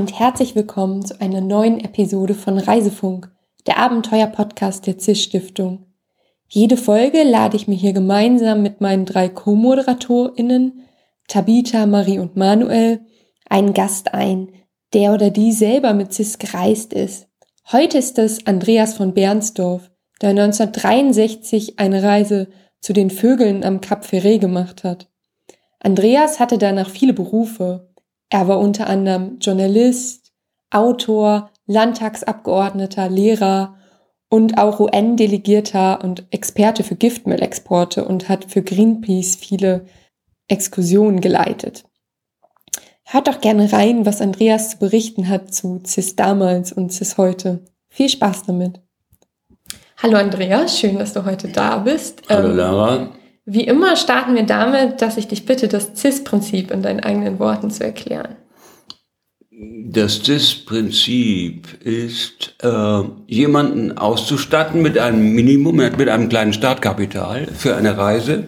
und 0.00 0.18
herzlich 0.18 0.54
willkommen 0.54 1.04
zu 1.04 1.20
einer 1.20 1.42
neuen 1.42 1.78
Episode 1.78 2.32
von 2.34 2.56
Reisefunk, 2.56 3.30
der 3.66 3.76
Abenteuer-Podcast 3.76 4.86
der 4.86 4.98
CIS 4.98 5.22
Stiftung. 5.22 5.92
Jede 6.48 6.78
Folge 6.78 7.22
lade 7.22 7.58
ich 7.58 7.68
mir 7.68 7.74
hier 7.74 7.92
gemeinsam 7.92 8.62
mit 8.62 8.80
meinen 8.80 9.04
drei 9.04 9.28
Co-ModeratorInnen, 9.28 10.88
Tabitha, 11.28 11.84
Marie 11.84 12.18
und 12.18 12.34
Manuel, 12.34 13.02
einen 13.50 13.74
Gast 13.74 14.14
ein, 14.14 14.48
der 14.94 15.12
oder 15.12 15.28
die 15.28 15.52
selber 15.52 15.92
mit 15.92 16.14
CIS 16.14 16.38
gereist 16.38 16.94
ist. 16.94 17.28
Heute 17.70 17.98
ist 17.98 18.18
es 18.18 18.46
Andreas 18.46 18.94
von 18.94 19.12
Bernsdorf, 19.12 19.90
der 20.22 20.30
1963 20.30 21.78
eine 21.78 22.02
Reise 22.02 22.48
zu 22.80 22.94
den 22.94 23.10
Vögeln 23.10 23.64
am 23.64 23.82
Kap 23.82 24.06
Ferret 24.06 24.40
gemacht 24.40 24.82
hat. 24.82 25.10
Andreas 25.78 26.40
hatte 26.40 26.56
danach 26.56 26.88
viele 26.88 27.12
Berufe. 27.12 27.89
Er 28.30 28.46
war 28.46 28.60
unter 28.60 28.86
anderem 28.86 29.38
Journalist, 29.40 30.32
Autor, 30.70 31.50
Landtagsabgeordneter, 31.66 33.08
Lehrer 33.08 33.76
und 34.28 34.56
auch 34.56 34.78
UN-Delegierter 34.78 36.02
und 36.04 36.24
Experte 36.30 36.84
für 36.84 36.94
Giftmüllexporte 36.94 38.04
und 38.04 38.28
hat 38.28 38.44
für 38.44 38.62
Greenpeace 38.62 39.34
viele 39.34 39.86
Exkursionen 40.46 41.20
geleitet. 41.20 41.84
Hört 43.04 43.26
doch 43.26 43.40
gerne 43.40 43.72
rein, 43.72 44.06
was 44.06 44.20
Andreas 44.20 44.70
zu 44.70 44.78
berichten 44.78 45.28
hat 45.28 45.52
zu 45.52 45.82
CIS 45.84 46.14
damals 46.14 46.72
und 46.72 46.92
CIS 46.92 47.18
heute. 47.18 47.64
Viel 47.88 48.08
Spaß 48.08 48.44
damit. 48.44 48.80
Hallo 50.00 50.16
Andreas, 50.16 50.78
schön, 50.78 50.96
dass 50.96 51.12
du 51.12 51.24
heute 51.24 51.48
da 51.48 51.78
bist. 51.78 52.22
Hallo 52.28 52.50
ähm, 52.50 52.56
Lara. 52.56 53.08
Wie 53.52 53.64
immer 53.64 53.96
starten 53.96 54.36
wir 54.36 54.44
damit, 54.44 55.02
dass 55.02 55.16
ich 55.16 55.26
dich 55.26 55.44
bitte, 55.44 55.66
das 55.66 55.96
CIS-Prinzip 55.96 56.70
in 56.70 56.82
deinen 56.82 57.00
eigenen 57.00 57.40
Worten 57.40 57.68
zu 57.72 57.82
erklären. 57.82 58.36
Das 59.50 60.22
CIS-Prinzip 60.22 61.82
ist, 61.82 62.54
äh, 62.62 63.02
jemanden 63.26 63.98
auszustatten 63.98 64.82
mit 64.82 64.96
einem 64.98 65.34
Minimum, 65.34 65.74
mit 65.74 66.08
einem 66.08 66.28
kleinen 66.28 66.52
Startkapital 66.52 67.48
für 67.48 67.74
eine 67.74 67.98
Reise, 67.98 68.46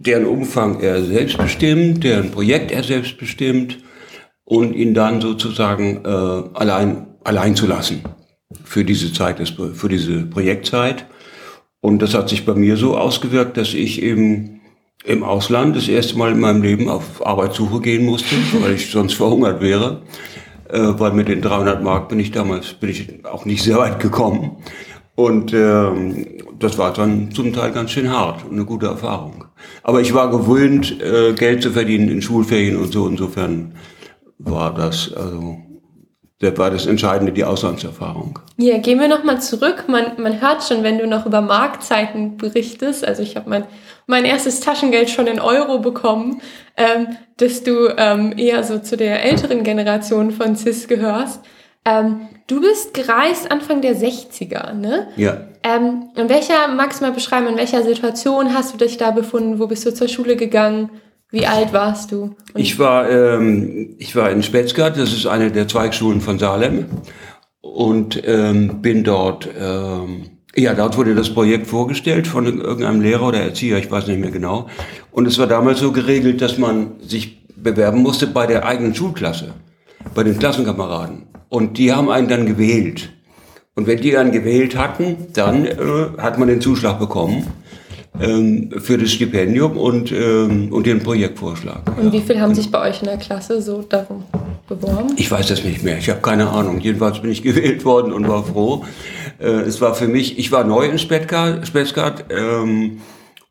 deren 0.00 0.26
Umfang 0.26 0.80
er 0.80 1.04
selbst 1.04 1.38
bestimmt, 1.38 2.02
deren 2.02 2.32
Projekt 2.32 2.72
er 2.72 2.82
selbst 2.82 3.18
bestimmt 3.18 3.78
und 4.42 4.74
ihn 4.74 4.94
dann 4.94 5.20
sozusagen 5.20 6.04
äh, 6.04 6.08
allein, 6.08 7.06
allein 7.22 7.54
zu 7.54 7.68
lassen 7.68 8.02
für 8.64 8.84
diese 8.84 9.12
Zeit, 9.12 9.36
für 9.74 9.88
diese 9.88 10.22
Projektzeit. 10.22 11.06
Und 11.80 12.02
das 12.02 12.14
hat 12.14 12.28
sich 12.28 12.44
bei 12.44 12.54
mir 12.54 12.76
so 12.76 12.96
ausgewirkt, 12.96 13.56
dass 13.56 13.74
ich 13.74 14.02
eben 14.02 14.60
im 15.04 15.22
Ausland 15.22 15.76
das 15.76 15.88
erste 15.88 16.18
Mal 16.18 16.32
in 16.32 16.40
meinem 16.40 16.62
Leben 16.62 16.88
auf 16.88 17.24
Arbeitssuche 17.24 17.80
gehen 17.80 18.04
musste, 18.04 18.34
weil 18.60 18.74
ich 18.74 18.90
sonst 18.90 19.14
verhungert 19.14 19.60
wäre. 19.60 20.02
Äh, 20.68 20.80
weil 20.98 21.12
mit 21.12 21.28
den 21.28 21.40
300 21.40 21.82
Mark 21.82 22.08
bin 22.08 22.20
ich 22.20 22.30
damals 22.30 22.74
bin 22.74 22.90
ich 22.90 23.24
auch 23.24 23.44
nicht 23.44 23.62
sehr 23.62 23.78
weit 23.78 24.00
gekommen. 24.00 24.58
Und 25.14 25.52
ähm, 25.52 26.26
das 26.58 26.78
war 26.78 26.92
dann 26.92 27.32
zum 27.32 27.52
Teil 27.52 27.72
ganz 27.72 27.90
schön 27.92 28.10
hart 28.10 28.44
und 28.44 28.52
eine 28.52 28.64
gute 28.64 28.86
Erfahrung. 28.86 29.44
Aber 29.82 30.00
ich 30.00 30.14
war 30.14 30.30
gewöhnt, 30.30 31.00
äh, 31.00 31.32
Geld 31.32 31.62
zu 31.62 31.70
verdienen 31.70 32.08
in 32.08 32.22
Schulferien 32.22 32.76
und 32.76 32.92
so. 32.92 33.08
Insofern 33.08 33.74
war 34.38 34.74
das 34.74 35.12
also 35.12 35.58
das 36.40 36.56
war 36.56 36.70
das 36.70 36.86
Entscheidende, 36.86 37.32
die 37.32 37.42
Auslandserfahrung. 37.42 38.38
Ja, 38.58 38.78
gehen 38.78 39.00
wir 39.00 39.08
nochmal 39.08 39.40
zurück. 39.40 39.84
Man, 39.88 40.12
man 40.18 40.40
hört 40.40 40.62
schon, 40.62 40.84
wenn 40.84 40.98
du 40.98 41.06
noch 41.06 41.26
über 41.26 41.40
Marktzeiten 41.40 42.36
berichtest, 42.36 43.04
also 43.04 43.22
ich 43.22 43.34
habe 43.34 43.50
mein, 43.50 43.64
mein 44.06 44.24
erstes 44.24 44.60
Taschengeld 44.60 45.10
schon 45.10 45.26
in 45.26 45.40
Euro 45.40 45.80
bekommen, 45.80 46.40
ähm, 46.76 47.16
dass 47.38 47.64
du 47.64 47.88
ähm, 47.96 48.34
eher 48.36 48.62
so 48.62 48.78
zu 48.78 48.96
der 48.96 49.24
älteren 49.24 49.64
Generation 49.64 50.30
von 50.30 50.54
CIS 50.54 50.86
gehörst. 50.86 51.40
Ähm, 51.84 52.28
du 52.46 52.60
bist 52.60 52.94
gereist 52.94 53.50
Anfang 53.50 53.80
der 53.80 53.96
60er, 53.96 54.74
ne? 54.74 55.08
Ja. 55.16 55.38
Ähm, 55.64 56.10
in 56.14 56.28
welcher, 56.28 56.68
magst 56.68 57.00
du 57.00 57.04
mal 57.04 57.12
beschreiben, 57.12 57.48
in 57.48 57.56
welcher 57.56 57.82
Situation 57.82 58.54
hast 58.54 58.74
du 58.74 58.78
dich 58.78 58.96
da 58.96 59.10
befunden? 59.10 59.58
Wo 59.58 59.66
bist 59.66 59.84
du 59.84 59.92
zur 59.92 60.06
Schule 60.06 60.36
gegangen? 60.36 60.90
Wie 61.30 61.46
alt 61.46 61.72
warst 61.72 62.12
du? 62.12 62.22
Und 62.22 62.36
ich 62.54 62.78
war, 62.78 63.08
ähm, 63.10 63.96
ich 63.98 64.16
war 64.16 64.30
in 64.30 64.42
Spetzgart, 64.42 64.96
das 64.96 65.12
ist 65.12 65.26
eine 65.26 65.50
der 65.50 65.68
Zweigschulen 65.68 66.22
von 66.22 66.38
Salem 66.38 66.86
und 67.60 68.22
ähm, 68.24 68.80
bin 68.80 69.04
dort, 69.04 69.46
ähm, 69.60 70.30
ja, 70.56 70.72
dort 70.72 70.96
wurde 70.96 71.14
das 71.14 71.28
Projekt 71.28 71.66
vorgestellt 71.66 72.26
von 72.26 72.46
irgendeinem 72.46 73.02
Lehrer 73.02 73.28
oder 73.28 73.40
Erzieher, 73.40 73.76
ich 73.76 73.90
weiß 73.90 74.06
nicht 74.06 74.20
mehr 74.20 74.30
genau. 74.30 74.68
Und 75.10 75.26
es 75.26 75.38
war 75.38 75.46
damals 75.46 75.80
so 75.80 75.92
geregelt, 75.92 76.40
dass 76.40 76.56
man 76.56 76.92
sich 77.00 77.46
bewerben 77.56 78.02
musste 78.02 78.26
bei 78.26 78.46
der 78.46 78.64
eigenen 78.64 78.94
Schulklasse, 78.94 79.52
bei 80.14 80.22
den 80.22 80.38
Klassenkameraden. 80.38 81.26
Und 81.50 81.76
die 81.76 81.92
haben 81.92 82.10
einen 82.10 82.28
dann 82.28 82.46
gewählt. 82.46 83.10
Und 83.74 83.86
wenn 83.86 84.00
die 84.00 84.12
dann 84.12 84.32
gewählt 84.32 84.76
hatten, 84.76 85.28
dann 85.34 85.66
äh, 85.66 85.76
hat 86.18 86.38
man 86.38 86.48
den 86.48 86.62
Zuschlag 86.62 86.98
bekommen 86.98 87.46
ähm, 88.20 88.70
für 88.78 88.98
das 88.98 89.10
Stipendium 89.10 89.76
und, 89.76 90.12
ähm, 90.12 90.72
und 90.72 90.86
den 90.86 91.00
Projektvorschlag. 91.00 91.82
Und 91.98 92.06
ja. 92.06 92.12
wie 92.12 92.20
viele 92.20 92.40
haben 92.40 92.54
sich 92.54 92.70
bei 92.70 92.88
euch 92.88 93.00
in 93.00 93.06
der 93.06 93.18
Klasse 93.18 93.60
so 93.62 93.82
darum 93.82 94.24
beworben? 94.68 95.14
Ich 95.16 95.30
weiß 95.30 95.48
das 95.48 95.64
nicht 95.64 95.82
mehr. 95.82 95.98
Ich 95.98 96.10
habe 96.10 96.20
keine 96.20 96.48
Ahnung. 96.48 96.80
Jedenfalls 96.80 97.20
bin 97.20 97.30
ich 97.30 97.42
gewählt 97.48 97.84
worden 97.84 98.12
und 98.12 98.28
war 98.28 98.44
froh. 98.44 98.84
Äh, 99.38 99.46
es 99.46 99.80
war 99.80 99.94
für 99.94 100.08
mich, 100.08 100.38
ich 100.38 100.52
war 100.52 100.64
neu 100.64 100.86
in 100.86 100.98
Spetzgart. 100.98 102.24
Ähm, 102.30 103.00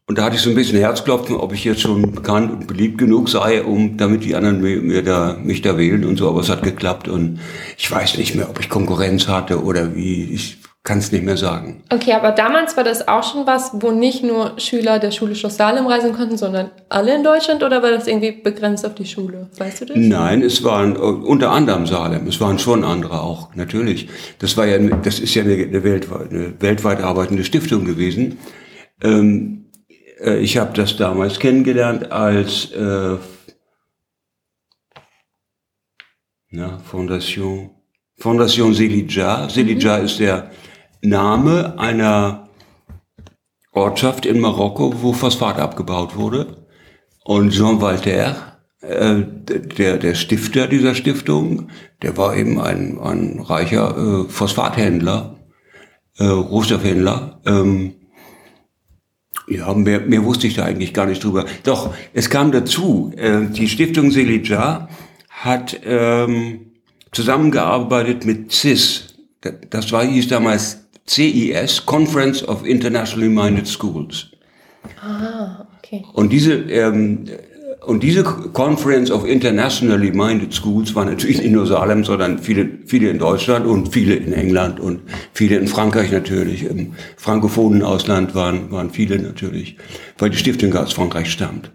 und 0.10 0.18
da 0.18 0.24
hatte 0.24 0.38
ich 0.38 0.42
so 0.42 0.50
ein 0.50 0.56
bisschen 0.56 0.78
Herzklopfen, 0.78 1.36
ob 1.36 1.52
ich 1.52 1.66
jetzt 1.66 1.82
schon 1.82 2.14
bekannt 2.14 2.50
und 2.50 2.68
beliebt 2.68 2.98
genug 2.98 3.28
sei, 3.28 3.62
um 3.62 3.98
damit 3.98 4.24
die 4.24 4.36
anderen 4.36 4.62
mir, 4.62 4.82
mir 4.82 5.04
da, 5.04 5.36
mich 5.44 5.62
da 5.62 5.78
wählen 5.78 6.06
und 6.06 6.16
so. 6.16 6.30
Aber 6.30 6.40
es 6.40 6.50
hat 6.50 6.64
geklappt 6.64 7.10
und 7.10 7.40
ich 7.78 7.92
weiß 7.92 8.18
nicht 8.18 8.34
mehr, 8.34 8.50
ob 8.50 8.58
ich 8.62 8.70
Konkurrenz 8.70 9.28
hatte 9.28 9.62
oder 9.62 9.96
wie. 9.96 10.24
Ich 10.34 10.60
kann 10.88 11.00
es 11.00 11.12
nicht 11.12 11.26
mehr 11.26 11.36
sagen. 11.36 11.84
Okay, 11.90 12.14
aber 12.14 12.32
damals 12.32 12.78
war 12.78 12.86
das 12.86 13.10
auch 13.10 13.22
schon 13.22 13.46
was, 13.46 13.72
wo 13.74 13.92
nicht 13.92 14.24
nur 14.24 14.58
Schüler 14.58 15.00
der 15.00 15.12
Schule 15.12 15.36
Schloss 15.36 15.58
Salem 15.58 15.86
reisen 15.86 16.14
konnten, 16.14 16.38
sondern 16.38 16.72
alle 16.88 17.14
in 17.14 17.26
Deutschland 17.26 17.62
oder 17.62 17.84
war 17.84 17.92
das 17.92 18.08
irgendwie 18.08 18.32
begrenzt 18.32 18.86
auf 18.86 18.96
die 18.96 19.06
Schule? 19.06 19.50
Weißt 19.58 19.82
du 19.82 19.86
das? 19.86 19.98
Nein, 19.98 20.42
es 20.42 20.64
waren 20.64 20.96
äh, 20.96 21.00
unter 21.00 21.52
anderem 21.52 21.86
Salem. 21.88 22.26
Es 22.28 22.40
waren 22.40 22.58
schon 22.58 22.86
andere 22.86 23.20
auch, 23.20 23.54
natürlich. 23.54 24.08
Das 24.40 24.56
war 24.56 24.66
ja, 24.66 24.78
das 24.80 25.20
ist 25.20 25.36
ja 25.36 25.44
eine, 25.44 25.56
eine, 25.56 25.84
weltweit, 25.84 26.32
eine 26.32 26.54
weltweit 26.62 27.02
arbeitende 27.02 27.44
Stiftung 27.44 27.84
gewesen. 27.84 28.40
Ähm, 29.04 29.66
äh, 30.22 30.40
ich 30.40 30.58
habe 30.58 30.72
das 30.74 30.96
damals 30.96 31.38
kennengelernt 31.38 32.14
als 32.14 32.72
äh, 32.72 33.18
na, 36.52 36.78
Fondation, 36.78 37.72
Fondation 38.18 38.74
Selija. 38.74 39.50
Selija 39.50 39.98
mhm. 39.98 40.06
ist 40.06 40.20
der 40.22 40.50
Name 41.02 41.78
einer 41.78 42.50
Ortschaft 43.72 44.26
in 44.26 44.40
Marokko, 44.40 45.02
wo 45.02 45.14
Phosphat 45.14 45.60
abgebaut 45.60 46.16
wurde. 46.16 46.68
Und 47.24 47.52
Jean 47.52 47.82
Walter, 47.82 48.58
äh, 48.82 49.16
der, 49.22 49.98
der 49.98 50.16
Stifter 50.16 50.68
dieser 50.68 50.96
Stiftung, 50.96 51.70
der 52.02 52.18
war 52.18 52.36
eben 52.36 52.60
ein, 52.60 52.98
ein 53.00 53.40
reicher 53.40 53.98
äh, 53.98 54.30
Phosphathändler, 54.30 55.38
äh, 56.18 56.26
Rohstoffhändler. 56.26 57.42
Ähm, 57.46 57.94
ja, 59.48 59.74
mehr, 59.74 60.02
mehr 60.02 60.26
wusste 60.26 60.48
ich 60.48 60.56
da 60.56 60.66
eigentlich 60.66 60.94
gar 60.94 61.06
nicht 61.06 61.24
drüber. 61.24 61.46
Doch, 61.64 61.94
es 62.14 62.30
kam 62.30 62.52
dazu, 62.52 63.14
äh, 63.16 63.46
die 63.46 63.70
Stiftung 63.70 64.12
Selija 64.12 64.90
hat 65.30 65.80
ähm, 65.86 66.72
zusammengearbeitet 67.12 68.26
mit 68.26 68.52
CIS. 68.52 69.16
Das 69.70 69.92
war, 69.92 70.04
hieß 70.04 70.28
damals 70.28 70.87
CIS, 71.10 71.86
Conference 71.86 72.48
of 72.48 72.66
Internationally 72.66 73.30
Minded 73.30 73.68
Schools. 73.68 74.28
Ah, 75.02 75.68
okay. 75.78 76.04
Und 76.14 76.32
diese, 76.32 76.54
ähm, 76.54 77.26
und 77.86 78.04
diese 78.04 78.24
Conference 78.24 79.10
of 79.12 79.26
Internationally 79.26 80.12
Minded 80.12 80.54
Schools 80.54 80.94
war 80.94 81.06
natürlich 81.06 81.40
nicht 81.42 81.52
nur 81.52 81.66
Salem, 81.66 82.04
sondern 82.04 82.40
viele, 82.40 82.80
viele 82.86 83.10
in 83.10 83.20
Deutschland 83.20 83.66
und 83.66 83.94
viele 83.94 84.16
in 84.16 84.34
England 84.34 84.80
und 84.82 85.04
viele 85.32 85.56
in 85.56 85.68
Frankreich 85.68 86.12
natürlich. 86.12 86.64
Im 86.66 86.96
frankophonen 87.16 87.84
Ausland 87.84 88.36
waren, 88.36 88.72
waren 88.72 88.90
viele 88.90 89.20
natürlich, 89.20 89.78
weil 90.18 90.30
die 90.30 90.38
Stiftung 90.38 90.76
aus 90.76 90.92
Frankreich 90.92 91.32
stammt. 91.32 91.72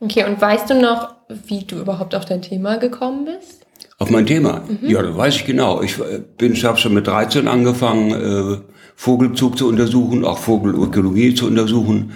Okay, 0.00 0.24
und 0.24 0.40
weißt 0.40 0.70
du 0.70 0.80
noch, 0.80 1.14
wie 1.46 1.64
du 1.64 1.78
überhaupt 1.78 2.14
auf 2.14 2.24
dein 2.24 2.42
Thema 2.42 2.78
gekommen 2.78 3.26
bist? 3.26 3.63
Auf 3.98 4.10
mein 4.10 4.26
Thema? 4.26 4.62
Mhm. 4.68 4.88
Ja, 4.88 5.02
das 5.02 5.16
weiß 5.16 5.36
ich 5.36 5.44
genau. 5.44 5.80
Ich 5.82 5.98
äh, 5.98 6.20
bin, 6.36 6.52
ich 6.52 6.64
habe 6.64 6.78
schon 6.78 6.94
mit 6.94 7.06
13 7.06 7.46
angefangen, 7.46 8.10
äh, 8.10 8.58
Vogelzug 8.96 9.56
zu 9.58 9.68
untersuchen, 9.68 10.24
auch 10.24 10.38
Vogelökologie 10.38 11.34
zu 11.34 11.46
untersuchen. 11.46 12.12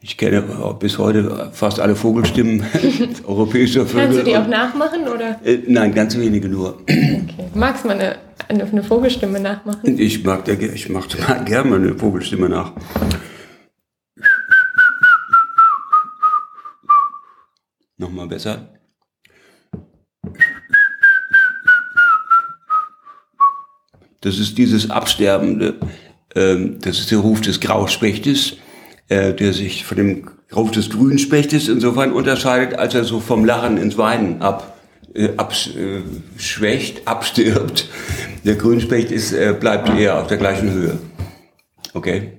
Ich 0.00 0.18
kenne 0.18 0.42
bis 0.80 0.98
heute 0.98 1.50
fast 1.52 1.80
alle 1.80 1.96
Vogelstimmen 1.96 2.62
europäischer 3.26 3.86
Vögel. 3.86 4.06
Kannst 4.06 4.18
du 4.18 4.24
die 4.24 4.36
auch 4.36 4.46
nachmachen 4.46 5.08
oder? 5.08 5.40
Äh, 5.44 5.60
nein, 5.66 5.94
ganz 5.94 6.16
wenige 6.18 6.48
nur. 6.48 6.80
Okay. 6.82 7.24
Magst 7.54 7.84
du 7.84 7.88
mal 7.88 7.98
eine, 7.98 8.16
eine 8.48 8.82
Vogelstimme 8.82 9.40
nachmachen? 9.40 9.98
Ich 9.98 10.24
mag 10.24 10.46
ich 10.48 10.88
mache 10.88 11.08
gerne 11.44 11.70
mal 11.70 11.78
eine 11.78 11.94
Vogelstimme 11.94 12.48
nach. 12.48 12.72
Nochmal 17.96 18.26
besser. 18.26 18.68
Das 24.24 24.38
ist 24.38 24.56
dieses 24.56 24.90
absterbende, 24.90 25.74
ähm, 26.34 26.78
das 26.80 26.98
ist 26.98 27.10
der 27.10 27.18
Ruf 27.18 27.42
des 27.42 27.60
Grauspechtes, 27.60 28.56
äh, 29.08 29.34
der 29.34 29.52
sich 29.52 29.84
von 29.84 29.98
dem 29.98 30.30
Ruf 30.54 30.70
des 30.70 30.88
Grünspechtes 30.88 31.68
insofern 31.68 32.10
unterscheidet, 32.10 32.78
als 32.78 32.94
er 32.94 33.04
so 33.04 33.20
vom 33.20 33.44
Lachen 33.44 33.76
ins 33.76 33.98
Weinen 33.98 34.40
ab 34.40 34.78
äh, 35.14 35.28
abschwächt, 35.36 36.98
äh, 36.98 37.02
abstirbt. 37.04 37.88
Der 38.44 38.56
Grünspecht 38.56 39.12
ist, 39.12 39.32
äh, 39.32 39.54
bleibt 39.58 39.90
eher 39.90 40.20
auf 40.20 40.26
der 40.26 40.38
gleichen 40.38 40.70
Höhe. 40.70 40.98
Okay? 41.92 42.32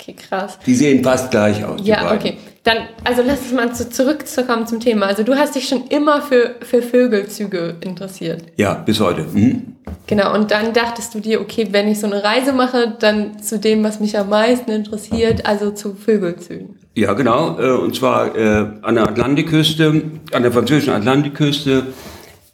Okay, 0.00 0.14
krass. 0.14 0.58
Die 0.64 0.74
sehen 0.76 1.02
fast 1.02 1.32
gleich 1.32 1.64
aus. 1.64 1.80
Ja, 1.82 2.14
okay. 2.14 2.38
Dann, 2.68 2.88
also 3.02 3.22
lass 3.24 3.40
uns 3.40 3.52
mal 3.52 3.72
zu, 3.72 3.88
zurückzukommen 3.88 4.66
zum 4.66 4.78
Thema. 4.78 5.06
Also 5.06 5.22
du 5.22 5.34
hast 5.36 5.54
dich 5.54 5.66
schon 5.66 5.86
immer 5.86 6.20
für, 6.20 6.56
für 6.60 6.82
Vögelzüge 6.82 7.76
interessiert. 7.80 8.42
Ja, 8.58 8.74
bis 8.74 9.00
heute. 9.00 9.22
Mhm. 9.22 9.76
Genau, 10.06 10.34
und 10.34 10.50
dann 10.50 10.74
dachtest 10.74 11.14
du 11.14 11.20
dir, 11.20 11.40
okay, 11.40 11.68
wenn 11.70 11.88
ich 11.88 11.98
so 11.98 12.06
eine 12.06 12.22
Reise 12.22 12.52
mache, 12.52 12.94
dann 13.00 13.40
zu 13.40 13.58
dem, 13.58 13.82
was 13.84 14.00
mich 14.00 14.18
am 14.18 14.28
meisten 14.28 14.70
interessiert, 14.70 15.46
also 15.46 15.70
zu 15.70 15.94
Vögelzügen. 15.94 16.76
Ja, 16.94 17.14
genau. 17.14 17.58
Äh, 17.58 17.70
und 17.70 17.96
zwar 17.96 18.36
äh, 18.36 18.66
an 18.82 18.96
der 18.96 19.08
Atlantikküste, 19.08 20.02
an 20.34 20.42
der 20.42 20.52
französischen 20.52 20.92
Atlantikküste 20.92 21.86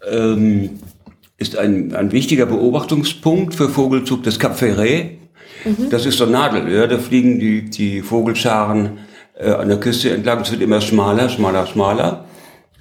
ähm, 0.09 0.79
ist 1.39 1.59
ein, 1.59 1.93
ein 1.93 2.13
wichtiger 2.13 2.47
Beobachtungspunkt 2.47 3.57
für 3.57 3.69
Vogelzug 3.69 4.23
das 4.23 4.39
Cap 4.39 4.57
Ferret. 4.57 5.19
Mhm. 5.65 5.91
Das 5.91 6.07
ist 6.07 6.19
so 6.19 6.27
Nadel, 6.27 6.73
ja, 6.73 6.87
da 6.87 6.99
fliegen 6.99 7.41
die, 7.41 7.69
die 7.69 8.01
Vogelscharen 8.01 8.99
äh, 9.35 9.51
an 9.51 9.69
der 9.69 9.79
Küste 9.79 10.11
entlang. 10.11 10.41
Es 10.41 10.51
wird 10.51 10.63
immer 10.63 10.81
schmaler, 10.81 11.29
schmaler, 11.29 11.67
schmaler. 11.67 12.25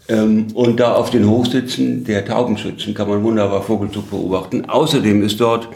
Ähm, 0.10 0.48
und 0.54 0.80
da 0.80 0.94
auf 0.94 1.10
den 1.10 1.30
Hochsitzen 1.30 2.04
der 2.04 2.26
Taubenschützen 2.26 2.94
kann 2.94 3.10
man 3.10 3.24
wunderbar 3.24 3.62
Vogelzug 3.62 4.10
beobachten. 4.10 4.66
Außerdem 4.66 5.24
ist 5.24 5.40
dort 5.40 5.70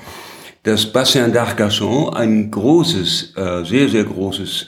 das 0.64 0.86
Bassin 0.86 1.34
d'Arcachon, 1.34 2.14
ein 2.14 2.52
großes, 2.52 3.36
äh, 3.38 3.64
sehr, 3.64 3.88
sehr 3.88 4.04
großes, 4.04 4.68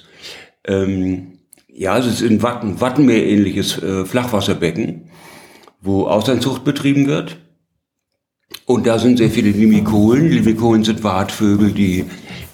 ähm, 0.66 1.40
ja, 1.68 1.98
es 1.98 2.06
ist 2.06 2.22
ein 2.22 2.42
Watten, 2.42 2.80
Wattenmeer 2.80 3.26
ähnliches 3.26 3.82
äh, 3.82 4.06
Flachwasserbecken, 4.06 5.10
wo 5.82 6.08
Auslandszucht 6.08 6.64
betrieben 6.64 7.08
wird. 7.08 7.38
Und 8.66 8.88
da 8.88 9.00
sind 9.00 9.18
sehr 9.18 9.30
viele 9.30 9.52
Limikolen. 9.52 10.30
Limikolen 10.30 10.84
sind 10.84 11.04
Wartvögel, 11.04 11.72
die 11.72 12.06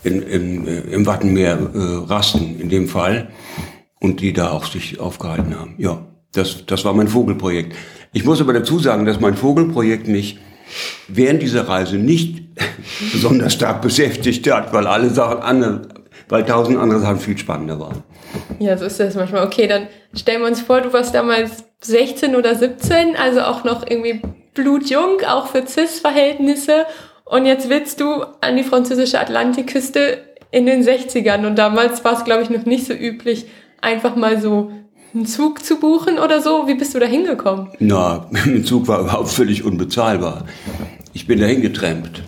in, 0.05 0.21
in, 0.21 0.67
äh, 0.67 0.79
im 0.91 1.05
Wattenmeer 1.05 1.57
äh, 1.73 1.77
rasten, 2.09 2.59
in 2.59 2.69
dem 2.69 2.87
Fall. 2.87 3.29
Und 3.99 4.21
die 4.21 4.33
da 4.33 4.51
auch 4.51 4.65
sich 4.65 4.99
aufgehalten 4.99 5.59
haben. 5.59 5.75
Ja, 5.77 6.05
das, 6.33 6.65
das 6.65 6.85
war 6.85 6.93
mein 6.93 7.07
Vogelprojekt. 7.07 7.75
Ich 8.13 8.23
muss 8.23 8.39
aber 8.39 8.53
dazu 8.53 8.77
sagen, 8.79 9.05
dass 9.05 9.19
mein 9.19 9.35
Vogelprojekt 9.35 10.07
mich 10.07 10.37
während 11.07 11.41
dieser 11.41 11.67
Reise 11.67 11.97
nicht 11.97 12.43
besonders 13.11 13.53
stark 13.53 13.81
beschäftigt 13.81 14.49
hat, 14.51 14.73
weil 14.73 14.87
alle 14.87 15.09
Sachen 15.09 15.39
andere, 15.39 15.87
weil 16.29 16.45
tausend 16.45 16.77
andere 16.77 16.99
Sachen 16.99 17.19
viel 17.19 17.37
spannender 17.37 17.79
waren. 17.79 18.03
Ja, 18.59 18.77
so 18.77 18.85
ist 18.85 18.99
das 18.99 19.15
manchmal. 19.15 19.45
Okay, 19.45 19.67
dann 19.67 19.87
stellen 20.13 20.41
wir 20.41 20.47
uns 20.47 20.61
vor, 20.61 20.81
du 20.81 20.93
warst 20.93 21.15
damals 21.15 21.63
16 21.81 22.35
oder 22.35 22.55
17, 22.55 23.15
also 23.15 23.41
auch 23.41 23.63
noch 23.63 23.85
irgendwie 23.87 24.21
blutjung, 24.53 25.21
auch 25.27 25.47
für 25.47 25.65
CIS-Verhältnisse. 25.65 26.85
Und 27.25 27.45
jetzt 27.45 27.69
willst 27.69 27.99
du 27.99 28.23
an 28.41 28.55
die 28.55 28.63
französische 28.63 29.19
Atlantikküste 29.19 30.19
in 30.51 30.65
den 30.65 30.83
60ern. 30.83 31.45
Und 31.45 31.57
damals 31.57 32.05
war 32.05 32.13
es, 32.13 32.23
glaube 32.23 32.43
ich, 32.43 32.49
noch 32.49 32.65
nicht 32.65 32.85
so 32.85 32.93
üblich, 32.93 33.45
einfach 33.81 34.15
mal 34.15 34.39
so 34.39 34.71
einen 35.13 35.25
Zug 35.25 35.63
zu 35.63 35.79
buchen 35.79 36.19
oder 36.19 36.41
so. 36.41 36.67
Wie 36.67 36.75
bist 36.75 36.93
du 36.93 36.99
da 36.99 37.07
hingekommen? 37.07 37.69
Na, 37.79 38.29
ein 38.45 38.63
Zug 38.63 38.87
war 38.87 39.01
überhaupt 39.01 39.29
völlig 39.29 39.63
unbezahlbar. 39.63 40.45
Ich 41.13 41.25
bin 41.25 41.39
dahin 41.39 41.61
getrampt 41.61 42.23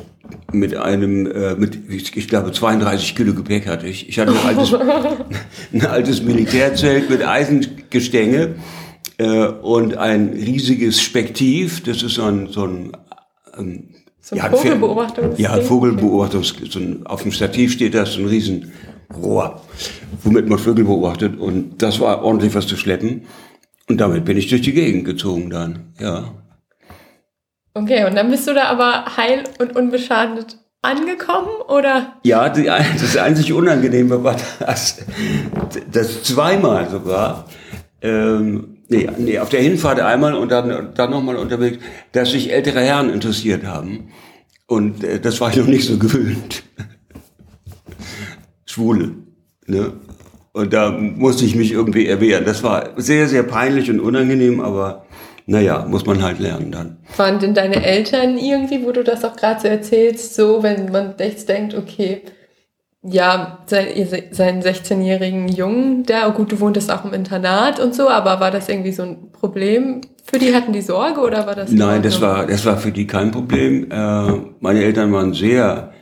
mit 0.51 0.75
einem, 0.75 1.29
äh, 1.29 1.55
mit, 1.55 1.89
ich 1.89 2.27
glaube, 2.27 2.51
32 2.51 3.15
Kilo 3.15 3.33
Gepäck 3.33 3.67
hatte 3.67 3.87
ich. 3.87 4.09
Ich 4.09 4.17
hatte 4.17 4.31
ein 4.31 4.57
altes, 4.57 4.73
ein 5.73 5.85
altes 5.85 6.23
Militärzelt 6.23 7.09
mit 7.09 7.25
Eisengestänge 7.25 8.55
äh, 9.17 9.45
und 9.45 9.97
ein 9.97 10.29
riesiges 10.29 11.01
Spektiv. 11.01 11.83
Das 11.83 12.01
ist 12.01 12.15
so 12.15 12.23
ein, 12.23 12.47
so 12.47 12.63
ein 12.63 12.91
ähm, 13.57 13.89
so 14.27 14.35
ein 14.35 14.39
ja, 14.39 14.49
Vogelbeobachtungs 14.49 15.39
Ja, 15.39 15.61
Vogelbeobachtungs 15.61 16.53
so 16.69 16.79
ein, 16.79 17.05
auf 17.07 17.23
dem 17.23 17.31
Stativ 17.31 17.71
steht 17.71 17.93
da 17.93 18.05
so 18.05 18.19
ein 18.19 18.27
Riesenrohr, 18.27 19.61
womit 20.23 20.49
man 20.49 20.59
Vögel 20.59 20.83
beobachtet. 20.83 21.39
Und 21.39 21.81
das 21.81 22.01
war 22.01 22.23
ordentlich 22.23 22.53
was 22.53 22.67
zu 22.67 22.75
schleppen. 22.75 23.25
Und 23.87 24.01
damit 24.01 24.25
bin 24.25 24.35
ich 24.37 24.49
durch 24.49 24.63
die 24.63 24.73
Gegend 24.73 25.05
gezogen 25.05 25.49
dann, 25.49 25.93
ja. 25.97 26.33
Okay, 27.73 28.05
und 28.05 28.15
dann 28.15 28.29
bist 28.29 28.45
du 28.47 28.53
da 28.53 28.65
aber 28.65 29.15
heil 29.15 29.45
und 29.59 29.77
unbeschadet 29.77 30.57
angekommen, 30.81 31.61
oder? 31.69 32.17
Ja, 32.23 32.49
die, 32.49 32.65
das 32.99 33.15
einzig 33.15 33.53
Unangenehme 33.53 34.25
war 34.25 34.35
das, 34.59 35.05
das 35.89 36.23
zweimal 36.23 36.89
sogar. 36.89 37.45
Ähm, 38.01 38.76
Nee, 38.89 39.09
nee, 39.17 39.39
auf 39.39 39.49
der 39.49 39.61
Hinfahrt 39.61 39.99
einmal 39.99 40.33
und 40.33 40.49
dann, 40.49 40.93
dann 40.93 41.11
nochmal 41.11 41.35
unterwegs, 41.35 41.79
dass 42.13 42.31
sich 42.31 42.51
ältere 42.51 42.81
Herren 42.81 43.09
interessiert 43.09 43.65
haben. 43.65 44.11
Und 44.65 45.03
äh, 45.03 45.19
das 45.19 45.41
war 45.41 45.49
ich 45.49 45.57
noch 45.57 45.67
nicht 45.67 45.85
so 45.85 45.97
gewöhnt. 45.97 46.63
Schwule. 48.65 49.11
Ne? 49.65 49.93
Und 50.53 50.73
da 50.73 50.91
musste 50.91 51.45
ich 51.45 51.55
mich 51.55 51.71
irgendwie 51.71 52.07
erwehren. 52.07 52.45
Das 52.45 52.63
war 52.63 52.91
sehr, 52.97 53.27
sehr 53.27 53.43
peinlich 53.43 53.91
und 53.91 53.99
unangenehm, 53.99 54.59
aber 54.59 55.05
naja, 55.45 55.85
muss 55.87 56.05
man 56.05 56.21
halt 56.23 56.39
lernen 56.39 56.71
dann. 56.71 56.97
Waren 57.15 57.39
denn 57.39 57.53
deine 57.53 57.83
Eltern 57.83 58.37
irgendwie, 58.37 58.83
wo 58.83 58.91
du 58.91 59.03
das 59.03 59.23
auch 59.23 59.35
gerade 59.35 59.61
so 59.61 59.67
erzählst, 59.67 60.35
so, 60.35 60.63
wenn 60.63 60.91
man 60.91 61.17
echt 61.19 61.47
denkt, 61.47 61.73
okay, 61.73 62.21
ja, 63.03 63.59
seinen 63.67 64.61
16-jährigen 64.61 65.47
Jungen 65.47 66.03
da, 66.03 66.27
oh 66.27 66.31
gut, 66.31 66.51
du 66.51 66.59
wohntest 66.59 66.91
auch 66.91 67.05
im 67.05 67.13
Internat 67.13 67.79
und 67.79 67.93
so, 67.93 68.09
aber 68.09 68.39
war 68.39 68.51
das 68.51 68.67
irgendwie 68.69 68.91
so 68.91 69.03
ein 69.03 69.31
Problem 69.31 70.01
für 70.23 70.39
die? 70.39 70.53
Hatten 70.53 70.73
die 70.73 70.81
Sorge 70.81 71.21
oder 71.21 71.45
war 71.45 71.55
das? 71.55 71.71
Nein, 71.71 72.01
das 72.01 72.19
war, 72.21 72.47
das 72.47 72.65
war 72.65 72.77
für 72.77 72.91
die 72.91 73.07
kein 73.07 73.31
Problem. 73.31 73.91
Äh, 73.91 74.41
meine 74.59 74.83
Eltern 74.83 75.13
waren 75.13 75.33
sehr 75.33 75.93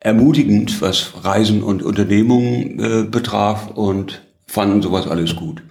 ermutigend, 0.00 0.80
was 0.82 1.24
Reisen 1.24 1.62
und 1.62 1.82
Unternehmungen 1.82 2.78
äh, 2.78 3.02
betraf 3.04 3.70
und 3.74 4.22
fanden 4.46 4.82
sowas 4.82 5.06
alles 5.06 5.36
gut. 5.36 5.62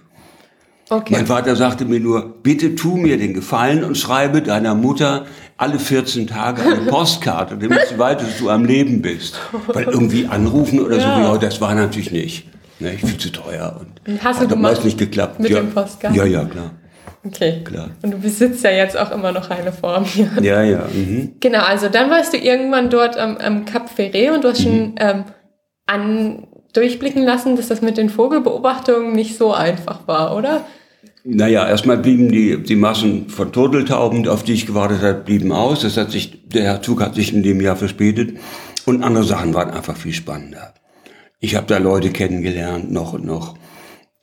Okay. 0.90 1.14
Mein 1.14 1.26
Vater 1.26 1.54
sagte 1.54 1.84
mir 1.84 2.00
nur, 2.00 2.42
bitte 2.42 2.74
tu 2.74 2.96
mir 2.96 3.16
den 3.16 3.32
Gefallen 3.32 3.84
und 3.84 3.96
schreibe 3.96 4.42
deiner 4.42 4.74
Mutter 4.74 5.24
alle 5.56 5.78
14 5.78 6.26
Tage 6.26 6.62
eine 6.62 6.80
Postkarte, 6.90 7.56
damit 7.56 7.86
sie 7.88 7.96
weiß, 7.96 8.20
dass 8.20 8.38
du 8.38 8.50
am 8.50 8.64
Leben 8.64 9.00
bist. 9.00 9.38
Weil 9.68 9.84
irgendwie 9.84 10.26
anrufen 10.26 10.80
oder 10.80 10.96
ja. 10.98 11.14
so, 11.14 11.20
ja, 11.20 11.38
das 11.38 11.60
war 11.60 11.76
natürlich 11.76 12.10
nicht. 12.10 12.48
Ne, 12.80 12.98
viel 12.98 13.18
zu 13.18 13.30
teuer. 13.30 13.78
Und 13.78 14.24
Hast 14.24 14.42
du 14.42 14.62
hat 14.62 14.84
nicht 14.84 14.98
geklappt. 14.98 15.38
Mit 15.38 15.50
ja. 15.50 15.60
dem 15.60 15.70
Postkarten? 15.70 16.18
Ja, 16.18 16.24
ja, 16.24 16.44
klar. 16.44 16.72
Okay. 17.24 17.62
Klar. 17.62 17.90
Und 18.02 18.12
du 18.12 18.18
besitzt 18.18 18.64
ja 18.64 18.70
jetzt 18.70 18.96
auch 18.96 19.12
immer 19.12 19.30
noch 19.30 19.50
eine 19.50 19.72
Form 19.72 20.04
hier. 20.04 20.30
Ja, 20.40 20.62
ja. 20.62 20.86
Mhm. 20.92 21.36
Genau, 21.38 21.60
also 21.60 21.88
dann 21.88 22.10
warst 22.10 22.32
du 22.32 22.38
irgendwann 22.38 22.90
dort 22.90 23.16
am, 23.16 23.36
am 23.36 23.64
Cap 23.64 23.90
Ferret 23.90 24.30
und 24.30 24.42
du 24.42 24.48
hast 24.48 24.60
mhm. 24.60 24.64
schon 24.64 24.94
ähm, 24.98 25.24
an, 25.86 26.46
durchblicken 26.72 27.22
lassen, 27.22 27.56
dass 27.56 27.68
das 27.68 27.82
mit 27.82 27.98
den 27.98 28.08
Vogelbeobachtungen 28.08 29.12
nicht 29.12 29.36
so 29.36 29.52
einfach 29.52 30.08
war, 30.08 30.34
oder? 30.34 30.64
Naja, 31.24 31.68
erstmal 31.68 31.98
blieben 31.98 32.30
die, 32.30 32.62
die 32.62 32.76
Massen 32.76 33.28
von 33.28 33.52
Turteltauben, 33.52 34.26
auf 34.26 34.42
die 34.42 34.54
ich 34.54 34.66
gewartet 34.66 35.02
habe, 35.02 35.20
blieben 35.20 35.52
aus. 35.52 35.80
Das 35.80 35.96
hat 35.96 36.10
sich, 36.10 36.48
der 36.48 36.80
Zug 36.82 37.02
hat 37.02 37.14
sich 37.14 37.34
in 37.34 37.42
dem 37.42 37.60
Jahr 37.60 37.76
verspätet. 37.76 38.38
Und 38.86 39.02
andere 39.02 39.24
Sachen 39.24 39.52
waren 39.52 39.70
einfach 39.70 39.96
viel 39.96 40.14
spannender. 40.14 40.74
Ich 41.38 41.56
habe 41.56 41.66
da 41.66 41.78
Leute 41.78 42.10
kennengelernt, 42.10 42.90
noch 42.90 43.12
und 43.12 43.24
noch. 43.24 43.56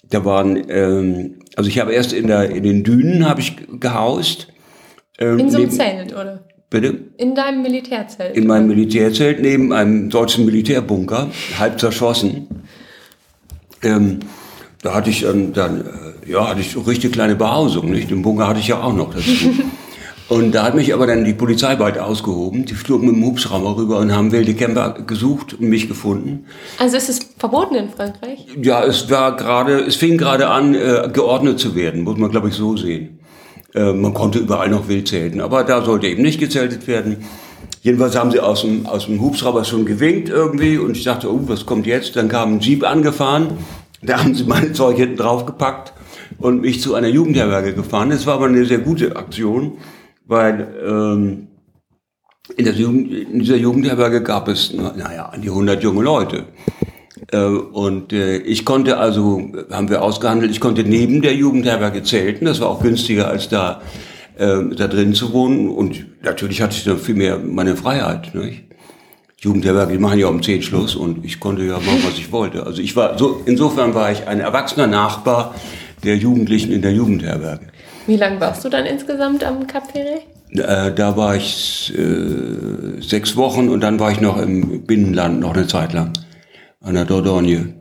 Da 0.09 0.25
waren, 0.25 0.63
ähm, 0.69 1.39
also 1.55 1.69
ich 1.69 1.79
habe 1.79 1.93
erst 1.93 2.13
in, 2.13 2.27
der, 2.27 2.49
in 2.49 2.63
den 2.63 2.83
Dünen 2.83 3.27
habe 3.27 3.41
ich 3.41 3.55
gehaust. 3.79 4.47
Ähm, 5.19 5.39
in 5.39 5.49
so 5.49 5.57
einem 5.57 5.71
Zelt, 5.71 6.13
oder? 6.13 6.45
Bitte? 6.69 6.99
In 7.17 7.33
deinem 7.33 7.61
Militärzelt? 7.61 8.35
In 8.35 8.47
meinem 8.47 8.67
Militärzelt, 8.67 9.41
neben 9.41 9.71
einem 9.71 10.09
deutschen 10.09 10.45
Militärbunker, 10.45 11.29
halb 11.57 11.79
zerschossen. 11.79 12.47
Ähm, 13.83 14.19
da 14.81 14.93
hatte 14.93 15.09
ich 15.09 15.21
dann, 15.21 15.53
dann 15.53 15.81
äh, 15.81 16.06
ja, 16.27 16.49
hatte 16.49 16.61
ich 16.61 16.71
so 16.71 16.81
richtig 16.81 17.13
kleine 17.13 17.35
Behausung, 17.35 17.91
nicht? 17.91 18.09
Den 18.09 18.21
Bunker 18.21 18.47
hatte 18.47 18.59
ich 18.59 18.67
ja 18.67 18.81
auch 18.81 18.93
noch 18.93 19.13
dazu. 19.13 19.31
Und 20.29 20.51
da 20.51 20.63
hat 20.63 20.75
mich 20.75 20.93
aber 20.93 21.07
dann 21.07 21.23
die 21.23 21.33
Polizei 21.33 21.77
bald 21.77 21.97
ausgehoben. 21.97 22.65
Die 22.65 22.73
flogen 22.73 23.07
mit 23.07 23.15
dem 23.15 23.25
Hubschrauber 23.25 23.77
rüber 23.77 23.99
und 23.99 24.13
haben 24.13 24.33
wilde 24.33 24.55
Camper 24.55 24.97
gesucht 25.07 25.53
und 25.53 25.69
mich 25.69 25.87
gefunden. 25.87 26.43
Also 26.79 26.97
ist 26.97 27.07
es 27.07 27.19
verboten 27.37 27.75
in 27.75 27.89
Frankreich? 27.89 28.45
Ja, 28.61 28.83
es 28.83 29.09
war 29.09 29.37
gerade, 29.37 29.79
es 29.79 29.95
fing 29.95 30.17
gerade 30.17 30.49
an, 30.49 30.75
äh, 30.75 31.09
geordnet 31.13 31.59
zu 31.59 31.75
werden, 31.75 32.03
muss 32.03 32.17
man 32.17 32.29
glaube 32.29 32.49
ich 32.49 32.55
so 32.55 32.75
sehen. 32.75 33.19
Äh, 33.73 33.93
man 33.93 34.13
konnte 34.13 34.39
überall 34.39 34.67
noch 34.67 34.89
wild 34.89 35.07
zelten, 35.07 35.39
aber 35.39 35.63
da 35.63 35.81
sollte 35.81 36.07
eben 36.07 36.23
nicht 36.23 36.41
gezeltet 36.41 36.87
werden. 36.87 37.23
Jedenfalls 37.81 38.17
haben 38.17 38.31
sie 38.31 38.41
aus 38.41 38.63
dem, 38.63 38.85
aus 38.85 39.05
dem 39.05 39.21
Hubschrauber 39.21 39.63
schon 39.63 39.85
gewinkt 39.85 40.27
irgendwie 40.27 40.77
und 40.77 40.97
ich 40.97 41.05
dachte, 41.05 41.31
oh, 41.31 41.39
was 41.47 41.65
kommt 41.65 41.87
jetzt? 41.87 42.17
Dann 42.17 42.27
kam 42.27 42.55
ein 42.55 42.59
Jeep 42.59 42.83
angefahren 42.83 43.51
da 44.01 44.19
haben 44.23 44.35
sie 44.35 44.43
meine 44.43 44.73
Zeug 44.73 44.97
hinten 44.97 45.17
draufgepackt 45.17 45.93
und 46.37 46.61
mich 46.61 46.81
zu 46.81 46.95
einer 46.95 47.07
Jugendherberge 47.07 47.73
gefahren. 47.73 48.09
Das 48.09 48.25
war 48.25 48.35
aber 48.35 48.45
eine 48.45 48.65
sehr 48.65 48.79
gute 48.79 49.15
Aktion, 49.15 49.77
weil 50.25 50.67
ähm, 50.85 51.47
in, 52.55 52.73
Jugend, 52.73 53.11
in 53.11 53.39
dieser 53.39 53.57
Jugendherberge 53.57 54.23
gab 54.23 54.47
es, 54.47 54.73
naja, 54.73 55.27
an 55.27 55.41
die 55.41 55.49
100 55.49 55.83
junge 55.83 56.03
Leute. 56.03 56.45
Äh, 57.31 57.45
und 57.45 58.13
äh, 58.13 58.37
ich 58.37 58.65
konnte 58.65 58.97
also, 58.97 59.51
haben 59.71 59.89
wir 59.89 60.01
ausgehandelt, 60.01 60.51
ich 60.51 60.59
konnte 60.59 60.83
neben 60.83 61.21
der 61.21 61.33
Jugendherberge 61.33 62.03
zelten. 62.03 62.45
Das 62.45 62.61
war 62.61 62.69
auch 62.69 62.81
günstiger, 62.81 63.27
als 63.27 63.49
da, 63.49 63.81
äh, 64.37 64.63
da 64.75 64.87
drin 64.87 65.13
zu 65.13 65.33
wohnen. 65.33 65.69
Und 65.69 66.05
natürlich 66.23 66.61
hatte 66.61 66.75
ich 66.77 66.85
dann 66.85 66.99
viel 66.99 67.15
mehr 67.15 67.37
meine 67.39 67.75
Freiheit. 67.75 68.33
Nicht? 68.33 68.63
Jugendherberge, 69.39 69.93
die 69.93 69.99
machen 69.99 70.19
ja 70.19 70.27
um 70.27 70.41
10 70.41 70.63
Schluss 70.63 70.95
und 70.95 71.23
ich 71.23 71.39
konnte 71.39 71.63
ja 71.63 71.73
machen, 71.73 72.03
was 72.07 72.17
ich 72.17 72.31
wollte. 72.31 72.65
Also 72.65 72.81
ich 72.81 72.95
war, 72.95 73.19
so, 73.19 73.41
insofern 73.45 73.93
war 73.93 74.11
ich 74.11 74.27
ein 74.27 74.39
erwachsener 74.39 74.87
Nachbar 74.87 75.53
der 76.03 76.17
Jugendlichen 76.17 76.71
in 76.71 76.81
der 76.81 76.93
Jugendherberge. 76.93 77.67
Wie 78.05 78.17
lange 78.17 78.39
warst 78.39 78.63
du 78.63 78.69
dann 78.69 78.85
insgesamt 78.85 79.43
am 79.43 79.63
Café? 79.63 80.21
Äh, 80.51 80.93
da 80.93 81.17
war 81.17 81.35
ich 81.35 81.93
äh, 81.97 83.01
sechs 83.01 83.35
Wochen 83.35 83.69
und 83.69 83.81
dann 83.81 83.99
war 83.99 84.11
ich 84.11 84.21
noch 84.21 84.37
im 84.41 84.85
Binnenland 84.85 85.41
noch 85.41 85.53
eine 85.53 85.67
Zeit 85.67 85.93
lang 85.93 86.13
an 86.81 86.95
der 86.95 87.05
Dordogne. 87.05 87.73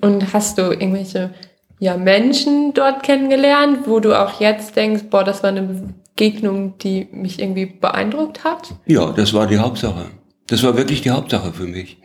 Und 0.00 0.32
hast 0.32 0.58
du 0.58 0.62
irgendwelche 0.72 1.30
ja, 1.78 1.96
Menschen 1.96 2.74
dort 2.74 3.04
kennengelernt, 3.04 3.86
wo 3.86 4.00
du 4.00 4.18
auch 4.20 4.40
jetzt 4.40 4.74
denkst, 4.74 5.04
boah, 5.10 5.22
das 5.22 5.42
war 5.44 5.50
eine 5.50 5.92
Begegnung, 6.16 6.76
die 6.78 7.06
mich 7.12 7.40
irgendwie 7.40 7.66
beeindruckt 7.66 8.42
hat? 8.42 8.74
Ja, 8.86 9.12
das 9.12 9.32
war 9.32 9.46
die 9.46 9.58
Hauptsache. 9.58 10.06
Das 10.48 10.64
war 10.64 10.76
wirklich 10.76 11.02
die 11.02 11.10
Hauptsache 11.10 11.52
für 11.52 11.66
mich. 11.66 11.98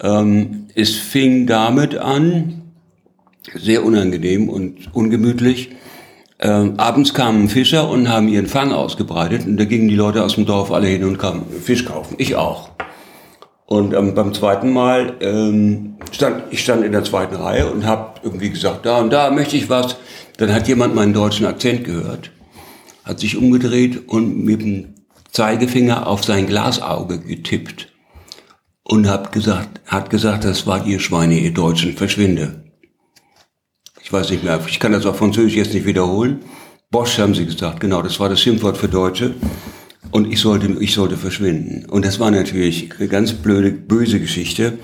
Ähm, 0.00 0.68
es 0.74 0.94
fing 0.94 1.46
damit 1.46 1.98
an, 1.98 2.65
sehr 3.54 3.84
unangenehm 3.84 4.48
und 4.48 4.94
ungemütlich. 4.94 5.70
Ähm, 6.38 6.74
abends 6.76 7.14
kamen 7.14 7.48
Fischer 7.48 7.88
und 7.88 8.08
haben 8.08 8.28
ihren 8.28 8.46
Fang 8.46 8.72
ausgebreitet 8.72 9.46
und 9.46 9.56
da 9.56 9.64
gingen 9.64 9.88
die 9.88 9.96
Leute 9.96 10.22
aus 10.22 10.34
dem 10.34 10.44
Dorf 10.44 10.70
alle 10.70 10.86
hin 10.86 11.04
und 11.04 11.18
kamen 11.18 11.46
Fisch 11.62 11.84
kaufen. 11.86 12.16
Ich 12.18 12.34
auch. 12.36 12.70
Und 13.64 13.94
ähm, 13.94 14.14
beim 14.14 14.34
zweiten 14.34 14.72
Mal 14.72 15.14
ähm, 15.20 15.96
stand 16.12 16.44
ich 16.50 16.60
stand 16.60 16.84
in 16.84 16.92
der 16.92 17.04
zweiten 17.04 17.34
Reihe 17.34 17.70
und 17.70 17.86
habe 17.86 18.20
irgendwie 18.22 18.50
gesagt, 18.50 18.86
da 18.86 18.98
und 18.98 19.10
da 19.10 19.30
möchte 19.30 19.56
ich 19.56 19.68
was. 19.70 19.96
Dann 20.36 20.52
hat 20.52 20.68
jemand 20.68 20.94
meinen 20.94 21.14
deutschen 21.14 21.46
Akzent 21.46 21.84
gehört, 21.84 22.30
hat 23.04 23.18
sich 23.18 23.36
umgedreht 23.36 24.06
und 24.08 24.44
mit 24.44 24.60
dem 24.60 24.94
Zeigefinger 25.32 26.06
auf 26.06 26.22
sein 26.22 26.46
Glasauge 26.46 27.18
getippt 27.18 27.88
und 28.84 29.08
hat 29.08 29.32
gesagt, 29.32 29.80
hat 29.86 30.10
gesagt, 30.10 30.44
das 30.44 30.66
war 30.66 30.86
ihr 30.86 31.00
Schweine, 31.00 31.38
ihr 31.38 31.54
Deutschen, 31.54 31.94
verschwinde. 31.94 32.65
Ich 34.06 34.12
weiß 34.12 34.30
nicht 34.30 34.44
mehr, 34.44 34.60
ich 34.68 34.78
kann 34.78 34.92
das 34.92 35.04
auf 35.04 35.18
Französisch 35.18 35.56
jetzt 35.56 35.74
nicht 35.74 35.84
wiederholen. 35.84 36.38
Bosch 36.92 37.18
haben 37.18 37.34
sie 37.34 37.44
gesagt, 37.44 37.80
genau, 37.80 38.02
das 38.02 38.20
war 38.20 38.28
das 38.28 38.40
Schimpfwort 38.40 38.76
für 38.76 38.86
Deutsche. 38.86 39.34
Und 40.12 40.32
ich 40.32 40.38
sollte, 40.38 40.68
ich 40.78 40.94
sollte 40.94 41.16
verschwinden. 41.16 41.86
Und 41.90 42.04
das 42.04 42.20
war 42.20 42.30
natürlich 42.30 42.88
eine 43.00 43.08
ganz 43.08 43.32
blöde, 43.32 43.72
böse 43.72 44.20
Geschichte. 44.20 44.74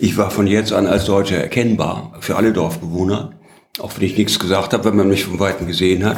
Ich 0.00 0.16
war 0.16 0.32
von 0.32 0.48
jetzt 0.48 0.72
an 0.72 0.88
als 0.88 1.04
Deutscher 1.04 1.36
erkennbar 1.36 2.14
für 2.18 2.34
alle 2.34 2.52
Dorfbewohner, 2.52 3.34
auch 3.78 3.92
wenn 3.96 4.04
ich 4.04 4.18
nichts 4.18 4.40
gesagt 4.40 4.72
habe, 4.72 4.84
wenn 4.86 4.96
man 4.96 5.10
mich 5.10 5.26
von 5.26 5.38
Weitem 5.38 5.68
gesehen 5.68 6.04
hat. 6.04 6.16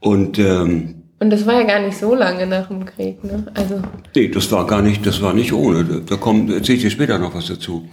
Und 0.00 0.40
ähm, 0.40 1.04
und 1.20 1.30
das 1.30 1.46
war 1.46 1.54
ja 1.54 1.62
gar 1.62 1.78
nicht 1.86 1.96
so 1.96 2.16
lange 2.16 2.48
nach 2.48 2.66
dem 2.66 2.84
Krieg, 2.84 3.22
ne? 3.22 3.46
Also 3.54 3.80
nee, 4.16 4.26
das 4.26 4.50
war 4.50 4.66
gar 4.66 4.82
nicht, 4.82 5.06
das 5.06 5.22
war 5.22 5.34
nicht 5.34 5.52
ohne. 5.52 5.84
Da 6.04 6.16
kommt, 6.16 6.50
erzähle 6.50 6.78
ich 6.78 6.82
dir 6.82 6.90
später 6.90 7.20
noch 7.20 7.32
was 7.32 7.46
dazu. 7.46 7.88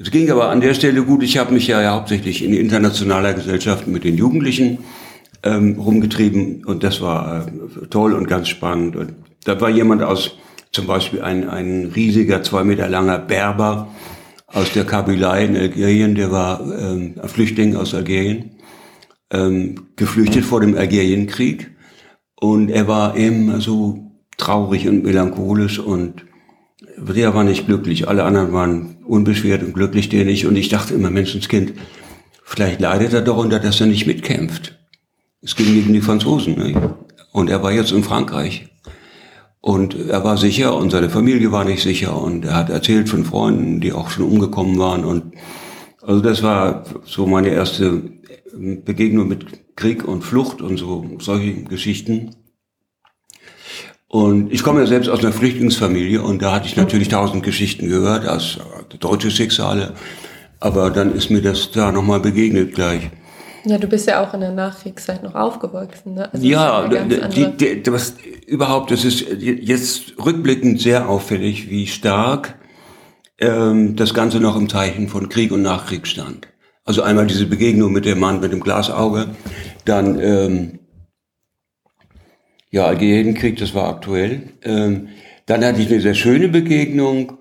Es 0.00 0.12
ging 0.12 0.30
aber 0.30 0.48
an 0.48 0.60
der 0.60 0.74
Stelle 0.74 1.02
gut. 1.02 1.24
Ich 1.24 1.38
habe 1.38 1.52
mich 1.52 1.66
ja, 1.66 1.92
hauptsächlich 1.92 2.44
in 2.44 2.54
internationaler 2.54 3.34
Gesellschaft 3.34 3.88
mit 3.88 4.04
den 4.04 4.16
Jugendlichen 4.16 4.78
ähm, 5.42 5.76
rumgetrieben 5.76 6.64
und 6.64 6.84
das 6.84 7.00
war 7.00 7.48
äh, 7.48 7.86
toll 7.88 8.12
und 8.12 8.28
ganz 8.28 8.48
spannend. 8.48 8.94
Und 8.94 9.14
da 9.44 9.60
war 9.60 9.70
jemand 9.70 10.04
aus, 10.04 10.38
zum 10.70 10.86
Beispiel 10.86 11.22
ein, 11.22 11.48
ein 11.48 11.90
riesiger, 11.96 12.44
zwei 12.44 12.62
Meter 12.62 12.88
langer 12.88 13.18
Berber 13.18 13.88
aus 14.46 14.70
der 14.72 14.84
Kabylei 14.84 15.46
in 15.46 15.56
Algerien, 15.56 16.14
der 16.14 16.30
war 16.30 16.60
ähm, 16.60 17.14
ein 17.20 17.28
Flüchtling 17.28 17.74
aus 17.74 17.92
Algerien, 17.92 18.52
ähm, 19.32 19.88
geflüchtet 19.96 20.44
vor 20.44 20.60
dem 20.60 20.76
Algerienkrieg. 20.76 21.72
Und 22.40 22.70
er 22.70 22.86
war 22.86 23.16
immer 23.16 23.60
so 23.60 24.12
traurig 24.36 24.86
und 24.86 25.02
melancholisch 25.02 25.80
und 25.80 26.27
der 27.00 27.34
war 27.34 27.44
nicht 27.44 27.66
glücklich. 27.66 28.08
Alle 28.08 28.24
anderen 28.24 28.52
waren 28.52 28.96
unbeschwert 29.04 29.62
und 29.62 29.74
glücklich, 29.74 30.08
der 30.08 30.24
nicht. 30.24 30.46
Und 30.46 30.56
ich 30.56 30.68
dachte 30.68 30.94
immer, 30.94 31.10
Menschenskind, 31.10 31.72
vielleicht 32.44 32.80
leidet 32.80 33.12
er 33.12 33.22
darunter, 33.22 33.58
dass 33.58 33.80
er 33.80 33.86
nicht 33.86 34.06
mitkämpft. 34.06 34.78
Es 35.42 35.56
ging 35.56 35.74
gegen 35.74 35.92
die 35.92 36.00
Franzosen. 36.00 36.56
Ne? 36.56 36.96
Und 37.32 37.50
er 37.50 37.62
war 37.62 37.72
jetzt 37.72 37.92
in 37.92 38.02
Frankreich. 38.02 38.68
Und 39.60 39.96
er 40.08 40.24
war 40.24 40.36
sicher 40.36 40.76
und 40.76 40.90
seine 40.90 41.10
Familie 41.10 41.52
war 41.52 41.64
nicht 41.64 41.82
sicher 41.82 42.20
und 42.20 42.44
er 42.44 42.54
hat 42.54 42.70
erzählt 42.70 43.08
von 43.08 43.24
Freunden, 43.24 43.80
die 43.80 43.92
auch 43.92 44.08
schon 44.08 44.24
umgekommen 44.24 44.78
waren 44.78 45.04
und 45.04 45.34
also 46.08 46.22
das 46.22 46.42
war 46.42 46.84
so 47.04 47.26
meine 47.26 47.48
erste 47.48 48.02
Begegnung 48.54 49.28
mit 49.28 49.76
Krieg 49.76 50.08
und 50.08 50.22
Flucht 50.22 50.62
und 50.62 50.78
so 50.78 51.04
solche 51.18 51.64
Geschichten. 51.64 52.30
Und 54.08 54.52
ich 54.52 54.62
komme 54.62 54.80
ja 54.80 54.86
selbst 54.86 55.08
aus 55.10 55.20
einer 55.20 55.32
Flüchtlingsfamilie 55.32 56.22
und 56.22 56.40
da 56.40 56.52
hatte 56.52 56.66
ich 56.66 56.76
natürlich 56.76 57.08
tausend 57.08 57.42
Geschichten 57.42 57.88
gehört, 57.88 58.26
aus 58.26 58.58
deutsche 58.98 59.30
Schicksale. 59.30 59.92
Aber 60.60 60.90
dann 60.90 61.14
ist 61.14 61.30
mir 61.30 61.42
das 61.42 61.70
da 61.70 61.92
nochmal 61.92 62.20
begegnet 62.20 62.74
gleich. 62.74 63.10
Ja, 63.64 63.76
du 63.76 63.86
bist 63.86 64.06
ja 64.08 64.26
auch 64.26 64.32
in 64.32 64.40
der 64.40 64.52
Nachkriegszeit 64.52 65.22
noch 65.22 65.34
aufgewachsen. 65.34 66.14
Ne? 66.14 66.32
Also 66.32 66.46
ja, 66.46 66.88
die, 66.88 67.82
die, 67.82 67.92
was 67.92 68.14
überhaupt, 68.46 68.90
das 68.90 69.04
ist 69.04 69.26
jetzt 69.40 70.14
rückblickend 70.24 70.80
sehr 70.80 71.08
auffällig, 71.08 71.68
wie 71.68 71.86
stark 71.86 72.54
ähm, 73.38 73.94
das 73.94 74.14
Ganze 74.14 74.40
noch 74.40 74.56
im 74.56 74.70
Zeichen 74.70 75.08
von 75.08 75.28
Krieg 75.28 75.52
und 75.52 75.62
Nachkrieg 75.62 76.06
stand. 76.06 76.48
Also 76.84 77.02
einmal 77.02 77.26
diese 77.26 77.44
Begegnung 77.44 77.92
mit 77.92 78.06
dem 78.06 78.20
Mann 78.20 78.40
mit 78.40 78.52
dem 78.52 78.60
Glasauge, 78.60 79.26
dann 79.84 80.18
ähm, 80.18 80.78
ja 82.70 82.86
Algerienkrieg, 82.86 83.58
das 83.58 83.74
war 83.74 83.88
aktuell. 83.88 84.42
Ähm, 84.62 85.08
dann 85.46 85.64
hatte 85.64 85.80
ich 85.80 85.90
eine 85.90 86.00
sehr 86.00 86.14
schöne 86.14 86.48
Begegnung 86.48 87.38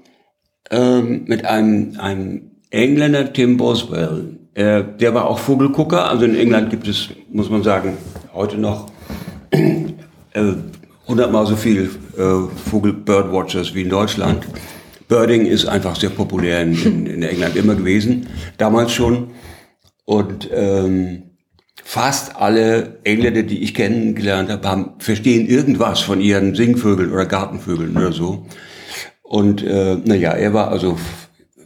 ähm, 0.72 1.26
mit 1.26 1.46
einem, 1.46 2.00
einem 2.00 2.52
Engländer, 2.70 3.32
Tim 3.34 3.58
Boswell, 3.58 4.38
äh, 4.58 4.84
der 5.00 5.14
war 5.14 5.28
auch 5.28 5.38
Vogelgucker. 5.38 6.10
Also 6.10 6.26
in 6.26 6.36
England 6.36 6.72
gibt 6.72 6.88
es, 6.88 7.10
muss 7.32 7.50
man 7.50 7.62
sagen, 7.62 7.96
heute 8.34 8.58
noch 8.58 8.88
äh, 9.52 10.54
hundertmal 11.08 11.46
so 11.46 11.56
viel 11.56 11.92
äh, 12.18 12.70
Vogel-Birdwatchers 12.70 13.76
wie 13.76 13.84
in 13.84 13.90
Deutschland. 13.90 14.48
Birding 15.08 15.46
ist 15.46 15.68
einfach 15.68 15.96
sehr 15.96 16.10
populär 16.10 16.64
in, 16.64 17.06
in, 17.06 17.22
England 17.22 17.56
immer 17.56 17.76
gewesen, 17.76 18.28
damals 18.58 18.94
schon. 18.94 19.30
Und 20.06 20.50
ähm, 20.52 21.24
fast 21.84 22.36
alle 22.36 23.00
Engländer, 23.04 23.44
die 23.44 23.64
ich 23.64 23.74
kennengelernt 23.74 24.50
habe, 24.50 24.68
haben, 24.68 24.92
verstehen 25.00 25.48
irgendwas 25.48 26.02
von 26.02 26.22
ihren 26.22 26.56
Singvögeln 26.56 27.12
oder 27.12 27.26
Gartenvögeln 27.26 27.96
oder 27.96 28.12
so. 28.12 28.46
Und 29.24 29.64
äh, 29.64 29.96
naja, 30.04 30.32
er 30.32 30.54
war 30.54 30.70
also 30.70 30.98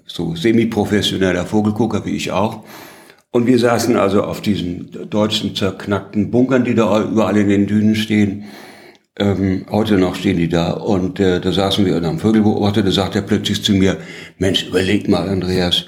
so 0.05 0.35
semi-professioneller 0.35 1.45
Vogelgucker 1.45 2.05
wie 2.05 2.15
ich 2.15 2.31
auch. 2.31 2.63
Und 3.31 3.47
wir 3.47 3.59
saßen 3.59 3.95
also 3.95 4.23
auf 4.23 4.41
diesen 4.41 5.09
deutschen 5.09 5.55
zerknackten 5.55 6.31
Bunkern, 6.31 6.65
die 6.65 6.75
da 6.75 7.01
überall 7.01 7.37
in 7.37 7.47
den 7.47 7.65
Dünen 7.65 7.95
stehen. 7.95 8.45
Ähm, 9.17 9.65
heute 9.69 9.97
noch 9.97 10.15
stehen 10.15 10.37
die 10.37 10.49
da. 10.49 10.71
Und 10.71 11.19
äh, 11.19 11.39
da 11.39 11.51
saßen 11.51 11.85
wir 11.85 11.95
und 11.95 12.05
haben 12.05 12.19
Vögel 12.19 12.41
beobachtet. 12.41 12.85
Da 12.85 12.91
sagt 12.91 13.15
er 13.15 13.21
plötzlich 13.21 13.63
zu 13.63 13.73
mir, 13.73 13.97
Mensch, 14.37 14.67
überleg 14.67 15.07
mal, 15.07 15.29
Andreas, 15.29 15.85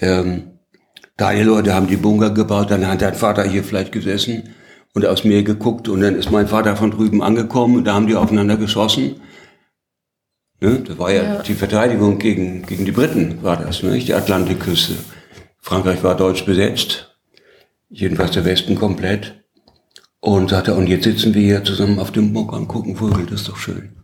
ähm, 0.00 0.53
deine 1.16 1.44
Leute 1.44 1.74
haben 1.74 1.86
die 1.86 1.96
Bunker 1.96 2.30
gebaut, 2.30 2.70
dann 2.70 2.86
hat 2.86 3.02
dein 3.02 3.14
Vater 3.14 3.44
hier 3.44 3.64
vielleicht 3.64 3.92
gesessen 3.92 4.50
und 4.94 5.06
aus 5.06 5.24
mir 5.24 5.42
geguckt 5.42 5.88
und 5.88 6.00
dann 6.00 6.16
ist 6.16 6.30
mein 6.30 6.48
Vater 6.48 6.76
von 6.76 6.90
drüben 6.90 7.22
angekommen 7.22 7.76
und 7.76 7.84
da 7.84 7.94
haben 7.94 8.06
die 8.06 8.16
aufeinander 8.16 8.56
geschossen. 8.56 9.20
Ne? 10.60 10.80
Das 10.86 10.98
war 10.98 11.12
ja, 11.12 11.22
ja, 11.22 11.42
die 11.42 11.54
Verteidigung 11.54 12.18
gegen, 12.18 12.64
gegen 12.64 12.84
die 12.84 12.92
Briten, 12.92 13.42
war 13.42 13.56
das, 13.56 13.82
ne? 13.82 13.98
die 13.98 14.14
Atlantikküste. 14.14 14.94
Frankreich 15.60 16.02
war 16.02 16.16
deutsch 16.16 16.44
besetzt, 16.44 17.16
jedenfalls 17.88 18.32
der 18.32 18.44
Westen 18.44 18.74
komplett. 18.76 19.40
Und 20.20 20.50
sagte, 20.50 20.74
und 20.74 20.86
jetzt 20.86 21.04
sitzen 21.04 21.34
wir 21.34 21.42
hier 21.42 21.64
zusammen 21.64 21.98
auf 21.98 22.10
dem 22.10 22.32
Bock 22.32 22.52
und 22.52 22.66
gucken 22.66 22.96
Vögel, 22.96 23.26
das 23.26 23.42
ist 23.42 23.48
doch 23.50 23.58
schön. 23.58 23.94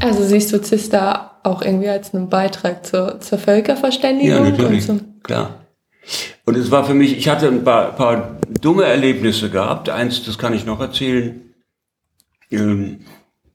Also 0.00 0.24
siehst 0.24 0.52
du 0.52 0.62
Zista 0.62 1.27
auch 1.42 1.62
irgendwie 1.62 1.88
als 1.88 2.14
einen 2.14 2.28
Beitrag 2.28 2.86
zur, 2.86 3.20
zur 3.20 3.38
Völkerverständigung? 3.38 4.44
Ja, 4.44 4.50
natürlich, 4.50 4.88
klar. 5.22 5.66
Und 6.44 6.56
es 6.56 6.70
war 6.70 6.84
für 6.84 6.94
mich, 6.94 7.16
ich 7.16 7.28
hatte 7.28 7.48
ein 7.48 7.64
paar, 7.64 7.92
paar 7.92 8.38
dumme 8.60 8.84
Erlebnisse 8.84 9.50
gehabt. 9.50 9.90
Eins, 9.90 10.24
das 10.24 10.38
kann 10.38 10.54
ich 10.54 10.64
noch 10.64 10.80
erzählen. 10.80 11.42
Ähm, 12.50 13.00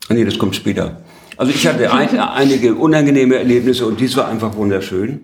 nee, 0.09 0.23
das 0.23 0.37
kommt 0.37 0.55
später. 0.55 1.01
Also 1.37 1.51
ich 1.51 1.65
hatte 1.65 1.91
ein, 1.91 2.19
einige 2.19 2.75
unangenehme 2.75 3.35
Erlebnisse 3.35 3.85
und 3.85 3.99
dies 3.99 4.15
war 4.15 4.27
einfach 4.27 4.55
wunderschön. 4.55 5.21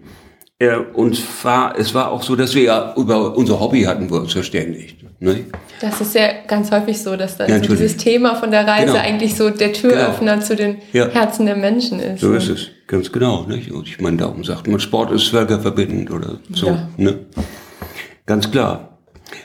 Äh, 0.59 0.75
uns 0.75 1.21
war, 1.43 1.77
es 1.79 1.93
war 1.93 2.11
auch 2.11 2.21
so, 2.21 2.35
dass 2.35 2.53
wir 2.53 2.63
ja 2.63 2.93
über 2.97 3.35
unser 3.35 3.59
Hobby 3.59 3.83
hatten 3.83 4.09
wir 4.09 4.19
uns 4.19 4.33
verständigt. 4.33 4.97
Ne? 5.21 5.45
Das 5.79 6.01
ist 6.01 6.15
ja 6.15 6.27
ganz 6.47 6.69
häufig 6.71 7.01
so, 7.01 7.15
dass 7.15 7.37
dann 7.37 7.49
ja, 7.49 7.59
so 7.59 7.67
dieses 7.67 7.95
Thema 7.95 8.35
von 8.35 8.51
der 8.51 8.67
Reise 8.67 8.87
genau. 8.87 8.99
eigentlich 8.99 9.35
so 9.35 9.49
der 9.49 9.71
Türöffner 9.71 10.35
genau. 10.35 10.45
zu 10.45 10.55
den 10.55 10.77
ja. 10.91 11.07
Herzen 11.07 11.45
der 11.45 11.55
Menschen 11.55 11.99
ist. 11.99 12.19
So 12.19 12.33
ist 12.33 12.49
es, 12.49 12.67
ganz 12.87 13.11
genau. 13.11 13.43
Nicht? 13.43 13.71
Und 13.71 13.87
ich 13.87 14.01
meine, 14.01 14.17
darum 14.17 14.43
sagt 14.43 14.67
man, 14.67 14.79
Sport 14.81 15.11
ist 15.11 15.29
völkerverbindend 15.29 16.11
oder 16.11 16.39
so. 16.53 16.67
Ja. 16.67 16.89
Ne? 16.97 17.19
Ganz 18.25 18.51
klar. 18.51 18.97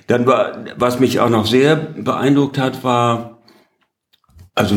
Dann 0.08 0.26
war, 0.26 0.64
was 0.76 0.98
mich 0.98 1.20
auch 1.20 1.30
noch 1.30 1.46
sehr 1.46 1.76
beeindruckt 1.76 2.58
hat, 2.58 2.82
war, 2.82 3.42
also 4.54 4.74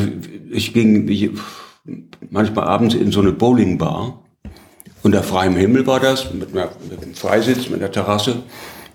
ich 0.51 0.73
ging 0.73 1.37
manchmal 2.29 2.67
abends 2.67 2.93
in 2.93 3.11
so 3.11 3.21
eine 3.21 3.31
Bowlingbar 3.31 4.23
unter 5.07 5.23
freiem 5.23 5.55
Himmel 5.55 5.87
war 5.87 6.01
das, 6.01 6.33
mit, 6.33 6.51
einer, 6.51 6.69
mit 6.89 7.01
einem 7.01 7.13
Freisitz, 7.13 7.69
mit 7.69 7.79
einer 7.79 7.91
Terrasse. 7.91 8.43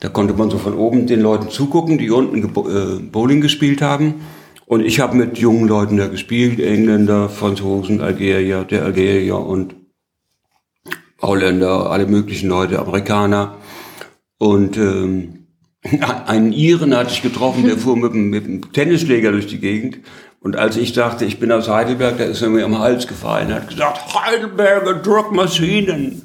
Da 0.00 0.10
konnte 0.10 0.34
man 0.34 0.50
so 0.50 0.58
von 0.58 0.74
oben 0.74 1.06
den 1.06 1.22
Leuten 1.22 1.48
zugucken, 1.48 1.96
die 1.96 2.10
unten 2.10 2.44
äh, 2.44 3.00
Bowling 3.00 3.40
gespielt 3.40 3.80
haben. 3.80 4.16
Und 4.66 4.82
ich 4.82 5.00
habe 5.00 5.16
mit 5.16 5.38
jungen 5.38 5.66
Leuten 5.66 5.96
da 5.96 6.08
gespielt, 6.08 6.60
Engländer, 6.60 7.30
Franzosen, 7.30 8.02
Algerier, 8.02 8.64
der 8.64 8.84
Algerier 8.84 9.38
und 9.38 9.74
Holländer, 11.22 11.90
alle 11.90 12.06
möglichen 12.06 12.50
Leute, 12.50 12.78
Amerikaner. 12.78 13.56
Und 14.36 14.76
ähm, 14.76 15.46
einen 16.26 16.52
Iren 16.52 16.94
hatte 16.94 17.12
ich 17.12 17.22
getroffen, 17.22 17.64
der 17.64 17.78
fuhr 17.78 17.96
mit, 17.96 18.12
mit 18.12 18.44
einem 18.44 18.70
Tennisschläger 18.70 19.32
durch 19.32 19.46
die 19.46 19.60
Gegend. 19.60 20.00
Und 20.42 20.56
als 20.56 20.76
ich 20.76 20.92
sagte, 20.92 21.24
ich 21.24 21.38
bin 21.38 21.52
aus 21.52 21.68
Heidelberg, 21.68 22.18
da 22.18 22.24
ist 22.24 22.42
er 22.42 22.48
mir 22.48 22.64
am 22.64 22.78
Hals 22.78 23.06
gefallen. 23.06 23.50
Er 23.50 23.56
hat 23.56 23.68
gesagt, 23.68 24.00
Heidelberger 24.14 24.94
Druckmaschinen. 24.94 26.22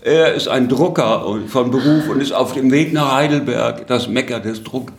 Er 0.00 0.34
ist 0.34 0.46
ein 0.46 0.68
Drucker 0.68 1.40
von 1.48 1.70
Beruf 1.72 2.08
und 2.08 2.20
ist 2.20 2.32
auf 2.32 2.54
dem 2.54 2.70
Weg 2.70 2.92
nach 2.92 3.16
Heidelberg, 3.16 3.86
das 3.88 4.08
Mecker 4.08 4.38
des 4.38 4.62
Druck, 4.62 4.92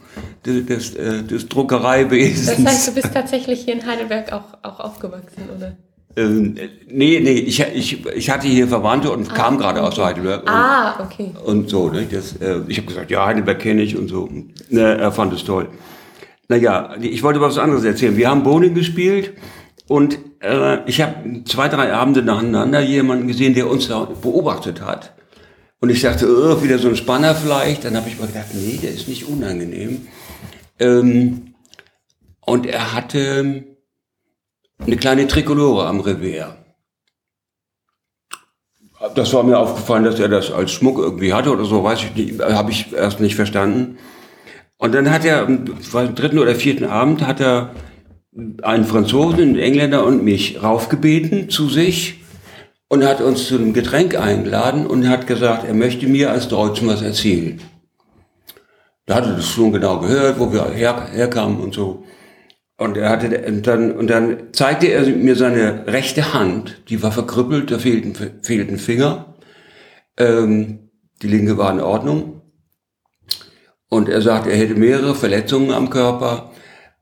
des, 0.45 0.65
des, 0.65 0.95
äh, 0.95 1.23
des 1.23 1.47
Druckereiwesens. 1.47 2.63
Das 2.63 2.65
heißt, 2.65 2.87
du 2.89 2.93
bist 2.95 3.13
tatsächlich 3.13 3.61
hier 3.61 3.75
in 3.75 3.85
Heidelberg 3.85 4.33
auch, 4.33 4.57
auch 4.61 4.79
aufgewachsen, 4.81 5.43
oder? 5.55 5.77
Ähm, 6.17 6.55
nee, 6.89 7.19
nee, 7.21 7.31
ich, 7.31 7.61
ich, 7.61 8.05
ich 8.05 8.29
hatte 8.29 8.47
hier 8.47 8.67
Verwandte 8.67 9.11
und 9.11 9.31
ah, 9.31 9.33
kam 9.33 9.57
gerade 9.57 9.79
okay. 9.79 9.87
aus 9.87 9.97
Heidelberg. 9.99 10.41
Und, 10.41 10.49
ah, 10.49 10.99
okay. 11.01 11.31
Und 11.45 11.69
so, 11.69 11.89
ne, 11.89 12.05
das, 12.11 12.35
äh, 12.41 12.59
ich 12.67 12.77
habe 12.77 12.87
gesagt, 12.87 13.09
ja, 13.09 13.25
Heidelberg 13.25 13.59
kenne 13.59 13.81
ich 13.83 13.97
und 13.97 14.09
so. 14.09 14.27
Ne, 14.69 14.97
er 14.97 15.11
fand 15.13 15.31
es 15.33 15.45
toll. 15.45 15.69
Naja, 16.49 16.95
ich 16.99 17.21
wollte 17.21 17.41
was 17.41 17.59
anderes 17.59 17.83
erzählen. 17.83 18.17
Wir 18.17 18.29
haben 18.29 18.41
Bowling 18.41 18.73
gespielt 18.73 19.33
und 19.87 20.17
äh, 20.41 20.83
ich 20.89 20.99
habe 20.99 21.43
zwei, 21.45 21.69
drei 21.69 21.93
Abende 21.93 22.23
nacheinander 22.23 22.81
jemanden 22.81 23.27
gesehen, 23.27 23.53
der 23.53 23.69
uns 23.69 23.87
beobachtet 23.87 24.81
hat. 24.81 25.13
Und 25.79 25.91
ich 25.91 26.01
dachte, 26.01 26.27
oh, 26.27 26.63
wieder 26.63 26.79
so 26.79 26.89
ein 26.89 26.95
Spanner 26.95 27.35
vielleicht. 27.35 27.85
Dann 27.85 27.95
habe 27.95 28.09
ich 28.09 28.19
mal 28.19 28.25
gedacht, 28.25 28.47
nee, 28.53 28.79
der 28.81 28.91
ist 28.91 29.07
nicht 29.07 29.27
unangenehm. 29.27 30.07
Ähm, 30.79 31.53
und 32.41 32.65
er 32.65 32.93
hatte 32.93 33.63
eine 34.79 34.97
kleine 34.97 35.27
Trikolore 35.27 35.85
am 35.85 35.99
Revers. 35.99 36.55
Das 39.13 39.31
war 39.33 39.43
mir 39.43 39.57
aufgefallen, 39.57 40.03
dass 40.03 40.19
er 40.19 40.29
das 40.29 40.51
als 40.51 40.71
Schmuck 40.71 40.97
irgendwie 40.97 41.31
hatte 41.31 41.51
oder 41.51 41.63
so, 41.63 41.83
weiß 41.83 41.99
ich 42.03 42.15
nicht, 42.15 42.41
habe 42.41 42.71
ich 42.71 42.91
erst 42.91 43.19
nicht 43.19 43.35
verstanden. 43.35 43.97
Und 44.79 44.95
dann 44.95 45.11
hat 45.11 45.25
er, 45.25 45.45
am 45.45 45.65
dritten 46.15 46.39
oder 46.39 46.55
vierten 46.55 46.85
Abend, 46.85 47.27
hat 47.27 47.41
er 47.41 47.71
einen 48.61 48.85
Franzosen, 48.85 49.41
einen 49.41 49.59
Engländer 49.59 50.05
und 50.05 50.23
mich 50.23 50.63
raufgebeten 50.63 51.49
zu 51.49 51.67
sich 51.67 52.21
und 52.87 53.05
hat 53.05 53.19
uns 53.19 53.49
zu 53.49 53.55
einem 53.55 53.73
Getränk 53.73 54.17
eingeladen 54.17 54.87
und 54.87 55.09
hat 55.09 55.27
gesagt, 55.27 55.65
er 55.67 55.73
möchte 55.73 56.07
mir 56.07 56.31
als 56.31 56.47
Deutschen 56.47 56.87
was 56.87 57.01
erzählen. 57.01 57.59
Da 59.05 59.15
hatte 59.15 59.35
das 59.35 59.49
schon 59.49 59.73
genau 59.73 59.99
gehört, 59.99 60.39
wo 60.39 60.53
wir 60.53 60.69
her, 60.71 61.09
herkamen 61.11 61.59
und 61.59 61.73
so. 61.73 62.05
Und 62.77 62.95
er 62.95 63.09
hatte 63.09 63.43
und 63.47 63.67
dann 63.67 63.91
und 63.91 64.09
dann 64.09 64.53
zeigte 64.53 64.87
er 64.87 65.05
mir 65.05 65.35
seine 65.35 65.85
rechte 65.87 66.33
Hand, 66.33 66.83
die 66.87 67.03
war 67.03 67.11
verkrüppelt, 67.11 67.69
da 67.69 67.79
fehlten 67.79 68.15
fehlten 68.41 68.77
Finger. 68.77 69.35
Ähm, 70.17 70.91
die 71.21 71.27
linke 71.27 71.57
war 71.57 71.73
in 71.73 71.81
Ordnung. 71.81 72.38
Und 73.89 74.07
er 74.07 74.21
sagt, 74.21 74.47
er 74.47 74.55
hätte 74.55 74.75
mehrere 74.75 75.15
Verletzungen 75.15 75.71
am 75.71 75.89
Körper 75.89 76.51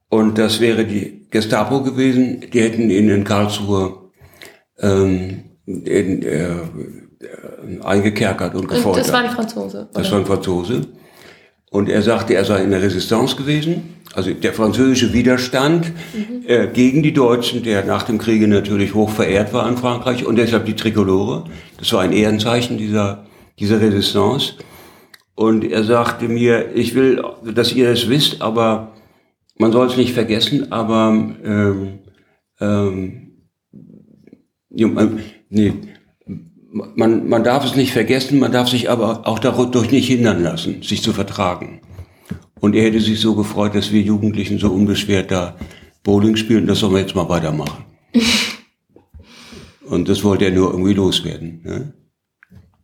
und 0.10 0.38
das 0.38 0.62
wäre 0.62 0.86
die 0.86 1.28
Gestapo 1.30 1.84
gewesen. 1.84 2.46
Die 2.54 2.62
hätten 2.62 2.90
ihn 2.90 3.10
in 3.10 3.24
Karlsruhe 3.26 4.10
ähm, 4.80 5.44
in, 5.66 6.24
äh, 6.24 6.56
eingekerkert 7.84 8.56
und 8.56 8.68
gefoltert. 8.68 9.06
Das 9.06 9.12
war 9.12 9.20
ein 9.20 9.32
Franzose? 9.32 9.78
Oder? 9.78 10.02
Das 10.02 10.12
war 10.12 10.20
ein 10.20 10.26
Franzose. 10.26 10.82
Und 11.70 11.90
er 11.90 12.02
sagte, 12.02 12.34
er 12.34 12.46
sei 12.46 12.64
in 12.64 12.72
der 12.72 12.82
Resistance 12.82 13.36
gewesen, 13.36 13.96
also 14.14 14.32
der 14.32 14.54
französische 14.54 15.12
Widerstand 15.12 15.92
mhm. 16.14 16.44
äh, 16.48 16.68
gegen 16.68 17.04
die 17.04 17.14
Deutschen, 17.14 17.64
der 17.64 17.84
nach 17.84 18.04
dem 18.04 18.18
Kriege 18.18 18.48
natürlich 18.48 18.94
hoch 18.94 19.10
verehrt 19.10 19.52
war 19.54 19.68
in 19.68 19.78
Frankreich 19.78 20.26
und 20.26 20.38
deshalb 20.38 20.66
die 20.66 20.76
Trikolore. 20.76 21.44
Das 21.78 21.92
war 21.92 22.02
ein 22.02 22.14
Ehrenzeichen 22.14 22.78
dieser, 22.78 23.26
dieser 23.60 23.82
Resistance. 23.82 24.54
Und 25.38 25.64
er 25.64 25.84
sagte 25.84 26.28
mir, 26.28 26.76
ich 26.76 26.96
will, 26.96 27.24
dass 27.54 27.72
ihr 27.72 27.92
es 27.92 28.10
wisst, 28.10 28.42
aber 28.42 28.94
man 29.60 29.72
soll 29.72 29.86
es 29.86 29.96
nicht 29.96 30.14
vergessen, 30.14 30.72
aber 30.72 31.10
ähm, 31.44 32.00
ähm, 32.60 33.34
nee, 35.50 35.74
man, 36.72 37.30
man 37.30 37.44
darf 37.44 37.64
es 37.66 37.76
nicht 37.76 37.94
vergessen, 37.94 38.40
man 38.40 38.52
darf 38.52 38.68
sich 38.68 38.90
aber 38.90 39.28
auch 39.28 39.38
dadurch 39.38 39.92
nicht 39.92 40.08
hindern 40.08 40.42
lassen, 40.42 40.82
sich 40.82 41.04
zu 41.04 41.14
vertragen. 41.14 41.82
Und 42.60 42.74
er 42.74 42.86
hätte 42.86 43.00
sich 43.00 43.22
so 43.22 43.36
gefreut, 43.36 43.76
dass 43.76 43.92
wir 43.92 44.02
Jugendlichen 44.02 44.58
so 44.58 44.72
unbeschwert 44.72 45.30
da 45.30 45.56
Bowling 46.02 46.36
spielen, 46.36 46.66
das 46.66 46.80
sollen 46.80 46.94
wir 46.94 47.02
jetzt 47.02 47.16
mal 47.16 47.30
weitermachen. 47.30 47.86
Und 49.88 50.10
das 50.10 50.24
wollte 50.24 50.46
er 50.46 50.52
nur 50.52 50.72
irgendwie 50.72 50.94
loswerden. 50.94 51.62
Ne? 51.64 51.94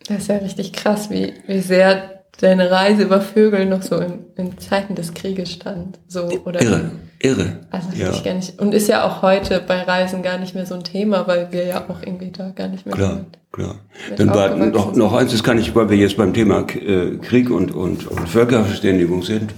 Das 0.07 0.19
ist 0.19 0.27
ja 0.27 0.37
richtig 0.37 0.71
krass, 0.71 1.09
wie, 1.09 1.33
wie 1.47 1.61
sehr 1.61 2.12
deine 2.39 2.71
Reise 2.71 3.03
über 3.03 3.21
Vögel 3.21 3.65
noch 3.65 3.81
so 3.81 3.97
in, 3.97 4.25
in 4.35 4.57
Zeiten 4.57 4.95
des 4.95 5.13
Krieges 5.13 5.51
stand. 5.51 5.99
So, 6.07 6.23
oder 6.45 6.61
irre, 6.61 6.91
irre. 7.19 7.59
Also 7.69 7.89
ja. 7.95 8.11
ich 8.11 8.23
gar 8.23 8.33
nicht. 8.33 8.59
Und 8.59 8.73
ist 8.73 8.87
ja 8.87 9.05
auch 9.05 9.21
heute 9.21 9.61
bei 9.65 9.81
Reisen 9.81 10.23
gar 10.23 10.37
nicht 10.37 10.55
mehr 10.55 10.65
so 10.65 10.75
ein 10.75 10.83
Thema, 10.83 11.27
weil 11.27 11.51
wir 11.51 11.65
ja 11.65 11.85
auch 11.87 12.01
irgendwie 12.01 12.31
da 12.31 12.49
gar 12.49 12.67
nicht 12.67 12.85
mehr 12.85 12.95
Klar, 12.95 13.15
mit, 13.15 13.25
klar. 13.51 13.75
Dann 14.17 14.29
war 14.29 14.55
noch, 14.55 14.95
noch 14.95 15.13
eins, 15.13 15.31
das 15.31 15.43
kann 15.43 15.57
ich, 15.57 15.75
weil 15.75 15.89
wir 15.89 15.97
jetzt 15.97 16.17
beim 16.17 16.33
Thema 16.33 16.65
äh, 16.69 17.17
Krieg 17.17 17.49
und, 17.49 17.73
und, 17.73 18.07
und 18.07 18.29
Völkerverständigung 18.29 19.23
sind, 19.23 19.53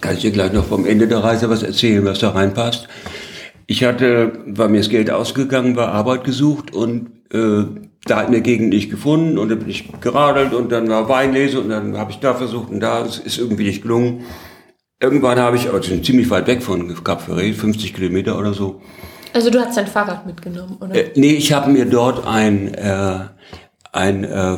kann 0.00 0.14
ich 0.14 0.22
dir 0.22 0.32
gleich 0.32 0.52
noch 0.52 0.66
vom 0.66 0.86
Ende 0.86 1.08
der 1.08 1.18
Reise 1.18 1.48
was 1.48 1.62
erzählen, 1.62 2.04
was 2.04 2.18
da 2.18 2.30
reinpasst. 2.30 2.88
Ich 3.66 3.84
hatte, 3.84 4.32
war 4.46 4.68
mir 4.68 4.78
das 4.78 4.88
Geld 4.88 5.10
ausgegangen, 5.10 5.76
war 5.76 5.88
Arbeit 5.88 6.24
gesucht 6.24 6.74
und 6.74 7.10
äh, 7.32 7.64
da 8.06 8.22
in 8.22 8.32
der 8.32 8.40
Gegend 8.40 8.70
nicht 8.70 8.90
gefunden 8.90 9.38
und 9.38 9.48
dann 9.50 9.58
bin 9.58 9.68
ich 9.68 9.88
geradelt 10.00 10.54
und 10.54 10.72
dann 10.72 10.88
war 10.88 11.08
Weinlese 11.08 11.60
und 11.60 11.68
dann 11.68 11.96
habe 11.96 12.10
ich 12.10 12.18
da 12.18 12.34
versucht 12.34 12.70
und 12.70 12.80
da 12.80 13.04
es 13.04 13.18
ist 13.18 13.38
irgendwie 13.38 13.64
nicht 13.64 13.82
gelungen. 13.82 14.24
Irgendwann 15.00 15.38
habe 15.38 15.56
ich, 15.56 15.70
also 15.70 15.98
ziemlich 15.98 16.30
weit 16.30 16.46
weg 16.46 16.62
von 16.62 17.04
Cap 17.04 17.20
Ferret, 17.22 17.54
50 17.54 17.92
Kilometer 17.92 18.38
oder 18.38 18.54
so. 18.54 18.80
Also 19.34 19.50
du 19.50 19.60
hast 19.60 19.76
dein 19.76 19.86
Fahrrad 19.86 20.26
mitgenommen, 20.26 20.78
oder? 20.80 20.94
Äh, 20.94 21.10
nee, 21.16 21.34
ich 21.34 21.52
habe 21.52 21.70
mir 21.70 21.84
dort 21.84 22.26
ein, 22.26 22.72
äh, 22.72 23.18
ein, 23.92 24.24
äh, 24.24 24.56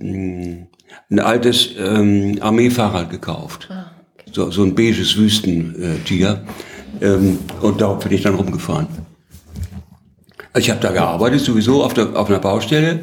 ein 0.00 1.18
altes 1.20 1.70
ähm, 1.78 2.38
Armeefahrrad 2.40 3.10
gekauft. 3.10 3.68
Ah, 3.70 3.92
okay. 4.14 4.30
so, 4.32 4.50
so 4.50 4.64
ein 4.64 4.74
beiges 4.74 5.16
Wüstentier. 5.16 6.44
Ähm, 7.00 7.38
und 7.60 7.80
darauf 7.80 8.02
bin 8.02 8.12
ich 8.12 8.22
dann 8.22 8.34
rumgefahren. 8.34 8.88
Ich 10.58 10.70
habe 10.70 10.80
da 10.80 10.90
gearbeitet, 10.90 11.40
sowieso 11.40 11.84
auf, 11.84 11.94
der, 11.94 12.16
auf 12.16 12.28
einer 12.28 12.40
Baustelle 12.40 13.00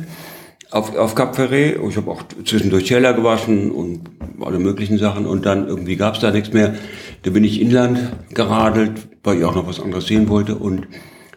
auf, 0.71 0.95
auf 0.95 1.15
Cap 1.15 1.35
Ferret. 1.35 1.79
Ich 1.89 1.97
habe 1.97 2.11
auch 2.11 2.23
zwischendurch 2.43 2.85
Teller 2.85 3.13
gewaschen 3.13 3.71
und 3.71 4.01
alle 4.41 4.59
möglichen 4.59 4.97
Sachen. 4.97 5.25
Und 5.25 5.45
dann 5.45 5.67
irgendwie 5.67 5.95
gab 5.95 6.15
es 6.15 6.21
da 6.21 6.31
nichts 6.31 6.53
mehr. 6.53 6.75
Da 7.23 7.31
bin 7.31 7.43
ich 7.43 7.61
inland 7.61 8.11
geradelt, 8.33 9.07
weil 9.23 9.37
ich 9.37 9.45
auch 9.45 9.55
noch 9.55 9.67
was 9.67 9.79
anderes 9.79 10.07
sehen 10.07 10.27
wollte. 10.27 10.55
Und 10.55 10.87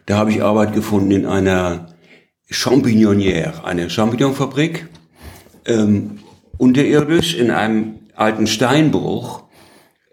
da 0.06 0.16
habe 0.16 0.30
ich 0.30 0.42
Arbeit 0.42 0.74
gefunden 0.74 1.12
in 1.12 1.26
einer 1.26 1.94
Champignonière, 2.50 3.64
eine 3.64 3.90
Champignonfabrik, 3.90 4.88
ähm, 5.66 6.18
unterirdisch 6.56 7.36
in 7.36 7.50
einem 7.50 8.00
alten 8.16 8.46
Steinbruch. 8.46 9.44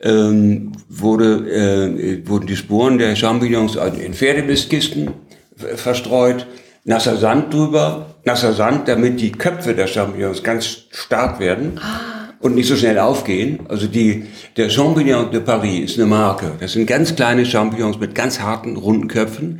Ähm, 0.02 0.74
wurde, 0.90 1.50
äh, 1.50 2.28
wurden 2.28 2.46
die 2.46 2.58
Spuren 2.58 3.00
der 3.00 3.16
Champignons 3.16 3.76
in 3.76 4.14
Pferdebisskisten 4.14 5.10
verstreut, 5.56 6.48
nasser 6.84 7.18
Sand 7.18 7.54
drüber, 7.54 8.16
nasser 8.24 8.54
Sand, 8.54 8.88
damit 8.88 9.20
die 9.20 9.32
Köpfe 9.32 9.74
der 9.74 9.88
Champignons 9.88 10.44
ganz 10.44 10.86
stark 10.92 11.40
werden 11.40 11.80
ah. 11.82 12.34
und 12.40 12.56
nicht 12.56 12.68
so 12.68 12.76
schnell 12.76 13.00
aufgehen. 13.00 13.62
Also 13.68 13.88
die, 13.88 14.26
der 14.58 14.70
Champignon 14.70 15.32
de 15.32 15.42
Paris 15.42 15.92
ist 15.92 16.00
eine 16.00 16.08
Marke. 16.08 16.54
Das 16.60 16.74
sind 16.74 16.86
ganz 16.86 17.16
kleine 17.16 17.46
Champignons 17.46 18.00
mit 18.00 18.16
ganz 18.16 18.40
harten, 18.40 18.78
runden 18.78 19.08
Köpfen, 19.08 19.60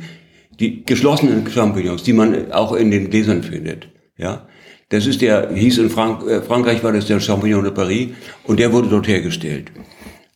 die 0.58 0.84
geschlossenen 0.84 1.48
Champignons, 1.50 2.02
die 2.02 2.12
man 2.12 2.52
auch 2.52 2.72
in 2.72 2.90
den 2.90 3.10
Gläsern 3.10 3.42
findet. 3.42 3.88
Ja, 4.16 4.46
Das 4.88 5.06
ist 5.06 5.20
der, 5.20 5.50
hieß 5.52 5.78
in 5.78 5.90
Frank 5.90 6.26
äh, 6.28 6.40
Frankreich 6.42 6.82
war 6.84 6.92
das 6.92 7.06
der 7.06 7.18
Champignon 7.18 7.64
de 7.64 7.72
Paris 7.72 8.10
und 8.44 8.60
der 8.60 8.72
wurde 8.72 8.88
dort 8.88 9.08
hergestellt. 9.08 9.72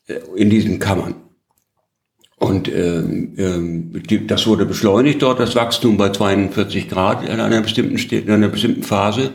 Äh, 0.09 0.19
in 0.37 0.51
diesen 0.51 0.79
Kammern. 0.79 1.15
Und 2.41 2.69
ähm, 2.69 3.35
ähm, 3.37 4.03
die, 4.09 4.27
das 4.27 4.47
wurde 4.47 4.65
beschleunigt 4.65 5.21
dort, 5.21 5.39
das 5.41 5.55
Wachstum 5.55 5.99
bei 5.99 6.09
42 6.09 6.89
Grad 6.89 7.23
in 7.23 7.39
einer 7.39 7.61
bestimmten, 7.61 7.97
in 7.97 8.31
einer 8.31 8.49
bestimmten 8.49 8.83
Phase. 8.83 9.33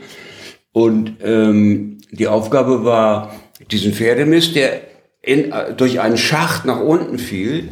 Und 0.72 1.18
ähm, 1.24 2.00
die 2.12 2.28
Aufgabe 2.28 2.84
war, 2.84 3.36
diesen 3.72 3.94
Pferdemist, 3.94 4.56
der 4.56 4.82
in, 5.22 5.54
durch 5.78 6.00
einen 6.00 6.18
Schacht 6.18 6.66
nach 6.66 6.80
unten 6.80 7.20
fiel, 7.20 7.70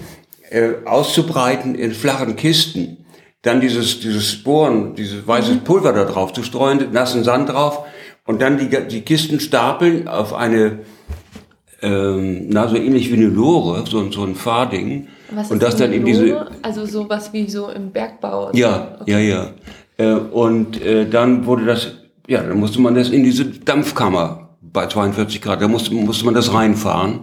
äh, 0.51 0.85
auszubreiten 0.85 1.73
in 1.73 1.93
flachen 1.93 2.35
Kisten. 2.35 3.05
Dann 3.41 3.59
dieses, 3.59 4.01
dieses 4.01 4.31
Sporen, 4.31 4.93
dieses 4.93 5.25
weißes 5.27 5.55
mhm. 5.55 5.63
Pulver 5.63 5.93
da 5.93 6.05
drauf 6.05 6.33
zu 6.33 6.43
streuen, 6.43 6.91
nassen 6.91 7.23
Sand 7.23 7.49
drauf 7.49 7.85
und 8.25 8.39
dann 8.39 8.59
die, 8.59 8.69
die 8.87 9.01
Kisten 9.01 9.39
stapeln 9.39 10.07
auf 10.07 10.33
eine, 10.33 10.81
ähm, 11.81 12.49
na, 12.49 12.67
so 12.67 12.75
ähnlich 12.75 13.09
wie 13.09 13.15
eine 13.15 13.25
Lore, 13.25 13.83
so, 13.89 14.11
so 14.11 14.23
ein 14.23 14.35
Fahrding. 14.35 15.07
Was 15.35 15.51
und 15.51 15.61
das 15.61 15.75
dann 15.75 15.91
in 15.93 16.05
diese. 16.05 16.47
Also 16.61 16.85
sowas 16.85 17.31
wie 17.33 17.49
so 17.49 17.69
im 17.69 17.91
Bergbau. 17.91 18.51
Ja, 18.53 18.97
okay. 18.99 19.11
ja, 19.11 19.19
ja. 19.19 19.49
Äh, 19.97 20.15
und 20.15 20.81
äh, 20.81 21.07
dann 21.07 21.45
wurde 21.45 21.65
das, 21.65 21.91
ja, 22.27 22.41
dann 22.41 22.59
musste 22.59 22.81
man 22.81 22.95
das 22.95 23.09
in 23.09 23.23
diese 23.23 23.45
Dampfkammer 23.45 24.43
bei 24.61 24.87
42 24.87 25.41
Grad, 25.41 25.61
da 25.61 25.67
musste, 25.67 25.93
musste 25.93 26.25
man 26.25 26.33
das 26.33 26.53
reinfahren 26.53 27.21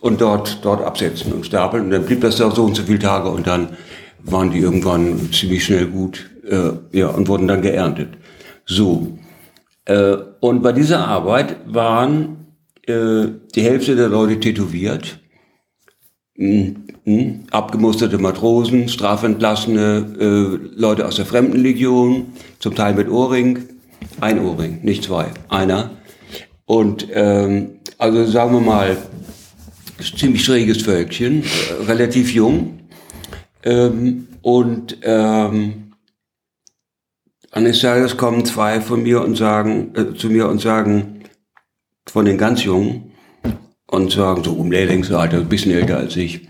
und 0.00 0.20
dort, 0.20 0.64
dort 0.64 0.84
absetzen 0.84 1.32
und 1.32 1.46
stapeln. 1.46 1.84
Und 1.84 1.90
dann 1.90 2.04
blieb 2.04 2.20
das 2.20 2.36
da 2.36 2.50
so 2.50 2.64
und 2.64 2.76
so 2.76 2.82
viele 2.82 2.98
Tage 2.98 3.28
und 3.28 3.46
dann 3.46 3.70
waren 4.22 4.50
die 4.50 4.58
irgendwann 4.58 5.30
ziemlich 5.32 5.64
schnell 5.64 5.86
gut, 5.86 6.30
äh, 6.48 6.72
ja, 6.92 7.08
und 7.08 7.28
wurden 7.28 7.48
dann 7.48 7.62
geerntet. 7.62 8.10
So. 8.66 9.18
Äh, 9.84 10.16
und 10.40 10.62
bei 10.62 10.72
dieser 10.72 11.08
Arbeit 11.08 11.56
waren 11.66 12.46
äh, 12.86 13.26
die 13.54 13.62
Hälfte 13.62 13.96
der 13.96 14.08
Leute 14.08 14.38
tätowiert, 14.38 15.18
mh, 16.36 16.74
mh, 17.04 17.46
abgemusterte 17.50 18.18
Matrosen, 18.18 18.88
strafentlassene 18.88 20.16
äh, 20.18 20.78
Leute 20.78 21.06
aus 21.06 21.16
der 21.16 21.26
Fremdenlegion, 21.26 22.32
zum 22.58 22.74
Teil 22.74 22.94
mit 22.94 23.08
Ohrring, 23.08 23.60
ein 24.20 24.40
Ohrring, 24.40 24.80
nicht 24.82 25.04
zwei, 25.04 25.26
einer. 25.48 25.90
Und 26.64 27.06
ähm, 27.12 27.80
also 27.98 28.24
sagen 28.24 28.52
wir 28.54 28.60
mal, 28.60 28.96
ziemlich 30.16 30.44
schräges 30.44 30.82
Völkchen, 30.82 31.42
äh, 31.42 31.84
relativ 31.84 32.32
jung. 32.32 32.80
Ähm, 33.64 34.28
und 34.42 34.98
ähm, 35.02 35.92
eines 37.50 37.80
Tages 37.80 38.16
kommen 38.16 38.44
zwei 38.44 38.80
von 38.80 39.02
mir 39.02 39.22
und 39.22 39.36
sagen, 39.36 39.92
äh, 39.94 40.14
zu 40.16 40.28
mir 40.30 40.48
und 40.48 40.60
sagen, 40.60 41.20
von 42.06 42.24
den 42.24 42.38
ganz 42.38 42.64
Jungen, 42.64 43.12
und 43.92 44.10
sagen 44.10 44.42
so 44.42 44.54
um 44.54 44.72
Lehrlingsalter, 44.72 45.38
ein 45.38 45.48
bisschen 45.48 45.72
älter 45.72 45.98
als 45.98 46.16
ich, 46.16 46.48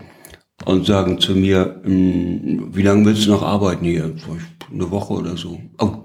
und 0.65 0.85
sagen 0.85 1.19
zu 1.19 1.35
mir, 1.35 1.81
hm, 1.83 2.69
wie 2.73 2.81
lange 2.81 3.05
willst 3.05 3.25
du 3.25 3.31
noch 3.31 3.43
arbeiten 3.43 3.85
hier? 3.85 4.13
Eine 4.71 4.91
Woche 4.91 5.13
oder 5.13 5.37
so. 5.37 5.59
Oh, 5.79 6.03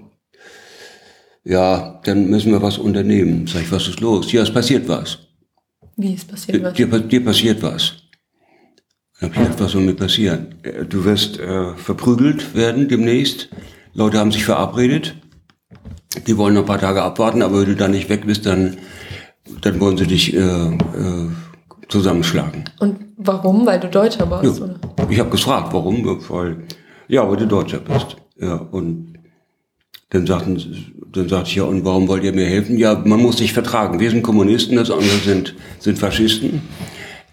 ja, 1.43 1.99
dann 2.03 2.29
müssen 2.29 2.51
wir 2.51 2.61
was 2.61 2.77
unternehmen. 2.77 3.47
Sag 3.47 3.63
ich, 3.63 3.71
was 3.71 3.87
ist 3.87 4.01
los? 4.01 4.31
Ja, 4.31 4.43
es 4.43 4.53
passiert 4.53 4.87
was. 4.87 5.19
Wie 5.95 6.13
es 6.13 6.25
passiert 6.25 6.61
was? 6.63 6.73
Dir, 6.73 6.87
dir 6.87 7.23
passiert 7.23 7.61
was. 7.61 7.93
Dann 9.19 9.29
hab 9.29 9.35
ich 9.35 9.43
gedacht, 9.43 9.59
was 9.59 9.71
soll 9.71 9.81
mir 9.81 9.95
passieren? 9.95 10.55
Äh, 10.63 10.85
du 10.85 11.03
wirst 11.05 11.39
äh, 11.39 11.75
verprügelt 11.75 12.55
werden 12.55 12.87
demnächst. 12.87 13.49
Leute 13.93 14.19
haben 14.19 14.31
sich 14.31 14.45
verabredet. 14.45 15.15
Die 16.27 16.37
wollen 16.37 16.53
noch 16.53 16.61
ein 16.61 16.67
paar 16.67 16.79
Tage 16.79 17.01
abwarten, 17.01 17.41
aber 17.41 17.61
wenn 17.61 17.69
du 17.69 17.75
da 17.75 17.87
nicht 17.87 18.09
weg 18.09 18.25
bist, 18.25 18.45
dann, 18.45 18.77
dann 19.61 19.79
wollen 19.79 19.97
sie 19.97 20.07
dich 20.07 20.33
äh, 20.33 20.39
äh, 20.39 21.29
zusammenschlagen. 21.89 22.65
Und 22.79 22.97
warum? 23.17 23.65
Weil 23.65 23.79
du 23.79 23.89
Deutscher 23.89 24.29
warst, 24.29 24.59
ja. 24.59 24.65
oder? 24.65 24.79
Ich 25.09 25.19
habe 25.19 25.29
gefragt, 25.29 25.73
warum? 25.73 26.05
Weil, 26.29 26.63
ja, 27.07 27.29
weil 27.29 27.37
du 27.37 27.47
Deutscher 27.47 27.79
bist. 27.79 28.15
Ja, 28.39 28.55
und 28.55 29.13
dann 30.11 30.25
sagten, 30.25 30.57
dann 31.11 31.27
sagte 31.27 31.49
ich, 31.49 31.55
ja, 31.55 31.63
und 31.63 31.83
warum 31.83 32.07
wollt 32.07 32.23
ihr 32.23 32.33
mir 32.33 32.45
helfen? 32.45 32.77
Ja, 32.77 33.01
man 33.03 33.21
muss 33.21 33.37
sich 33.37 33.53
vertragen. 33.53 33.99
Wir 33.99 34.09
sind 34.09 34.23
Kommunisten, 34.23 34.77
das 34.77 34.89
andere 34.89 35.17
sind, 35.23 35.55
sind 35.79 35.99
Faschisten. 35.99 36.61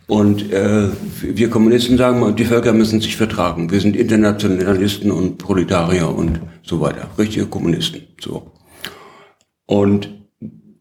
Und 0.07 0.53
äh, 0.53 0.88
wir 1.23 1.51
Kommunisten 1.51 1.99
sagen, 1.99 2.37
die 2.37 2.45
Völker 2.45 2.73
müssen 2.73 3.01
sich 3.01 3.16
vertragen. 3.16 3.71
Wir 3.71 3.81
sind 3.81 3.97
Internationalisten 3.97 5.11
und 5.11 5.38
Proletarier 5.38 6.09
und 6.09 6.40
so 6.62 6.81
weiter. 6.81 7.09
Richtige 7.19 7.47
Kommunisten. 7.47 8.03
So. 8.21 8.53
Und 9.66 10.11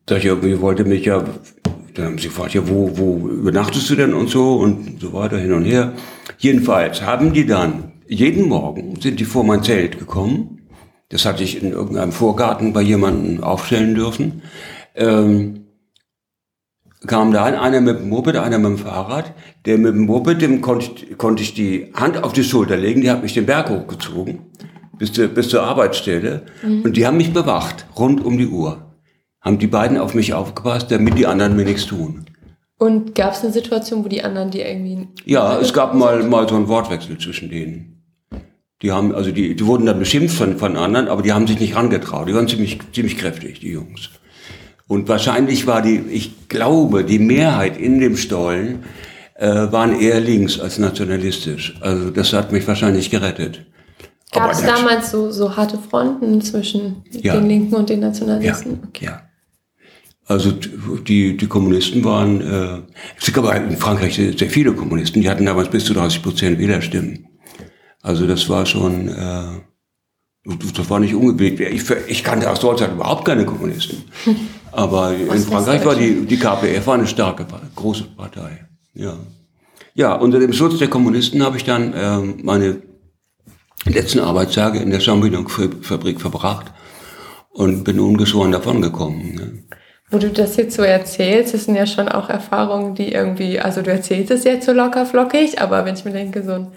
da 0.05 0.17
ich 0.17 0.25
irgendwie 0.25 0.61
wollte 0.61 0.85
mich 0.85 1.05
ja, 1.05 1.23
dann 1.95 2.05
haben 2.05 2.17
sie 2.17 2.27
gefragt, 2.27 2.53
ja, 2.53 2.67
wo, 2.67 2.97
wo 2.97 3.27
übernachtest 3.27 3.89
du 3.89 3.95
denn 3.95 4.13
und 4.13 4.29
so 4.29 4.55
und 4.55 5.01
so 5.01 5.13
weiter 5.13 5.38
hin 5.38 5.53
und 5.53 5.65
her. 5.65 5.93
Jedenfalls 6.38 7.01
haben 7.01 7.34
die 7.34 7.45
dann, 7.45 7.93
jeden 8.08 8.47
Morgen 8.47 8.99
sind 9.01 9.19
die 9.19 9.25
vor 9.25 9.43
mein 9.43 9.63
Zelt 9.63 9.97
gekommen 9.97 10.55
das 11.10 11.25
hatte 11.25 11.43
ich 11.43 11.62
in 11.62 11.71
irgendeinem 11.71 12.12
Vorgarten 12.12 12.73
bei 12.73 12.81
jemandem 12.81 13.43
aufstellen 13.43 13.95
dürfen. 13.95 14.41
Ähm, 14.95 15.67
kam 17.05 17.31
da 17.31 17.43
einer 17.43 17.81
mit 17.81 17.99
dem 17.99 18.10
Moped, 18.10 18.36
einer 18.36 18.58
mit 18.58 18.71
dem 18.71 18.77
Fahrrad. 18.79 19.34
Der 19.65 19.77
mit 19.77 19.93
dem 19.93 20.05
Moped, 20.08 20.41
dem 20.41 20.62
konnte, 20.62 21.15
konnte 21.15 21.43
ich 21.43 21.53
die 21.53 21.93
Hand 21.93 22.23
auf 22.23 22.34
die 22.34 22.43
Schulter 22.43 22.77
legen, 22.77 23.01
die 23.01 23.12
hat 23.12 23.21
mich 23.21 23.34
den 23.34 23.45
Berg 23.45 23.69
hochgezogen 23.69 24.39
bis, 24.97 25.13
zur, 25.13 25.27
bis 25.27 25.49
zur 25.49 25.62
Arbeitsstelle. 25.63 26.43
Mhm. 26.63 26.81
Und 26.81 26.97
die 26.97 27.05
haben 27.05 27.17
mich 27.17 27.34
bewacht, 27.34 27.86
rund 27.97 28.25
um 28.25 28.38
die 28.38 28.47
Uhr. 28.47 28.84
Haben 29.45 29.60
die 29.60 29.67
beiden 29.67 29.97
auf 29.97 30.15
mich 30.15 30.34
aufgepasst, 30.34 30.91
damit 30.91 31.17
die 31.17 31.27
anderen 31.27 31.55
mir 31.55 31.65
nichts 31.65 31.86
tun. 31.86 32.25
Und 32.77 33.15
gab 33.15 33.34
es 33.34 33.43
eine 33.43 33.53
Situation, 33.53 34.03
wo 34.03 34.10
die 34.10 34.23
anderen 34.23 34.51
die 34.51 34.60
irgendwie... 34.60 35.08
Ja, 35.23 35.60
es 35.60 35.71
gab 35.71 35.93
mal, 35.93 36.23
mal 36.23 36.49
so 36.49 36.55
einen 36.55 36.67
Wortwechsel 36.67 37.17
zwischen 37.19 37.49
denen. 37.49 38.03
Die 38.81 38.91
haben, 38.91 39.15
also 39.15 39.31
die, 39.31 39.55
die 39.55 39.65
wurden 39.65 39.86
dann 39.86 39.99
beschimpft 39.99 40.36
von, 40.36 40.58
von 40.58 40.75
anderen, 40.75 41.08
aber 41.08 41.21
die 41.21 41.31
haben 41.31 41.47
sich 41.47 41.60
nicht 41.60 41.75
rangetraut. 41.75 42.27
Die 42.27 42.34
waren 42.34 42.47
ziemlich, 42.47 42.79
ziemlich 42.91 43.17
kräftig, 43.17 43.62
die 43.62 43.71
Jungs. 43.71 44.10
Und 44.88 45.08
wahrscheinlich 45.08 45.65
war 45.65 45.81
die, 45.81 45.99
ich 46.12 46.49
glaube, 46.49 47.05
die 47.05 47.19
Mehrheit 47.19 47.77
in 47.77 47.99
dem 47.99 48.17
Stollen 48.17 48.84
äh, 49.36 49.47
waren 49.47 49.99
eher 49.99 50.19
links 50.19 50.60
als 50.60 50.77
nationalistisch. 50.77 51.77
Also 51.81 52.10
das 52.10 52.34
hat 52.34 52.51
mich 52.51 52.67
wahrscheinlich 52.67 53.10
gerettet. 53.10 53.65
Gab 54.31 54.51
es 54.51 54.63
damals 54.63 55.12
so, 55.12 55.31
so 55.31 55.55
harte 55.55 55.77
Fronten 55.77 56.41
zwischen 56.41 57.03
ja. 57.12 57.36
den 57.36 57.47
Linken 57.47 57.75
und 57.75 57.89
den 57.89 58.01
Nationalisten? 58.01 58.71
Ja, 58.71 58.88
okay. 58.88 59.05
ja. 59.05 59.21
Also 60.27 60.51
die, 60.51 61.38
die 61.38 61.47
Kommunisten 61.47 62.03
waren, 62.03 62.41
äh, 62.41 62.81
es 63.19 63.31
gab 63.31 63.53
in 63.55 63.77
Frankreich 63.77 64.15
sehr, 64.15 64.35
sehr 64.35 64.49
viele 64.49 64.73
Kommunisten, 64.73 65.21
die 65.21 65.29
hatten 65.29 65.45
damals 65.45 65.69
bis 65.69 65.85
zu 65.85 65.93
30 65.93 66.23
Prozent 66.23 66.59
Wählerstimmen. 66.59 67.27
Also 68.01 68.25
das 68.25 68.49
war 68.49 68.65
schon, 68.65 69.07
äh, 69.07 69.61
das 70.75 70.89
war 70.89 70.99
nicht 70.99 71.13
ungebeten. 71.13 71.67
Ich, 71.71 71.89
ich 72.07 72.23
kannte 72.23 72.49
aus 72.49 72.59
Deutschland 72.59 72.93
überhaupt 72.93 73.25
keine 73.25 73.45
Kommunisten. 73.45 74.03
Aber 74.71 75.13
in 75.13 75.39
Frankreich 75.41 75.85
war 75.85 75.95
die, 75.95 76.25
die 76.25 76.38
KPF 76.38 76.85
war 76.88 76.95
eine 76.95 77.07
starke, 77.07 77.45
große 77.75 78.05
Partei. 78.17 78.67
Ja. 78.93 79.17
Ja, 79.93 80.15
unter 80.15 80.39
dem 80.39 80.51
Schutz 80.51 80.77
der 80.77 80.89
Kommunisten 80.89 81.41
habe 81.43 81.55
ich 81.57 81.63
dann 81.63 81.93
äh, 81.93 82.19
meine 82.43 82.81
letzten 83.85 84.19
Arbeitstage 84.19 84.79
in 84.79 84.89
der 84.89 84.99
Champignon-Fabrik 84.99 86.19
verbracht 86.19 86.73
und 87.51 87.83
bin 87.83 87.99
ungeschoren 87.99 88.51
davongekommen. 88.51 89.35
Ne? 89.35 89.63
Wo 90.15 90.19
du 90.19 90.30
das 90.30 90.56
jetzt 90.56 90.78
so 90.78 90.82
erzählst, 90.82 91.54
das 91.54 91.65
sind 91.65 91.75
ja 91.75 91.86
schon 91.86 92.08
auch 92.08 92.30
Erfahrungen, 92.30 92.95
die 92.95 93.12
irgendwie, 93.12 93.60
also 93.60 93.82
du 93.82 93.91
erzählst 93.91 94.32
es 94.32 94.45
jetzt 94.45 94.65
so 94.65 94.71
locker 94.71 95.06
flockig, 95.06 95.60
aber 95.60 95.84
wenn 95.84 95.95
ich 95.95 96.06
mir 96.06 96.13
denke, 96.13 96.41
so 96.41 96.54
ein 96.54 96.71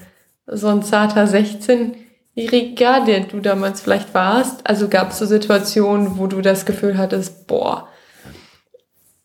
so 0.51 0.67
ein 0.67 0.83
zarter 0.83 1.23
16-Jähriger, 1.23 3.05
der 3.05 3.21
du 3.21 3.39
damals 3.39 3.81
vielleicht 3.81 4.13
warst? 4.13 4.69
Also 4.69 4.89
gab 4.89 5.13
es 5.13 5.21
so 5.21 5.27
Situationen, 5.27 6.19
wo 6.19 6.27
du 6.27 6.41
das 6.41 6.67
Gefühl 6.67 6.99
hattest, 6.99 7.47
boah, 7.47 7.87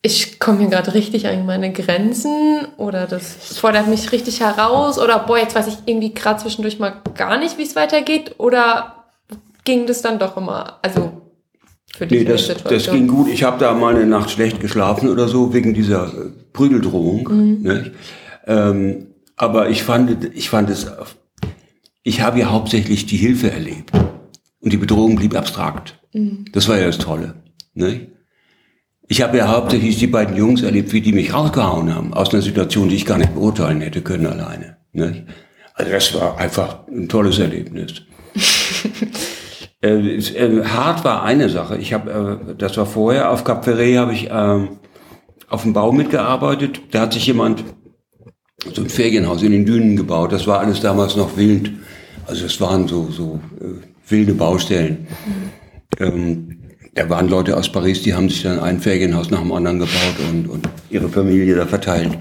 ich 0.03 0.39
komme 0.39 0.59
hier 0.59 0.69
gerade 0.69 0.93
richtig 0.93 1.27
an 1.27 1.47
meine 1.47 1.73
Grenzen 1.73 2.67
oder 2.77 3.07
das 3.07 3.57
fordert 3.57 3.87
mich 3.87 4.11
richtig 4.11 4.41
heraus 4.41 4.99
oder 4.99 5.17
boah, 5.17 5.39
jetzt 5.39 5.55
weiß 5.55 5.65
ich 5.65 5.77
irgendwie 5.87 6.13
gerade 6.13 6.39
zwischendurch 6.39 6.77
mal 6.77 7.01
gar 7.15 7.39
nicht, 7.39 7.57
wie 7.57 7.63
es 7.63 7.75
weitergeht 7.75 8.35
oder 8.37 9.05
ging 9.63 9.87
das 9.87 10.03
dann 10.03 10.19
doch 10.19 10.37
immer, 10.37 10.77
also 10.83 11.22
für 11.95 12.07
dich 12.07 12.19
nee, 12.19 12.25
das, 12.25 12.47
das 12.47 12.89
ging 12.89 13.07
gut. 13.07 13.29
Ich 13.29 13.43
habe 13.43 13.59
da 13.59 13.73
mal 13.73 13.95
eine 13.95 14.05
Nacht 14.05 14.31
schlecht 14.31 14.59
geschlafen 14.59 15.09
oder 15.09 15.27
so 15.27 15.53
wegen 15.53 15.73
dieser 15.73 16.11
Prügeldrohung. 16.51 17.29
Mhm. 17.29 17.61
Ne? 17.61 17.91
Ähm, 18.47 19.07
aber 19.35 19.69
ich 19.69 19.83
fand, 19.83 20.33
ich 20.33 20.49
fand 20.49 20.69
es, 20.69 20.87
ich 22.01 22.21
habe 22.21 22.39
ja 22.39 22.49
hauptsächlich 22.49 23.05
die 23.05 23.17
Hilfe 23.17 23.51
erlebt. 23.51 23.91
Und 24.59 24.71
die 24.71 24.77
Bedrohung 24.77 25.17
blieb 25.17 25.35
abstrakt. 25.35 25.99
Mhm. 26.13 26.45
Das 26.51 26.67
war 26.67 26.79
ja 26.79 26.87
das 26.87 26.97
Tolle. 26.97 27.35
Ne? 27.73 28.07
Ich 29.07 29.21
habe 29.21 29.37
ja 29.37 29.49
hauptsächlich 29.49 29.99
die 29.99 30.07
beiden 30.07 30.35
Jungs 30.35 30.63
erlebt, 30.63 30.93
wie 30.93 31.01
die 31.01 31.11
mich 31.11 31.33
rausgehauen 31.33 31.93
haben, 31.93 32.13
aus 32.13 32.33
einer 32.33 32.41
Situation, 32.41 32.89
die 32.89 32.95
ich 32.95 33.05
gar 33.05 33.17
nicht 33.17 33.35
beurteilen 33.35 33.81
hätte 33.81 34.01
können 34.01 34.25
alleine. 34.25 34.77
Ne? 34.93 35.25
Also 35.75 35.91
das 35.91 36.13
war 36.15 36.37
einfach 36.37 36.87
ein 36.87 37.09
tolles 37.09 37.39
Erlebnis. 37.39 38.01
Äh, 39.83 40.15
äh, 40.15 40.63
hart 40.63 41.03
war 41.03 41.23
eine 41.23 41.49
Sache. 41.49 41.77
Ich 41.77 41.91
habe, 41.93 42.39
äh, 42.49 42.55
das 42.55 42.77
war 42.77 42.85
vorher 42.85 43.31
auf 43.31 43.43
Cap 43.43 43.65
Ferret 43.65 43.97
habe 43.97 44.13
ich 44.13 44.29
ähm, 44.31 44.77
auf 45.49 45.63
dem 45.63 45.73
Bau 45.73 45.91
mitgearbeitet. 45.91 46.79
Da 46.91 47.01
hat 47.01 47.13
sich 47.13 47.27
jemand 47.27 47.65
so 48.73 48.81
ein 48.81 48.89
Ferienhaus 48.89 49.43
in 49.43 49.51
den 49.51 49.65
Dünen 49.65 49.97
gebaut. 49.97 50.31
Das 50.31 50.47
war 50.47 50.59
alles 50.59 50.79
damals 50.79 51.17
noch 51.17 51.35
wild. 51.35 51.71
Also 52.27 52.45
es 52.45 52.61
waren 52.61 52.87
so 52.87 53.09
so 53.11 53.41
äh, 53.59 54.09
wilde 54.09 54.33
Baustellen. 54.33 55.05
Mhm. 55.99 56.05
Ähm, 56.05 56.59
da 56.95 57.09
waren 57.09 57.27
Leute 57.27 57.57
aus 57.57 57.69
Paris, 57.69 58.03
die 58.03 58.13
haben 58.13 58.29
sich 58.29 58.43
dann 58.43 58.59
ein 58.59 58.79
Ferienhaus 58.79 59.31
nach 59.31 59.41
dem 59.41 59.51
anderen 59.51 59.79
gebaut 59.79 60.15
und, 60.31 60.47
und 60.47 60.69
ihre 60.91 61.09
Familie 61.09 61.55
da 61.55 61.65
verteilt. 61.65 62.11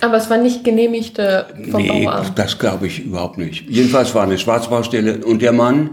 Aber 0.00 0.18
es 0.18 0.30
war 0.30 0.36
nicht 0.36 0.62
genehmigte 0.62 1.46
vom 1.70 1.82
nee, 1.82 2.04
Bauamt. 2.04 2.38
das 2.38 2.58
glaube 2.58 2.86
ich 2.86 3.04
überhaupt 3.04 3.38
nicht. 3.38 3.68
Jedenfalls 3.68 4.14
war 4.14 4.22
eine 4.22 4.38
Schwarzbaustelle 4.38 5.24
und 5.24 5.42
der 5.42 5.52
Mann 5.52 5.90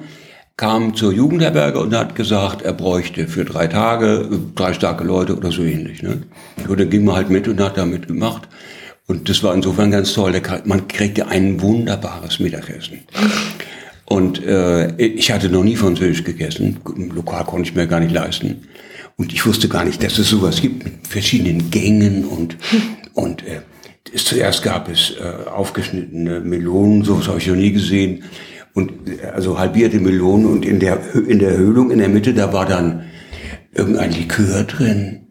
kam 0.57 0.95
zur 0.95 1.11
Jugendherberge 1.11 1.79
und 1.79 1.93
hat 1.93 2.15
gesagt, 2.15 2.61
er 2.61 2.73
bräuchte 2.73 3.27
für 3.27 3.43
drei 3.43 3.67
Tage 3.67 4.29
drei 4.55 4.73
starke 4.73 5.03
Leute 5.03 5.35
oder 5.35 5.51
so 5.51 5.63
ähnlich. 5.63 6.01
Ne? 6.01 6.21
Und 6.67 6.79
dann 6.79 6.89
ging 6.89 7.03
man 7.03 7.15
halt 7.15 7.29
mit 7.29 7.47
und 7.47 7.59
hat 7.59 7.77
da 7.77 7.85
mitgemacht. 7.85 8.47
Und 9.07 9.29
das 9.29 9.43
war 9.43 9.53
insofern 9.53 9.91
ganz 9.91 10.13
toll. 10.13 10.41
Man 10.63 10.87
kriegte 10.87 11.27
ein 11.27 11.61
wunderbares 11.61 12.39
Mittagessen. 12.39 13.01
Und 14.05 14.43
äh, 14.43 14.95
ich 14.97 15.31
hatte 15.31 15.49
noch 15.49 15.63
nie 15.63 15.75
Französisch 15.75 16.23
gegessen. 16.23 16.79
Lokal 17.13 17.43
konnte 17.43 17.69
ich 17.69 17.75
mir 17.75 17.87
gar 17.87 17.99
nicht 17.99 18.13
leisten. 18.13 18.67
Und 19.17 19.33
ich 19.33 19.45
wusste 19.45 19.67
gar 19.67 19.83
nicht, 19.83 20.01
dass 20.03 20.17
es 20.17 20.29
sowas 20.29 20.61
gibt 20.61 20.83
mit 20.83 21.07
verschiedenen 21.07 21.69
Gängen 21.69 22.25
und, 22.25 22.57
und 23.13 23.43
äh, 23.43 23.61
zuerst 24.15 24.61
gab 24.61 24.89
es 24.89 25.13
äh, 25.19 25.49
aufgeschnittene 25.49 26.41
Melonen, 26.41 27.03
sowas 27.03 27.27
habe 27.27 27.37
ich 27.37 27.47
noch 27.47 27.55
nie 27.55 27.71
gesehen 27.71 28.23
und 28.75 28.91
also 29.33 29.57
halbierte 29.57 29.99
Melonen 29.99 30.45
und 30.45 30.65
in 30.65 30.79
der, 30.79 30.99
in 31.15 31.39
der 31.39 31.57
Höhlung 31.57 31.89
in 31.91 31.99
der 31.99 32.09
Mitte, 32.09 32.33
da 32.33 32.53
war 32.53 32.65
dann 32.65 33.05
irgendein 33.73 34.11
Likör 34.11 34.63
drin, 34.63 35.27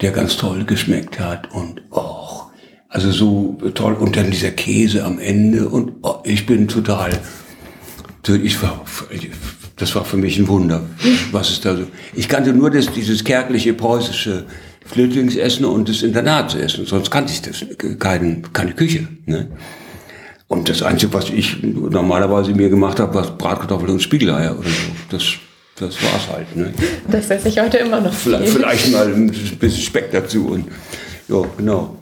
der 0.00 0.10
ganz 0.10 0.36
toll 0.36 0.64
geschmeckt 0.64 1.20
hat 1.20 1.52
und 1.52 1.82
oh, 1.90 2.40
also 2.88 3.12
so 3.12 3.58
toll 3.74 3.92
und 3.92 4.16
dann 4.16 4.30
dieser 4.30 4.50
Käse 4.50 5.04
am 5.04 5.18
Ende 5.18 5.68
und 5.68 5.92
oh, 6.02 6.16
ich 6.24 6.46
bin 6.46 6.68
total, 6.68 7.10
ich 8.42 8.62
war, 8.62 8.82
das 9.76 9.94
war 9.94 10.04
für 10.06 10.16
mich 10.16 10.38
ein 10.38 10.48
Wunder, 10.48 10.82
was 11.32 11.50
ist 11.50 11.66
da 11.66 11.76
so. 11.76 11.84
Ich 12.14 12.30
kannte 12.30 12.54
nur 12.54 12.70
das, 12.70 12.90
dieses 12.90 13.24
kärgliche 13.24 13.74
preußische 13.74 14.46
Flüchtlingsessen 14.86 15.66
und 15.66 15.90
das 15.90 16.02
Internatsessen, 16.02 16.86
sonst 16.86 17.10
kannte 17.10 17.32
ich 17.32 17.42
das, 17.42 17.62
keine, 17.98 18.40
keine 18.54 18.72
Küche. 18.72 19.06
Ne? 19.26 19.48
Und 20.48 20.68
das 20.68 20.82
Einzige, 20.82 21.12
was 21.12 21.30
ich 21.30 21.62
normalerweise 21.62 22.52
mir 22.52 22.68
gemacht 22.68 23.00
habe, 23.00 23.14
war 23.14 23.36
Bratkartoffeln 23.36 23.92
und 23.92 24.02
Spiegeleier 24.02 24.56
oder 24.56 24.68
so. 24.68 24.92
Das, 25.10 25.24
das 25.76 26.02
war's 26.02 26.28
halt. 26.32 26.56
Ne? 26.56 26.72
Das 27.10 27.28
esse 27.30 27.48
ich 27.48 27.58
heute 27.58 27.78
immer 27.78 28.00
noch. 28.00 28.12
Vielleicht, 28.12 28.52
vielleicht 28.52 28.92
mal 28.92 29.12
ein 29.12 29.26
bisschen 29.58 29.82
Speck 29.82 30.12
dazu. 30.12 30.46
Und, 30.46 30.66
ja, 31.28 31.42
genau. 31.56 31.96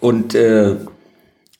Und 0.00 0.34
äh, 0.34 0.76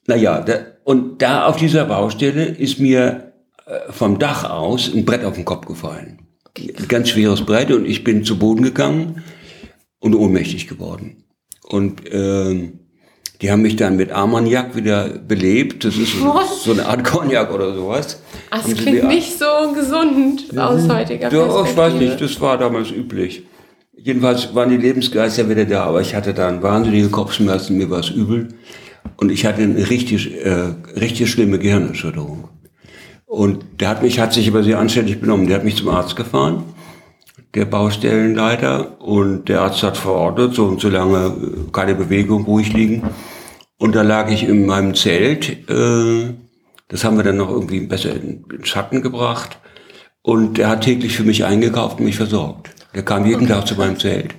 naja, 0.07 0.41
da, 0.41 0.55
und 0.85 1.23
da 1.23 1.47
auf 1.47 1.57
dieser 1.57 1.85
Baustelle 1.85 2.45
ist 2.45 2.81
mir 2.81 3.33
äh, 3.67 3.93
vom 3.93 4.19
Dach 4.19 4.49
aus 4.51 4.93
ein 4.93 5.05
Brett 5.05 5.25
auf 5.25 5.35
den 5.35 5.45
Kopf 5.45 5.67
gefallen. 5.67 6.19
Ein 6.57 6.89
ganz 6.89 7.11
schweres 7.11 7.45
Brett 7.45 7.71
und 7.71 7.85
ich 7.85 8.03
bin 8.03 8.25
zu 8.25 8.39
Boden 8.39 8.63
gegangen 8.63 9.23
und 10.01 10.15
ohnmächtig 10.15 10.67
geworden. 10.67 11.25
Und 11.63 12.05
äh, 12.07 12.73
die 13.41 13.53
haben 13.53 13.63
mich 13.63 13.77
dann 13.77 13.97
mit 13.97 14.11
Armagnac 14.11 14.75
wieder 14.75 15.09
belebt. 15.09 15.85
Das 15.85 15.97
ist 15.97 16.19
so, 16.19 16.41
so 16.61 16.73
eine 16.73 16.87
Art 16.87 17.05
Cognac 17.05 17.53
oder 17.53 17.73
sowas. 17.75 18.21
Das 18.51 18.65
haben 18.65 18.75
klingt 18.75 19.07
nicht 19.07 19.39
so 19.39 19.73
gesund 19.75 20.53
ja. 20.53 20.69
aus 20.69 20.89
heutiger 20.89 21.33
Ja, 21.33 21.65
ich 21.65 21.77
weiß 21.77 21.95
nicht, 21.95 22.21
das 22.21 22.41
war 22.41 22.59
damals 22.59 22.91
üblich. 22.91 23.45
Jedenfalls 23.97 24.55
waren 24.55 24.71
die 24.71 24.77
Lebensgeister 24.77 25.49
wieder 25.49 25.65
da, 25.65 25.85
aber 25.85 26.01
ich 26.01 26.15
hatte 26.15 26.35
da 26.35 26.63
wahnsinnige 26.63 27.09
Kopfschmerzen, 27.09 27.77
mir 27.77 27.91
war 27.91 28.01
es 28.01 28.11
übel. 28.11 28.49
Und 29.17 29.31
ich 29.31 29.45
hatte 29.47 29.63
eine 29.63 29.89
richtig, 29.91 30.45
äh, 30.45 30.75
richtig 30.97 31.31
schlimme 31.31 31.59
Gehirnerschütterung. 31.59 32.49
Und 33.27 33.65
der 33.81 33.89
hat 33.89 34.03
mich, 34.03 34.21
hat 34.21 34.33
sich 34.33 34.49
aber 34.49 34.63
sehr 34.63 34.79
anständig 34.79 35.21
benommen. 35.21 35.47
Der 35.47 35.57
hat 35.57 35.65
mich 35.65 35.77
zum 35.77 35.89
Arzt 35.89 36.17
gefahren, 36.17 36.63
der 37.55 37.65
Baustellenleiter, 37.65 39.01
und 39.01 39.49
der 39.49 39.63
Arzt 39.63 39.83
hat 39.83 39.97
verordnet, 39.97 40.55
so 40.55 40.65
und 40.67 40.81
so 40.81 40.89
lange 40.89 41.35
keine 41.73 41.95
Bewegung, 41.95 42.45
ruhig 42.45 42.73
liegen. 42.73 43.03
Und 43.79 43.95
da 43.95 44.03
lag 44.03 44.31
ich 44.31 44.43
in 44.43 44.67
meinem 44.67 44.95
Zelt. 44.95 45.69
Äh, 45.71 46.35
das 46.89 47.05
haben 47.05 47.17
wir 47.17 47.25
dann 47.25 47.37
noch 47.37 47.51
irgendwie 47.51 47.81
besser 47.81 48.15
in, 48.15 48.45
in 48.53 48.65
Schatten 48.65 49.03
gebracht. 49.03 49.59
Und 50.23 50.59
er 50.59 50.69
hat 50.69 50.83
täglich 50.83 51.17
für 51.17 51.23
mich 51.23 51.45
eingekauft 51.45 52.01
und 52.01 52.05
mich 52.05 52.17
versorgt. 52.17 52.71
Der 52.95 53.03
kam 53.03 53.25
jeden. 53.25 53.47
Tag 53.47 53.67
zu 53.67 53.77
meinem 53.77 53.99
Zelt, 53.99 54.35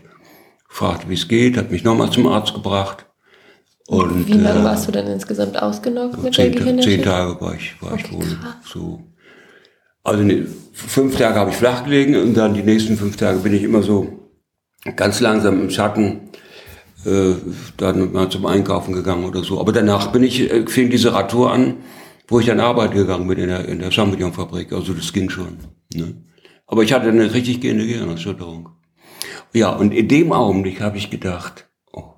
fragte, 0.67 1.10
wie 1.10 1.13
es 1.13 1.28
geht, 1.28 1.58
hat 1.58 1.72
mich 1.72 1.84
nochmal 1.84 2.12
zum 2.12 2.28
Arzt 2.28 2.54
gebracht. 2.54 3.06
Und, 3.88 4.28
wie 4.28 4.34
lange 4.34 4.60
äh, 4.60 4.63
warst 4.63 4.88
du 4.88 4.91
denn 4.91 5.08
insgesamt 5.08 5.60
ausgenockt 5.60 6.22
mit 6.22 6.36
zehn, 6.36 6.82
Zehn 6.82 7.02
Tage 7.02 7.41
war 7.41 7.56
ich, 7.56 7.82
war 7.82 7.93
okay, 7.93 8.04
ich 8.06 8.12
wohl 8.13 8.38
so. 8.63 9.09
Also 10.04 10.24
ne, 10.24 10.48
fünf 10.74 11.18
Tage 11.18 11.40
habe 11.40 11.52
ich 11.52 11.58
flach 11.58 11.84
gelegen 11.84 12.16
und 12.16 12.34
dann 12.36 12.54
die 12.54 12.64
nächsten 12.64 12.98
fünf 12.98 13.18
Tage 13.18 13.40
bin 13.40 13.54
ich 13.54 13.64
immer 13.64 13.84
so 13.84 14.32
ganz 14.96 15.20
langsam 15.20 15.62
im 15.62 15.70
Schatten 15.70 16.30
äh, 17.06 17.34
dann 17.78 18.12
mal 18.12 18.30
zum 18.30 18.46
Einkaufen 18.46 18.94
gegangen 18.94 19.26
oder 19.26 19.44
so. 19.44 19.60
Aber 19.60 19.72
danach 19.72 20.12
bin 20.12 20.24
ich, 20.24 20.52
äh, 20.52 20.66
fing 20.68 20.90
diese 20.90 21.14
Radtour 21.14 21.52
an, 21.52 21.78
wo 22.28 22.40
ich 22.40 22.46
dann 22.46 22.60
arbeiten 22.60 22.96
gegangen 22.96 23.28
bin 23.28 23.40
in 23.40 23.50
der, 23.50 23.68
in 23.68 23.80
der 23.80 23.92
Champignon-Fabrik. 23.92 24.72
Also 24.74 24.94
das 24.94 25.14
ging 25.14 25.30
schon. 25.30 25.58
Ne? 25.94 26.24
Aber 26.68 26.84
ich 26.84 26.94
hatte 26.94 27.10
eine 27.10 27.34
richtig 27.34 27.62
gehende 27.62 27.88
Gehirnerschütterung. 27.88 28.70
Ja, 29.54 29.70
und 29.72 29.94
in 29.94 30.08
dem 30.08 30.32
Augenblick 30.32 30.82
habe 30.82 30.98
ich 30.98 31.10
gedacht, 31.10 31.70
oh. 31.92 32.14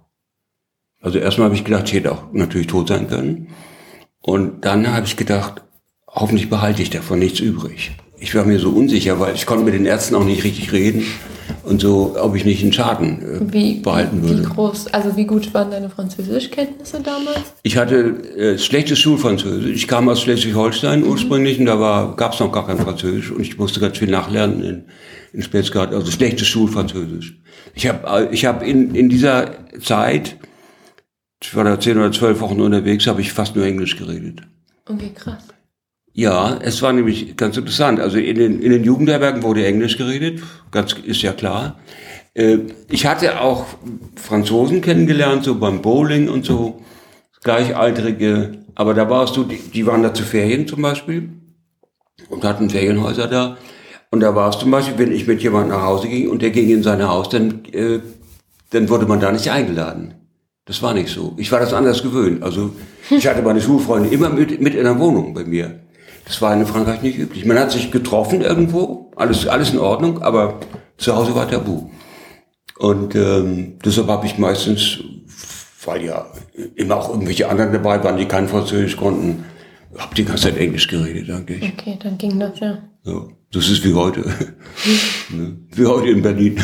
Also 1.00 1.20
erstmal 1.20 1.46
habe 1.46 1.56
ich 1.56 1.64
gedacht, 1.64 1.88
ich 1.88 1.94
hätte 1.94 2.12
auch 2.12 2.32
natürlich 2.34 2.68
tot 2.68 2.90
sein 2.90 3.08
können. 3.08 3.48
Und 4.20 4.66
dann 4.66 4.92
habe 4.92 5.06
ich 5.06 5.16
gedacht, 5.16 5.64
hoffentlich 6.14 6.50
behalte 6.50 6.82
ich 6.82 6.90
davon 6.90 7.20
nichts 7.20 7.40
übrig. 7.40 7.92
Ich 8.20 8.36
war 8.36 8.46
mir 8.46 8.60
so 8.60 8.70
unsicher, 8.70 9.20
weil 9.20 9.34
ich 9.34 9.46
konnte 9.46 9.66
mit 9.66 9.74
den 9.74 9.86
Ärzten 9.86 10.14
auch 10.16 10.24
nicht 10.24 10.44
richtig 10.44 10.72
reden 10.72 11.04
und 11.64 11.82
so, 11.82 12.16
ob 12.20 12.36
ich 12.36 12.46
nicht 12.46 12.62
einen 12.62 12.74
Schaden 12.74 13.22
äh, 13.22 13.54
wie, 13.54 13.80
behalten 13.80 14.22
würde. 14.22 14.42
Wie 14.42 14.54
groß, 14.54 14.88
also 14.88 15.16
wie 15.18 15.26
gut 15.26 15.54
waren 15.54 15.72
deine 15.72 15.90
Französischkenntnisse 15.90 17.02
damals? 17.02 17.54
Ich 17.64 17.78
hatte 17.78 17.98
äh, 18.38 18.58
schlechtes 18.58 19.00
Schulfranzösisch. 19.00 19.76
Ich 19.76 19.88
kam 19.88 20.08
aus 20.10 20.22
Schleswig-Holstein 20.22 21.02
mhm. 21.02 21.08
ursprünglich 21.08 21.60
und 21.60 21.66
da 21.66 22.14
gab 22.16 22.34
es 22.34 22.40
noch 22.40 22.52
gar 22.52 22.68
kein 22.68 22.78
Französisch 22.78 23.32
und 23.32 23.42
ich 23.42 23.58
musste 23.58 23.80
ganz 23.80 23.98
viel 23.98 24.10
nachlernen 24.10 24.64
in, 24.64 24.84
in 25.34 25.42
Spätsgard, 25.42 25.94
also 25.94 26.12
schlechtes 26.12 26.48
Schulfranzösisch. 26.48 27.40
Ich 27.74 27.88
habe 27.88 28.28
äh, 28.28 28.34
ich 28.34 28.46
hab 28.46 28.64
in, 28.64 28.96
in 28.96 29.10
dieser 29.10 29.52
Zeit, 29.82 30.38
ich 31.42 31.56
war 31.56 31.64
da 31.64 31.80
zehn 31.80 31.98
oder 31.98 32.12
zwölf 32.12 32.40
Wochen 32.42 32.62
unterwegs, 32.62 33.08
habe 33.08 33.22
ich 33.22 33.32
fast 33.32 33.56
nur 33.56 33.66
Englisch 33.66 33.98
geredet. 33.98 34.42
Okay, 34.88 35.12
krass. 35.16 35.44
Ja, 36.14 36.60
es 36.62 36.82
war 36.82 36.92
nämlich 36.92 37.38
ganz 37.38 37.56
interessant. 37.58 38.00
Also 38.00 38.18
in 38.18 38.36
den, 38.36 38.62
in 38.62 38.72
den 38.72 38.84
Jugendherbergen 38.84 39.44
wurde 39.44 39.66
Englisch 39.66 39.98
geredet, 39.98 40.42
ganz 40.72 40.94
ist 40.94 41.22
ja 41.22 41.32
klar. 41.32 41.80
Äh, 42.34 42.60
ich 42.90 43.06
hatte 43.06 43.42
auch 43.42 43.66
Franzosen 44.16 44.82
kennengelernt, 44.82 45.46
so 45.46 45.56
beim 45.56 45.82
Bowling 45.82 46.30
und 46.30 46.46
so, 46.46 46.82
Gleichaltrige. 47.44 48.60
Aber 48.76 48.94
da 48.94 49.10
warst 49.10 49.38
du, 49.38 49.44
die, 49.44 49.58
die 49.58 49.86
waren 49.86 50.04
da 50.04 50.14
zu 50.14 50.24
Ferien 50.24 50.68
zum 50.68 50.82
Beispiel 50.82 51.30
und 52.30 52.44
hatten 52.44 52.70
Ferienhäuser 52.70 53.28
da. 53.28 53.58
Und 54.12 54.20
da 54.20 54.36
war 54.36 54.50
es 54.50 54.60
zum 54.60 54.72
Beispiel, 54.72 54.98
wenn 54.98 55.14
ich 55.14 55.28
mit 55.28 55.42
jemandem 55.42 55.78
nach 55.78 55.86
Hause 55.86 56.10
ging 56.10 56.30
und 56.30 56.42
der 56.42 56.50
ging 56.50 56.70
in 56.70 56.84
sein 56.84 57.08
Haus, 57.08 57.30
dann, 57.30 57.64
äh, 57.72 58.00
dann 58.72 58.90
wurde 58.90 59.06
man 59.06 59.22
da 59.22 59.32
nicht 59.32 59.50
eingeladen. 59.50 60.16
Das 60.66 60.82
war 60.82 60.94
nicht 60.94 61.10
so. 61.10 61.34
Ich 61.38 61.52
war 61.52 61.60
das 61.60 61.74
anders 61.74 62.04
gewöhnt. 62.04 62.44
Also 62.44 62.72
ich 63.10 63.26
hatte 63.28 63.42
meine 63.42 63.62
Schulfreunde 63.62 64.10
immer 64.10 64.30
mit, 64.30 64.62
mit 64.62 64.76
in 64.76 64.84
der 64.84 65.00
Wohnung 65.00 65.34
bei 65.34 65.44
mir. 65.46 65.80
Das 66.32 66.42
war 66.42 66.54
in 66.54 66.66
Frankreich 66.66 67.02
nicht 67.02 67.20
üblich. 67.20 67.44
Man 67.44 67.60
hat 67.60 67.72
sich 67.72 67.92
getroffen 67.92 68.40
irgendwo, 68.40 69.12
alles, 69.18 69.48
alles 69.48 69.74
in 69.74 69.80
Ordnung, 69.80 70.22
aber 70.22 70.62
zu 70.96 71.14
Hause 71.14 71.36
war 71.36 71.50
tabu. 71.50 71.90
Und 72.78 73.16
ähm, 73.16 73.74
deshalb 73.84 74.08
habe 74.08 74.26
ich 74.28 74.38
meistens, 74.38 75.00
weil 75.84 76.06
ja 76.06 76.26
immer 76.76 76.96
auch 76.96 77.10
irgendwelche 77.10 77.50
anderen 77.50 77.74
dabei 77.74 78.02
waren, 78.02 78.16
die 78.16 78.28
kein 78.28 78.48
Französisch 78.48 78.96
konnten, 78.96 79.44
habe 79.98 80.16
die 80.16 80.24
ganze 80.24 80.44
Zeit 80.44 80.58
Englisch 80.58 80.88
geredet 80.88 81.30
eigentlich. 81.30 81.70
Okay, 81.74 82.00
dann 82.02 82.18
ging 82.18 82.40
das 82.40 82.58
ja. 82.62 82.78
ja 83.04 83.28
das 83.52 83.68
ist 83.68 83.84
wie 83.84 83.94
heute. 83.94 84.24
Ne? 85.32 85.58
wie 85.76 85.86
heute 85.86 86.12
in 86.12 86.22
Berlin. 86.22 86.64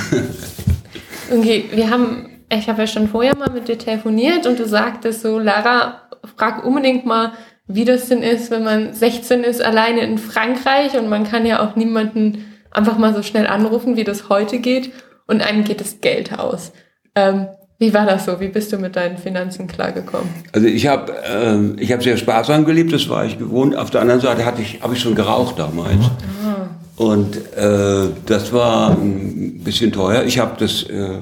okay, 1.29 1.65
wir 1.73 1.89
haben, 1.89 2.29
ich 2.49 2.69
habe 2.69 2.83
ja 2.83 2.87
schon 2.87 3.09
vorher 3.09 3.35
mal 3.35 3.51
mit 3.51 3.67
dir 3.67 3.77
telefoniert 3.77 4.47
und 4.47 4.59
du 4.59 4.65
sagtest 4.65 5.23
so, 5.23 5.39
Lara, 5.39 6.03
frag 6.37 6.65
unbedingt 6.65 7.05
mal 7.05 7.33
wie 7.67 7.85
das 7.85 8.07
denn 8.07 8.23
ist, 8.23 8.49
wenn 8.49 8.63
man 8.63 8.93
16 8.93 9.43
ist, 9.43 9.61
alleine 9.61 10.01
in 10.01 10.17
Frankreich 10.17 10.97
und 10.97 11.09
man 11.09 11.25
kann 11.25 11.45
ja 11.45 11.65
auch 11.65 11.75
niemanden 11.75 12.45
einfach 12.71 12.97
mal 12.97 13.13
so 13.13 13.23
schnell 13.23 13.47
anrufen, 13.47 13.97
wie 13.97 14.03
das 14.03 14.29
heute 14.29 14.59
geht 14.59 14.91
und 15.27 15.41
einem 15.41 15.63
geht 15.63 15.81
das 15.81 15.99
Geld 15.99 16.37
aus. 16.39 16.71
Ähm, 17.15 17.47
wie 17.79 17.93
war 17.93 18.05
das 18.05 18.25
so? 18.25 18.39
Wie 18.39 18.47
bist 18.47 18.73
du 18.73 18.77
mit 18.77 18.95
deinen 18.95 19.17
Finanzen 19.17 19.67
klargekommen? 19.67 20.29
Also 20.51 20.67
ich 20.67 20.87
habe 20.87 21.13
äh, 21.13 21.81
ich 21.81 21.91
hab 21.91 22.01
sehr 22.01 22.17
sparsam 22.17 22.65
gelebt, 22.65 22.91
das 22.91 23.07
war 23.07 23.25
ich 23.25 23.37
gewohnt. 23.37 23.75
Auf 23.75 23.91
der 23.91 24.01
anderen 24.01 24.21
Seite 24.21 24.45
hatte 24.45 24.61
ich, 24.61 24.81
habe 24.81 24.95
ich 24.95 24.99
schon 24.99 25.13
geraucht 25.13 25.59
damals. 25.59 26.05
Ah. 26.43 26.69
Und 26.95 27.35
äh, 27.55 28.09
das 28.25 28.51
war 28.51 28.91
ein 28.91 29.61
bisschen 29.63 29.91
teuer. 29.91 30.23
Ich 30.23 30.39
habe 30.39 30.55
das, 30.57 30.83
äh, 30.83 31.19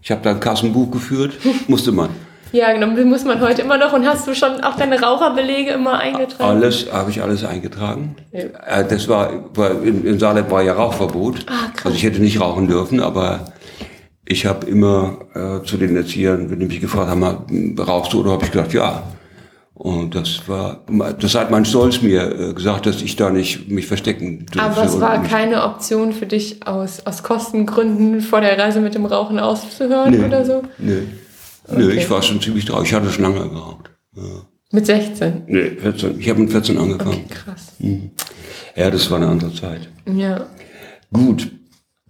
ich 0.00 0.10
habe 0.10 0.22
da 0.22 0.30
ein 0.30 0.40
Kassenbuch 0.40 0.90
geführt, 0.90 1.34
musste 1.68 1.92
man. 1.92 2.08
Ja, 2.52 2.72
genau, 2.72 2.94
das 2.94 3.04
muss 3.04 3.24
man 3.24 3.40
heute 3.40 3.62
immer 3.62 3.78
noch. 3.78 3.92
Und 3.92 4.06
hast 4.06 4.26
du 4.26 4.34
schon 4.34 4.60
auch 4.62 4.76
deine 4.76 5.00
Raucherbelege 5.00 5.72
immer 5.72 5.98
eingetragen? 5.98 6.44
Alles, 6.44 6.90
habe 6.92 7.10
ich 7.10 7.22
alles 7.22 7.44
eingetragen. 7.44 8.16
Ja. 8.32 8.80
Äh, 8.80 8.88
das 8.88 9.08
war, 9.08 9.30
in, 9.82 10.04
in 10.04 10.18
Salem 10.18 10.50
war 10.50 10.62
ja 10.62 10.74
Rauchverbot. 10.74 11.46
Ah, 11.48 11.70
krass. 11.74 11.86
Also 11.86 11.96
ich 11.96 12.04
hätte 12.04 12.20
nicht 12.20 12.40
rauchen 12.40 12.68
dürfen, 12.68 13.00
aber 13.00 13.40
ich 14.24 14.46
habe 14.46 14.66
immer 14.66 15.18
äh, 15.34 15.64
zu 15.64 15.76
den 15.76 15.96
Erziehern, 15.96 16.50
wenn 16.50 16.60
die 16.60 16.66
mich 16.66 16.80
gefragt 16.80 17.10
haben, 17.10 17.76
rauchst 17.78 18.12
du, 18.12 18.20
oder 18.20 18.32
habe 18.32 18.44
ich 18.44 18.50
gesagt, 18.50 18.72
ja. 18.72 19.02
Und 19.74 20.14
das 20.14 20.48
war, 20.48 20.80
das 21.20 21.34
hat 21.34 21.50
mein 21.50 21.66
Stolz 21.66 22.00
mir 22.00 22.22
äh, 22.22 22.54
gesagt, 22.54 22.86
dass 22.86 23.02
ich 23.02 23.14
da 23.14 23.28
nicht 23.28 23.68
mich 23.68 23.86
verstecken 23.86 24.46
durfte. 24.50 24.62
Aber 24.62 24.84
es 24.84 25.00
war 25.00 25.22
keine 25.22 25.64
Option 25.64 26.12
für 26.12 26.24
dich 26.24 26.66
aus, 26.66 27.04
aus 27.04 27.22
Kostengründen 27.22 28.22
vor 28.22 28.40
der 28.40 28.58
Reise 28.58 28.80
mit 28.80 28.94
dem 28.94 29.04
Rauchen 29.04 29.38
auszuhören 29.38 30.12
nee, 30.12 30.24
oder 30.24 30.46
so? 30.46 30.62
Nee. 30.78 31.02
Okay. 31.68 31.84
Nee, 31.84 31.92
ich 31.94 32.10
war 32.10 32.22
schon 32.22 32.40
ziemlich 32.40 32.64
drauf. 32.64 32.84
Ich 32.84 32.92
hatte 32.92 33.10
schon 33.10 33.24
lange 33.24 33.48
geraucht. 33.48 33.90
Ja. 34.14 34.22
Mit 34.72 34.86
16? 34.86 35.44
Nee, 35.46 35.70
14. 35.70 36.20
Ich 36.20 36.28
habe 36.28 36.40
mit 36.40 36.50
14 36.50 36.78
angefangen. 36.78 37.24
Okay, 37.24 37.26
krass. 37.28 37.72
Mhm. 37.78 38.10
Ja, 38.74 38.90
das 38.90 39.10
war 39.10 39.18
eine 39.18 39.28
andere 39.28 39.52
Zeit. 39.54 39.88
Ja. 40.06 40.46
Gut. 41.12 41.50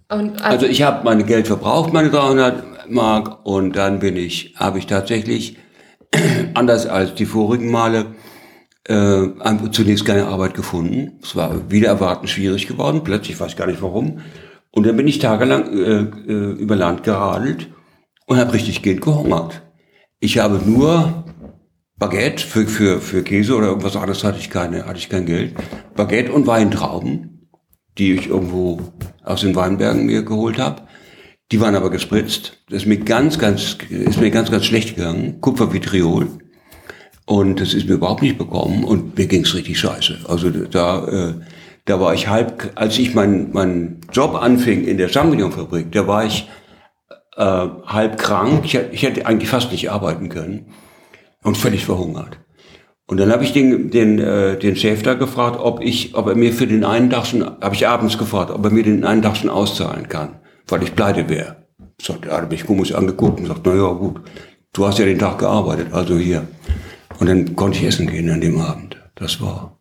Und, 0.09 0.41
also, 0.41 0.43
also 0.43 0.65
ich 0.65 0.81
habe 0.81 1.03
mein 1.03 1.25
Geld 1.25 1.47
verbraucht, 1.47 1.93
meine 1.93 2.09
300 2.09 2.89
Mark, 2.89 3.45
und 3.45 3.75
dann 3.75 3.99
bin 3.99 4.15
ich, 4.15 4.55
habe 4.57 4.79
ich 4.79 4.87
tatsächlich 4.87 5.57
anders 6.53 6.87
als 6.87 7.15
die 7.15 7.25
vorigen 7.25 7.69
Male 7.71 8.07
äh, 8.85 9.27
zunächst 9.71 10.05
keine 10.05 10.27
Arbeit 10.27 10.53
gefunden. 10.53 11.19
Es 11.21 11.35
war 11.35 11.69
wieder 11.69 11.89
erwarten 11.89 12.27
schwierig 12.27 12.67
geworden, 12.67 13.01
plötzlich 13.03 13.39
weiß 13.39 13.51
ich 13.51 13.57
gar 13.57 13.67
nicht 13.67 13.81
warum. 13.81 14.19
Und 14.71 14.85
dann 14.85 14.95
bin 14.95 15.07
ich 15.07 15.19
tagelang 15.19 15.73
äh, 15.73 16.01
äh, 16.01 16.51
über 16.53 16.75
Land 16.75 17.03
geradelt 17.03 17.67
und 18.27 18.37
habe 18.37 18.53
richtig 18.53 18.83
gehend 18.83 19.01
gehungert. 19.01 19.63
Ich 20.19 20.37
habe 20.37 20.61
nur 20.63 21.25
Baguette 21.97 22.45
für, 22.45 22.67
für, 22.67 23.01
für 23.01 23.23
Käse 23.23 23.55
oder 23.55 23.67
irgendwas 23.67 23.95
anderes 23.95 24.23
hatte 24.23 24.37
ich 24.37 24.51
keine, 24.51 24.85
hatte 24.85 24.99
ich 24.99 25.09
kein 25.09 25.25
Geld. 25.25 25.55
Baguette 25.95 26.31
und 26.31 26.45
Weintrauben, 26.45 27.49
die 27.97 28.13
ich 28.13 28.27
irgendwo 28.27 28.79
aus 29.23 29.41
den 29.41 29.55
Weinbergen 29.55 30.05
mir 30.05 30.23
geholt 30.23 30.59
habe. 30.59 30.83
Die 31.51 31.59
waren 31.61 31.75
aber 31.75 31.89
gespritzt. 31.89 32.63
Das 32.69 32.83
ist 32.83 32.87
mir 32.87 32.99
ganz, 32.99 33.39
ganz, 33.39 33.77
ist 33.89 34.19
mir 34.19 34.29
ganz, 34.29 34.51
ganz 34.51 34.65
schlecht 34.65 34.95
gegangen. 34.95 35.39
Kupfervitriol. 35.41 36.27
Und 37.25 37.59
das 37.59 37.73
ist 37.73 37.87
mir 37.87 37.95
überhaupt 37.95 38.21
nicht 38.21 38.37
bekommen 38.37 38.83
und 38.83 39.17
mir 39.17 39.27
ging's 39.27 39.53
richtig 39.53 39.79
scheiße. 39.79 40.19
Also 40.27 40.49
da, 40.49 41.07
äh, 41.07 41.33
da 41.85 41.99
war 41.99 42.13
ich 42.13 42.27
halb, 42.27 42.71
als 42.75 42.97
ich 42.99 43.15
meinen 43.15 43.51
mein 43.53 44.01
Job 44.11 44.35
anfing 44.35 44.85
in 44.85 44.97
der 44.97 45.09
Champignon-Fabrik, 45.09 45.91
da 45.91 46.07
war 46.07 46.25
ich 46.25 46.47
äh, 47.37 47.67
halb 47.85 48.17
krank. 48.17 48.61
Ich, 48.65 48.75
ich 48.75 49.03
hätte 49.03 49.25
eigentlich 49.25 49.49
fast 49.49 49.71
nicht 49.71 49.89
arbeiten 49.89 50.29
können 50.29 50.73
und 51.43 51.57
völlig 51.57 51.85
verhungert. 51.85 52.39
Und 53.07 53.17
dann 53.21 53.31
habe 53.31 53.45
ich 53.45 53.53
den, 53.53 53.89
den, 53.89 54.19
äh, 54.19 54.59
den 54.59 54.75
Chef 54.75 55.01
da 55.01 55.13
gefragt, 55.13 55.59
ob 55.61 55.81
ich, 55.81 56.15
ob 56.15 56.27
er 56.27 56.35
mir 56.35 56.51
für 56.51 56.67
den 56.67 56.83
einen 56.83 57.09
Tag 57.09 57.25
schon, 57.25 57.43
habe 57.43 57.73
ich 57.73 57.87
abends 57.87 58.17
gefragt, 58.17 58.51
ob 58.51 58.65
er 58.65 58.71
mir 58.71 58.83
den 58.83 59.05
einen 59.05 59.21
Tag 59.21 59.37
schon 59.37 59.49
auszahlen 59.49 60.09
kann 60.09 60.39
weil 60.67 60.83
ich 60.83 60.95
pleite 60.95 61.27
wäre. 61.29 61.67
Sagt, 62.01 62.25
er 62.25 62.37
hat 62.37 62.51
mich 62.51 62.65
komisch 62.65 62.93
angeguckt 62.93 63.39
und 63.39 63.47
sagt, 63.47 63.61
na 63.65 63.73
ja, 63.73 63.91
gut, 63.91 64.21
du 64.73 64.85
hast 64.85 64.99
ja 64.99 65.05
den 65.05 65.19
Tag 65.19 65.39
gearbeitet, 65.39 65.93
also 65.93 66.17
hier. 66.17 66.47
Und 67.19 67.27
dann 67.27 67.55
konnte 67.55 67.79
ich 67.79 67.85
essen 67.85 68.07
gehen 68.07 68.29
an 68.29 68.41
dem 68.41 68.59
Abend. 68.59 68.97
Das 69.15 69.41
war, 69.41 69.79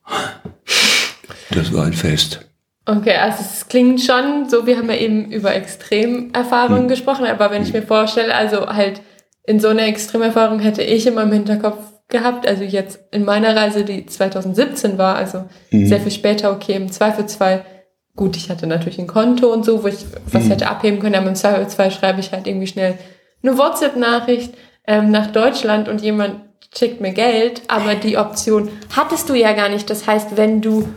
das 1.50 1.72
war 1.74 1.84
ein 1.84 1.92
Fest. 1.92 2.45
Okay, 2.86 3.16
also 3.16 3.38
es 3.40 3.68
klingt 3.68 4.00
schon 4.00 4.48
so, 4.48 4.66
wir 4.66 4.78
haben 4.78 4.88
ja 4.88 4.96
eben 4.96 5.30
über 5.32 5.54
Extremerfahrungen 5.54 6.82
hm. 6.82 6.88
gesprochen, 6.88 7.26
aber 7.26 7.50
wenn 7.50 7.62
ich 7.62 7.72
mir 7.72 7.82
vorstelle, 7.82 8.34
also 8.34 8.66
halt 8.68 9.00
in 9.44 9.60
so 9.60 9.68
einer 9.68 9.86
Extremerfahrung 9.86 10.60
hätte 10.60 10.82
ich 10.82 11.06
immer 11.06 11.22
im 11.22 11.32
Hinterkopf 11.32 11.78
gehabt, 12.08 12.46
also 12.46 12.62
jetzt 12.62 13.00
in 13.10 13.24
meiner 13.24 13.56
Reise, 13.56 13.84
die 13.84 14.06
2017 14.06 14.98
war, 14.98 15.16
also 15.16 15.44
hm. 15.70 15.86
sehr 15.86 16.00
viel 16.00 16.12
später, 16.12 16.52
okay, 16.52 16.74
im 16.74 16.90
Zweifelsfall 16.90 17.64
gut, 18.16 18.36
ich 18.36 18.50
hatte 18.50 18.66
natürlich 18.66 18.98
ein 18.98 19.06
Konto 19.06 19.52
und 19.52 19.64
so, 19.64 19.84
wo 19.84 19.88
ich 19.88 19.98
was 20.32 20.44
mhm. 20.44 20.48
hätte 20.48 20.68
abheben 20.68 20.98
können, 20.98 21.14
aber 21.14 21.28
im 21.28 21.34
Zweifelsfall 21.34 21.90
schreibe 21.90 22.20
ich 22.20 22.32
halt 22.32 22.46
irgendwie 22.46 22.66
schnell 22.66 22.98
eine 23.42 23.56
WhatsApp-Nachricht 23.58 24.54
ähm, 24.86 25.10
nach 25.10 25.28
Deutschland 25.28 25.88
und 25.88 26.00
jemand 26.00 26.40
schickt 26.76 27.00
mir 27.00 27.12
Geld, 27.12 27.62
aber 27.68 27.94
die 27.94 28.16
Option 28.16 28.70
hattest 28.94 29.28
du 29.28 29.34
ja 29.34 29.52
gar 29.52 29.68
nicht. 29.68 29.88
Das 29.88 30.06
heißt, 30.06 30.36
wenn 30.36 30.62
du, 30.62 30.88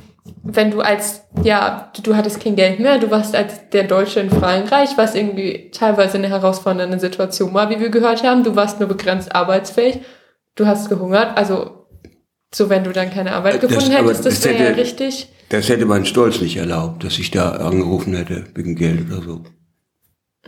wenn 0.43 0.71
du 0.71 0.81
als, 0.81 1.23
ja, 1.43 1.91
du, 1.95 2.01
du 2.01 2.15
hattest 2.15 2.39
kein 2.41 2.55
Geld 2.55 2.79
mehr, 2.79 2.97
du 2.99 3.11
warst 3.11 3.35
als 3.35 3.69
der 3.69 3.83
Deutsche 3.83 4.19
in 4.19 4.29
Frankreich, 4.29 4.89
was 4.95 5.15
irgendwie 5.15 5.71
teilweise 5.71 6.17
eine 6.17 6.29
herausfordernde 6.29 6.99
Situation 6.99 7.53
war, 7.53 7.69
wie 7.69 7.79
wir 7.79 7.89
gehört 7.89 8.23
haben. 8.23 8.43
Du 8.43 8.55
warst 8.55 8.79
nur 8.79 8.89
begrenzt 8.89 9.35
arbeitsfähig, 9.35 10.01
du 10.55 10.65
hast 10.65 10.89
gehungert, 10.89 11.37
also 11.37 11.85
so 12.53 12.69
wenn 12.69 12.83
du 12.83 12.91
dann 12.91 13.11
keine 13.11 13.33
Arbeit 13.33 13.55
äh, 13.55 13.59
gefunden 13.59 13.91
das, 13.91 14.01
hättest, 14.01 14.25
das 14.25 14.45
wäre 14.45 14.63
ja 14.63 14.71
richtig 14.71 15.29
das 15.49 15.67
hätte 15.67 15.85
mein 15.85 16.05
Stolz 16.05 16.39
nicht 16.41 16.57
erlaubt, 16.57 17.03
dass 17.03 17.17
ich 17.17 17.31
da 17.31 17.49
angerufen 17.49 18.15
hätte 18.15 18.45
wegen 18.53 18.75
Geld 18.75 19.11
oder 19.11 19.21
so. 19.21 19.43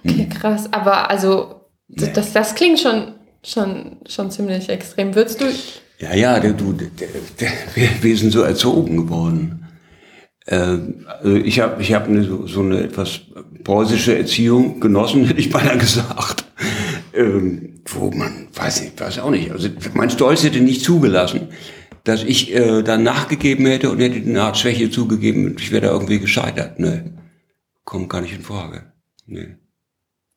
Okay, 0.05 0.29
krass. 0.29 0.71
Aber 0.71 1.09
also, 1.09 1.61
nee. 1.87 2.11
das, 2.13 2.33
das 2.33 2.55
klingt 2.55 2.79
schon, 2.79 3.15
schon, 3.43 3.97
schon 4.07 4.29
ziemlich 4.29 4.69
extrem. 4.69 5.15
Würdest 5.15 5.41
du. 5.41 5.45
Ja, 5.99 6.13
ja, 6.13 6.39
du, 6.39 6.53
du, 6.53 6.77
wir, 7.75 7.89
wir 8.01 8.17
sind 8.17 8.31
so 8.31 8.41
erzogen 8.41 8.97
geworden. 8.97 9.67
Ähm, 10.47 11.05
also 11.07 11.35
ich 11.35 11.59
habe 11.59 11.81
ich 11.81 11.93
hab 11.93 12.07
eine, 12.07 12.23
so, 12.23 12.47
so 12.47 12.61
eine 12.61 12.83
etwas 12.83 13.21
preußische 13.63 14.17
Erziehung 14.17 14.79
genossen, 14.79 15.25
hätte 15.27 15.39
ich 15.39 15.49
beinahe 15.49 15.77
gesagt. 15.77 16.45
Ähm, 17.13 17.81
wo 17.85 18.11
man, 18.11 18.47
weiß 18.53 18.81
ich, 18.81 18.99
weiß 18.99 19.19
auch 19.19 19.31
nicht. 19.31 19.51
Also 19.51 19.69
mein 19.93 20.09
Stolz 20.09 20.43
hätte 20.43 20.61
nicht 20.61 20.83
zugelassen, 20.83 21.49
dass 22.03 22.23
ich 22.23 22.53
äh, 22.55 22.83
dann 22.83 23.03
nachgegeben 23.03 23.65
hätte 23.65 23.89
und 23.89 23.99
hätte 23.99 24.17
eine 24.17 24.41
Art 24.41 24.57
Schwäche 24.57 24.89
zugegeben 24.89 25.45
und 25.45 25.59
ich 25.59 25.71
wäre 25.71 25.87
da 25.87 25.91
irgendwie 25.91 26.19
gescheitert. 26.19 26.79
Ne, 26.79 27.13
kommt 27.83 28.09
gar 28.09 28.21
nicht 28.21 28.33
in 28.33 28.41
Frage. 28.41 28.93
Ne, 29.25 29.57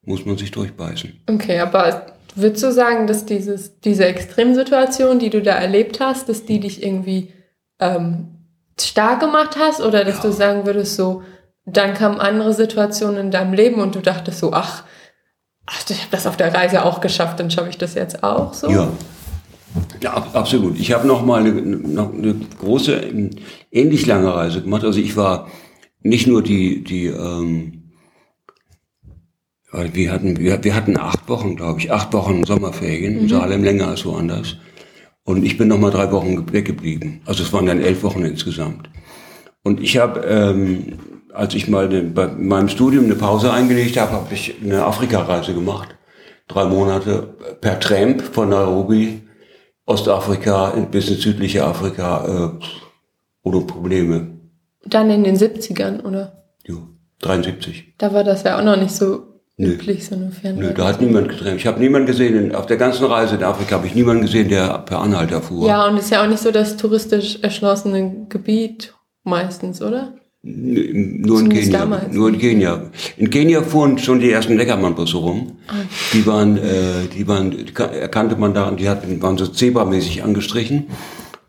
muss 0.02 0.26
man 0.26 0.36
sich 0.36 0.50
durchbeißen. 0.50 1.12
Okay, 1.28 1.60
aber 1.60 2.06
würdest 2.34 2.64
du 2.64 2.72
sagen, 2.72 3.06
dass 3.06 3.24
dieses, 3.24 3.80
diese 3.80 4.06
Extremsituation, 4.06 5.18
die 5.18 5.30
du 5.30 5.40
da 5.40 5.52
erlebt 5.52 6.00
hast, 6.00 6.28
dass 6.28 6.44
die 6.44 6.60
dich 6.60 6.82
irgendwie 6.82 7.32
ähm, 7.78 8.33
stark 8.80 9.20
gemacht 9.20 9.56
hast 9.58 9.80
oder 9.80 10.04
dass 10.04 10.16
ja. 10.16 10.22
du 10.22 10.32
sagen 10.32 10.66
würdest 10.66 10.96
so, 10.96 11.22
dann 11.66 11.94
kamen 11.94 12.20
andere 12.20 12.52
Situationen 12.52 13.18
in 13.18 13.30
deinem 13.30 13.54
Leben 13.54 13.80
und 13.80 13.94
du 13.94 14.00
dachtest 14.00 14.38
so, 14.38 14.52
ach, 14.52 14.84
ach 15.66 15.80
ich 15.88 15.98
habe 15.98 16.10
das 16.10 16.26
auf 16.26 16.36
der 16.36 16.54
Reise 16.54 16.84
auch 16.84 17.00
geschafft, 17.00 17.40
dann 17.40 17.50
schaffe 17.50 17.70
ich 17.70 17.78
das 17.78 17.94
jetzt 17.94 18.22
auch 18.22 18.52
so? 18.52 18.70
Ja, 18.70 18.88
ja, 20.00 20.14
absolut. 20.32 20.78
Ich 20.78 20.92
habe 20.92 21.06
noch 21.06 21.24
mal 21.24 21.40
eine, 21.40 21.52
noch 21.52 22.12
eine 22.12 22.34
große, 22.60 23.00
ähnlich 23.72 24.06
lange 24.06 24.34
Reise 24.34 24.62
gemacht. 24.62 24.84
Also 24.84 25.00
ich 25.00 25.16
war 25.16 25.48
nicht 26.02 26.26
nur 26.26 26.42
die, 26.42 26.84
die, 26.84 27.06
ähm, 27.06 27.90
wir 29.72 30.12
hatten, 30.12 30.38
wir, 30.38 30.62
wir 30.62 30.74
hatten 30.74 30.96
acht 30.96 31.28
Wochen, 31.28 31.56
glaube 31.56 31.80
ich, 31.80 31.90
acht 31.90 32.12
Wochen 32.12 32.44
Sommerferien, 32.44 33.14
mhm. 33.14 33.20
in 33.20 33.28
Salem 33.28 33.64
länger 33.64 33.88
als 33.88 34.04
woanders. 34.04 34.56
Und 35.24 35.44
ich 35.44 35.56
bin 35.56 35.68
noch 35.68 35.78
mal 35.78 35.90
drei 35.90 36.12
Wochen 36.12 36.52
weggeblieben. 36.52 37.22
Also 37.24 37.42
es 37.42 37.52
waren 37.52 37.66
dann 37.66 37.80
elf 37.80 38.02
Wochen 38.02 38.24
insgesamt. 38.24 38.90
Und 39.62 39.80
ich 39.80 39.96
habe, 39.96 40.20
ähm, 40.20 40.98
als 41.32 41.54
ich 41.54 41.68
mal 41.68 41.88
bei 41.88 42.28
meinem 42.28 42.68
Studium 42.68 43.06
eine 43.06 43.14
Pause 43.14 43.52
eingelegt 43.52 43.96
habe, 43.96 44.12
habe 44.12 44.34
ich 44.34 44.56
eine 44.62 44.84
Afrikareise 44.84 45.54
gemacht. 45.54 45.96
Drei 46.46 46.66
Monate 46.66 47.34
per 47.62 47.80
Tramp 47.80 48.20
von 48.20 48.50
Nairobi 48.50 49.22
Ostafrika 49.86 50.70
bis 50.90 51.10
ins 51.10 51.22
südliche 51.22 51.64
Afrika 51.64 52.54
äh, 52.60 52.64
ohne 53.42 53.60
Probleme. 53.62 54.38
Dann 54.84 55.10
in 55.10 55.24
den 55.24 55.36
70ern, 55.36 56.02
oder? 56.02 56.44
Ja, 56.66 56.76
73. 57.20 57.94
Da 57.98 58.12
war 58.12 58.24
das 58.24 58.42
ja 58.42 58.58
auch 58.58 58.64
noch 58.64 58.76
nicht 58.76 58.92
so 58.92 59.33
Nö. 59.56 59.74
üblich, 59.74 60.06
so 60.06 60.16
eine 60.16 60.32
Fernreise. 60.32 60.68
Nö, 60.68 60.74
da 60.74 60.88
hat 60.88 61.00
niemand 61.00 61.28
getrennt. 61.28 61.60
Ich 61.60 61.66
habe 61.66 61.78
niemanden 61.78 62.06
gesehen, 62.06 62.54
auf 62.54 62.66
der 62.66 62.76
ganzen 62.76 63.04
Reise 63.04 63.36
in 63.36 63.44
Afrika 63.44 63.76
habe 63.76 63.86
ich 63.86 63.94
niemanden 63.94 64.22
gesehen, 64.22 64.48
der 64.48 64.78
per 64.78 65.00
Anhalter 65.00 65.40
fuhr. 65.40 65.68
Ja, 65.68 65.86
und 65.86 65.96
es 65.96 66.06
ist 66.06 66.10
ja 66.10 66.24
auch 66.24 66.28
nicht 66.28 66.42
so 66.42 66.50
das 66.50 66.76
touristisch 66.76 67.38
erschlossene 67.40 68.26
Gebiet 68.28 68.94
meistens, 69.22 69.80
oder? 69.80 70.14
Nur 70.46 71.40
in 71.40 71.48
Kenia. 71.48 71.86
Nur 72.10 72.28
in 72.28 72.38
Kenia. 72.38 72.90
In 73.16 73.30
Kenia 73.30 73.62
fuhren 73.62 73.96
schon 73.96 74.20
die 74.20 74.30
ersten 74.30 74.58
Leckermann-Busse 74.58 75.16
rum. 75.16 75.52
Ah. 75.68 75.72
Die 76.12 76.26
waren, 76.26 76.58
äh, 76.58 77.06
die 77.16 77.26
waren, 77.26 77.50
die 77.50 77.72
erkannte 77.74 78.36
man 78.36 78.52
daran, 78.52 78.76
die 78.76 78.88
hatten, 78.88 79.22
waren 79.22 79.38
so 79.38 79.46
zebramäßig 79.46 80.22
angestrichen. 80.22 80.88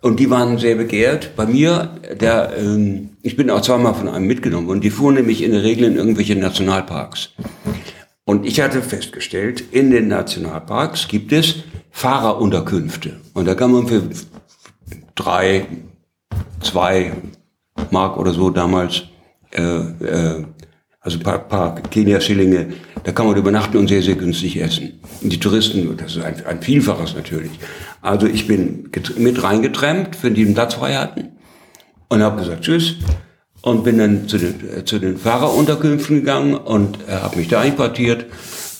Und 0.01 0.19
die 0.19 0.29
waren 0.29 0.59
sehr 0.59 0.75
begehrt. 0.75 1.35
Bei 1.35 1.45
mir, 1.45 1.89
der, 2.21 2.53
ähm, 2.57 3.09
ich 3.21 3.35
bin 3.35 3.49
auch 3.49 3.61
zweimal 3.61 3.95
von 3.95 4.07
einem 4.07 4.27
mitgenommen 4.27 4.69
und 4.69 4.81
die 4.83 4.91
fuhren 4.91 5.15
nämlich 5.15 5.43
in 5.43 5.51
der 5.51 5.63
Regel 5.63 5.85
in 5.85 5.97
irgendwelche 5.97 6.35
Nationalparks. 6.35 7.31
Und 8.25 8.45
ich 8.45 8.59
hatte 8.59 8.81
festgestellt, 8.81 9.63
in 9.71 9.91
den 9.91 10.07
Nationalparks 10.07 11.07
gibt 11.07 11.31
es 11.31 11.63
Fahrerunterkünfte. 11.91 13.21
Und 13.33 13.45
da 13.45 13.53
kann 13.53 13.71
man 13.71 13.87
für 13.87 14.09
drei, 15.13 15.67
zwei 16.59 17.13
Mark 17.91 18.17
oder 18.17 18.33
so 18.33 18.49
damals 18.49 19.03
äh, 19.51 19.61
äh, 19.61 20.45
also 21.05 21.19
paar, 21.19 21.39
paar 21.39 21.75
Kenia-Schillinge, 21.75 22.73
da 23.03 23.11
kann 23.11 23.27
man 23.27 23.37
übernachten 23.37 23.77
und 23.77 23.87
sehr, 23.87 24.01
sehr 24.01 24.15
günstig 24.15 24.59
essen. 24.59 24.99
Und 25.21 25.31
die 25.31 25.39
Touristen, 25.39 25.95
das 25.95 26.15
ist 26.15 26.23
ein, 26.23 26.43
ein 26.47 26.61
Vielfaches 26.63 27.15
natürlich. 27.15 27.51
Also 28.01 28.25
ich 28.25 28.47
bin 28.47 28.89
mit 29.17 29.43
reingetrennt, 29.43 30.17
wenn 30.23 30.33
die 30.33 30.43
einen 30.43 30.55
Platz 30.55 30.73
frei 30.73 30.95
hatten 30.95 31.33
und 32.09 32.23
habe 32.23 32.39
gesagt 32.39 32.63
Tschüss 32.63 32.95
und 33.65 33.83
bin 33.83 33.97
dann 33.97 34.27
zu 34.27 34.37
den, 34.37 34.53
äh, 34.77 34.85
zu 34.85 34.99
den 34.99 35.17
Fahrerunterkünften 35.17 36.17
gegangen 36.17 36.53
und 36.53 36.99
äh, 37.07 37.13
habe 37.13 37.37
mich 37.37 37.47
da 37.47 37.61
einquartiert. 37.61 38.27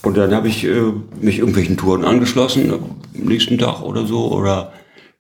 Und 0.04 0.16
dann 0.16 0.32
habe 0.32 0.48
ich 0.48 0.64
äh, 0.64 0.92
mich 1.20 1.40
irgendwelchen 1.40 1.76
Touren 1.76 2.06
angeschlossen, 2.06 2.72
am 2.72 3.02
nächsten 3.16 3.58
Tag 3.58 3.82
oder 3.82 4.06
so, 4.06 4.32
oder 4.32 4.74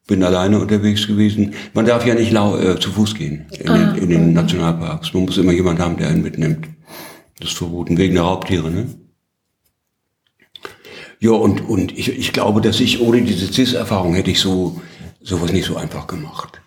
bin 0.05 0.23
alleine 0.23 0.59
unterwegs 0.59 1.07
gewesen. 1.07 1.55
Man 1.73 1.87
darf 1.87 2.05
ja 2.05 2.13
nicht 2.13 2.31
lau 2.31 2.55
äh, 2.59 2.79
zu 2.79 2.91
Fuß 2.91 3.15
gehen 3.15 3.47
in, 3.59 3.69
ah, 3.69 3.93
den, 3.93 4.03
in 4.03 4.09
den 4.11 4.33
Nationalparks. 4.33 5.15
Man 5.15 5.25
muss 5.25 5.39
immer 5.39 5.51
jemanden 5.51 5.81
haben, 5.81 5.97
der 5.97 6.09
einen 6.09 6.21
mitnimmt. 6.21 6.67
Das 7.39 7.49
ist 7.49 7.57
verboten, 7.57 7.97
wegen 7.97 8.13
der 8.13 8.23
Raubtiere, 8.23 8.69
ne? 8.69 8.85
Ja, 11.19 11.31
und, 11.31 11.67
und 11.67 11.97
ich, 11.97 12.09
ich 12.09 12.33
glaube, 12.33 12.61
dass 12.61 12.79
ich 12.79 13.01
ohne 13.01 13.23
diese 13.23 13.51
CIS-Erfahrung 13.51 14.13
hätte 14.13 14.29
ich 14.29 14.39
so 14.39 14.79
sowas 15.23 15.51
nicht 15.51 15.65
so 15.65 15.75
einfach 15.75 16.05
gemacht. 16.05 16.61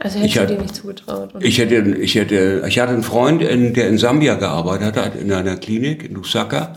Also 0.00 0.18
hättest 0.18 0.36
ich 0.36 0.40
du 0.40 0.46
dir 0.46 0.62
nicht 0.62 0.74
zugetraut? 0.74 1.34
Oder? 1.34 1.44
Ich 1.44 1.58
hätte, 1.58 1.76
ich 1.76 2.14
hätte, 2.14 2.64
ich 2.66 2.78
hatte 2.78 2.92
einen 2.92 3.02
Freund, 3.02 3.42
in, 3.42 3.74
der 3.74 3.88
in 3.88 3.98
Sambia 3.98 4.34
gearbeitet 4.34 4.96
hat, 4.96 5.14
in 5.14 5.30
einer 5.30 5.56
Klinik 5.56 6.04
in 6.04 6.14
Lusaka, 6.14 6.72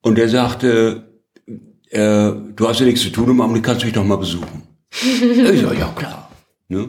und 0.00 0.16
der 0.16 0.30
sagte, 0.30 1.04
äh, 1.90 2.32
du 2.56 2.68
hast 2.68 2.80
ja 2.80 2.86
nichts 2.86 3.02
zu 3.02 3.10
tun, 3.10 3.28
am 3.28 3.40
Abend 3.42 3.62
kannst 3.62 3.82
du 3.82 3.86
mich 3.86 3.94
doch 3.94 4.04
mal 4.04 4.16
besuchen. 4.16 4.62
ich 4.90 5.60
sag, 5.60 5.78
ja 5.78 5.92
klar. 5.94 6.30
Ne? 6.68 6.88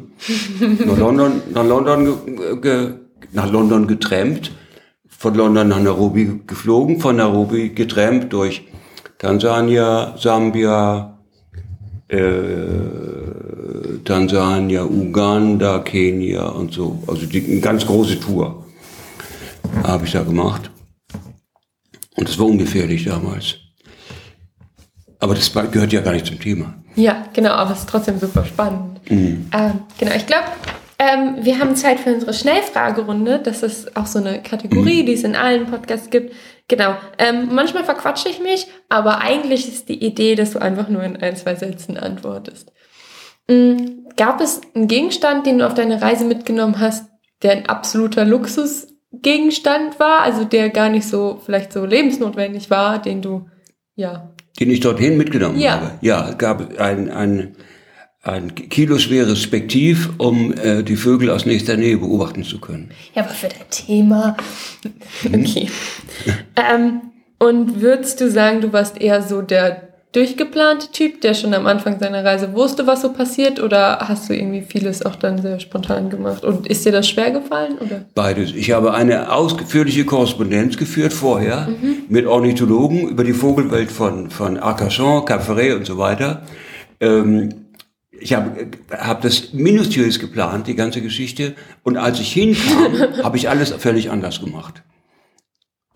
nach 0.86 0.98
London, 0.98 1.42
nach 1.54 1.66
London, 1.66 2.62
ge, 2.62 2.94
nach 3.32 3.52
London 3.52 3.88
getrampt 3.88 4.52
von 5.20 5.36
London 5.36 5.68
nach 5.68 5.82
Nairobi 5.82 6.42
geflogen, 6.48 7.02
von 7.02 7.18
Nairobi 7.18 7.70
getrampt 7.70 8.32
durch 8.32 8.66
Tansania, 9.18 10.16
Sambia, 10.18 11.20
äh, 12.08 12.18
Tansania, 14.04 14.84
Uganda, 14.84 15.80
Kenia 15.80 16.48
und 16.48 16.74
so. 16.74 17.02
Also 17.08 17.26
die, 17.26 17.46
eine 17.46 17.60
ganz 17.60 17.86
große 17.86 18.20
Tour 18.20 18.66
habe 19.84 20.06
ich 20.06 20.12
da 20.12 20.24
gemacht. 20.24 20.70
Und 22.16 22.28
das 22.28 22.38
war 22.38 22.46
ungefährlich 22.46 23.06
damals. 23.06 23.56
Aber 25.20 25.36
das 25.36 25.52
gehört 25.72 25.94
ja 25.94 26.02
gar 26.02 26.14
nicht 26.14 26.26
zum 26.26 26.40
Thema. 26.40 26.74
Ja, 26.96 27.26
genau, 27.34 27.52
aber 27.52 27.72
es 27.72 27.80
ist 27.80 27.90
trotzdem 27.90 28.20
super 28.20 28.46
spannend. 28.46 29.00
Mhm. 29.10 29.50
Ähm, 29.54 29.82
genau, 29.98 30.16
ich 30.16 30.26
glaube, 30.26 30.46
ähm, 30.98 31.38
wir 31.42 31.60
haben 31.60 31.76
Zeit 31.76 32.00
für 32.00 32.14
unsere 32.14 32.34
Schnellfragerunde. 32.34 33.40
Das 33.44 33.64
ist 33.64 33.96
auch 33.96 34.06
so 34.06 34.20
eine 34.20 34.42
Kategorie, 34.42 35.04
mhm. 35.04 35.06
die 35.06 35.14
es 35.14 35.24
in 35.24 35.36
allen 35.36 35.66
Podcasts 35.68 36.10
gibt. 36.10 36.34
Genau. 36.68 36.96
Ähm, 37.18 37.50
manchmal 37.52 37.84
verquatsche 37.84 38.30
ich 38.30 38.40
mich, 38.40 38.68
aber 38.90 39.20
eigentlich 39.20 39.68
ist 39.68 39.90
die 39.90 40.06
Idee, 40.06 40.36
dass 40.36 40.52
du 40.52 40.60
einfach 40.60 40.90
nur 40.90 41.04
in 41.04 41.18
ein, 41.18 41.36
zwei 41.36 41.56
Sätzen 41.56 41.98
antwortest. 41.98 42.72
Mhm. 43.50 44.06
Gab 44.16 44.42
es 44.42 44.62
einen 44.76 44.88
Gegenstand, 44.88 45.46
den 45.46 45.60
du 45.60 45.68
auf 45.68 45.74
deine 45.74 46.02
Reise 46.02 46.26
mitgenommen 46.26 46.80
hast, 46.80 47.10
der 47.42 47.52
ein 47.52 47.66
absoluter 47.68 48.26
Luxusgegenstand 48.26 50.00
war, 50.00 50.22
also 50.22 50.44
der 50.44 50.70
gar 50.70 50.90
nicht 50.90 51.08
so 51.08 51.42
vielleicht 51.46 51.72
so 51.74 51.86
lebensnotwendig 51.86 52.70
war, 52.70 53.02
den 53.02 53.22
du 53.22 53.48
ja 53.96 54.34
den 54.60 54.70
ich 54.70 54.82
dorthin 54.82 55.18
mitgenommen 55.18 55.58
ja. 55.58 55.72
habe. 55.74 55.92
Ja, 56.02 56.32
gab 56.34 56.80
ein, 56.80 57.10
ein 57.10 57.56
ein 58.22 58.54
kiloschweres 58.54 59.42
Spektiv, 59.42 60.10
um 60.18 60.54
äh, 60.54 60.84
die 60.84 60.98
Vögel 60.98 61.30
aus 61.30 61.46
nächster 61.46 61.78
Nähe 61.78 61.98
beobachten 61.98 62.44
zu 62.44 62.60
können. 62.60 62.92
Ja, 63.16 63.24
aber 63.24 63.32
für 63.32 63.48
dein 63.48 63.70
Thema. 63.70 64.36
Okay. 65.26 65.70
ähm, 66.56 67.02
und 67.40 67.82
würdest 67.82 68.20
du 68.20 68.30
sagen, 68.30 68.60
du 68.60 68.74
warst 68.74 69.00
eher 69.00 69.22
so 69.22 69.42
der 69.42 69.89
durchgeplante 70.12 70.92
Typ, 70.92 71.22
der 71.22 71.36
schon 71.36 71.54
am 71.54 71.68
Anfang 71.68 72.00
seiner 72.00 72.26
Reise 72.26 72.54
wusste, 72.54 72.88
was 72.88 73.02
so 73.02 73.14
passiert, 73.14 73.62
oder 73.62 74.00
hast 74.00 74.30
du 74.30 74.34
irgendwie 74.34 74.62
vieles 74.62 75.06
auch 75.06 75.16
dann 75.16 75.42
sehr 75.42 75.60
spontan 75.60 76.10
gemacht? 76.10 76.44
Und 76.44 76.66
ist 76.68 76.86
dir 76.86 76.92
das 76.92 77.08
schwer 77.08 77.32
gefallen? 77.32 77.78
Oder? 77.78 78.06
Beides. 78.16 78.52
Ich 78.56 78.72
habe 78.72 78.94
eine 78.94 79.32
ausführliche 79.32 80.06
Korrespondenz 80.06 80.78
geführt 80.78 81.14
vorher 81.14 81.68
mhm. 81.68 82.04
mit 82.10 82.26
Ornithologen 82.26 83.08
über 83.08 83.24
die 83.24 83.34
Vogelwelt 83.34 83.92
von, 83.92 84.32
von 84.32 84.58
Arcachon, 84.58 85.26
Cap 85.26 85.44
Ferret 85.44 85.76
und 85.76 85.86
so 85.86 85.98
weiter. 86.00 86.42
Ähm, 87.00 87.54
ich 88.12 88.34
habe 88.34 88.68
hab 88.92 89.22
das 89.22 89.54
minutiös 89.54 90.20
geplant, 90.20 90.68
die 90.68 90.76
ganze 90.76 91.02
Geschichte. 91.02 91.56
Und 91.84 91.98
als 91.98 92.20
ich 92.20 92.34
hinkam, 92.34 92.94
habe 93.24 93.38
ich 93.38 93.48
alles 93.48 93.72
völlig 93.72 94.10
anders 94.10 94.42
gemacht. 94.42 94.82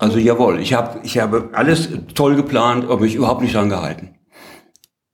Also 0.04 0.20
jawohl, 0.20 0.60
ich 0.60 0.74
habe 0.74 1.00
ich 1.04 1.18
habe 1.18 1.50
alles 1.54 1.88
toll 2.14 2.36
geplant, 2.36 2.84
aber 2.84 3.00
mich 3.00 3.16
überhaupt 3.16 3.42
nicht 3.42 3.56
dran 3.56 3.70
gehalten. 3.70 4.10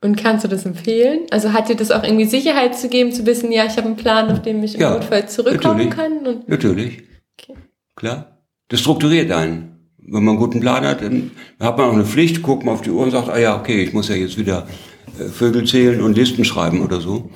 Und 0.02 0.18
kannst 0.18 0.44
du 0.44 0.48
das 0.48 0.66
empfehlen? 0.66 1.28
Also 1.30 1.54
hat 1.54 1.70
dir 1.70 1.76
das 1.76 1.92
auch 1.92 2.04
irgendwie 2.04 2.26
Sicherheit 2.26 2.76
zu 2.76 2.90
geben, 2.90 3.12
zu 3.12 3.28
wissen, 3.28 3.52
ja, 3.52 3.66
ich 3.66 3.78
habe 3.78 3.86
einen 3.86 3.98
Plan, 3.98 4.32
auf 4.32 4.42
dem 4.42 4.64
ich 4.64 4.74
im 4.74 4.82
ja, 4.82 4.92
Notfall 4.92 5.30
zurückkommen 5.30 5.90
natürlich, 5.90 5.96
kann? 5.96 6.44
Natürlich. 6.48 7.04
Okay. 7.38 7.56
Klar. 7.96 8.42
Das 8.70 8.80
strukturiert 8.80 9.32
einen. 9.32 9.92
Wenn 10.00 10.24
man 10.24 10.30
einen 10.30 10.40
guten 10.40 10.60
Plan 10.60 10.84
hat, 10.84 11.04
dann 11.04 11.30
hat 11.60 11.78
man 11.78 11.90
auch 11.90 11.94
eine 11.94 12.06
Pflicht, 12.06 12.42
guckt 12.42 12.66
man 12.66 12.74
auf 12.74 12.82
die 12.82 12.90
Uhr 12.90 13.04
und 13.04 13.12
sagt, 13.12 13.30
ah 13.30 13.38
ja, 13.38 13.60
okay, 13.60 13.84
ich 13.84 13.94
muss 13.94 14.10
ja 14.10 14.16
jetzt 14.16 14.40
wieder 14.40 14.68
äh, 15.20 15.26
Vögel 15.26 15.68
zählen 15.68 16.02
und 16.02 16.18
Listen 16.18 16.44
schreiben 16.46 16.82
oder 16.82 17.00
so. 17.00 17.30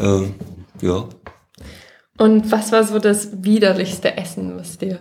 Äh, 0.00 0.86
ja. 0.86 1.08
Und 2.18 2.52
was 2.52 2.70
war 2.70 2.84
so 2.84 3.00
das 3.00 3.42
widerlichste 3.42 4.16
Essen, 4.16 4.56
was 4.56 4.78
dir 4.78 5.00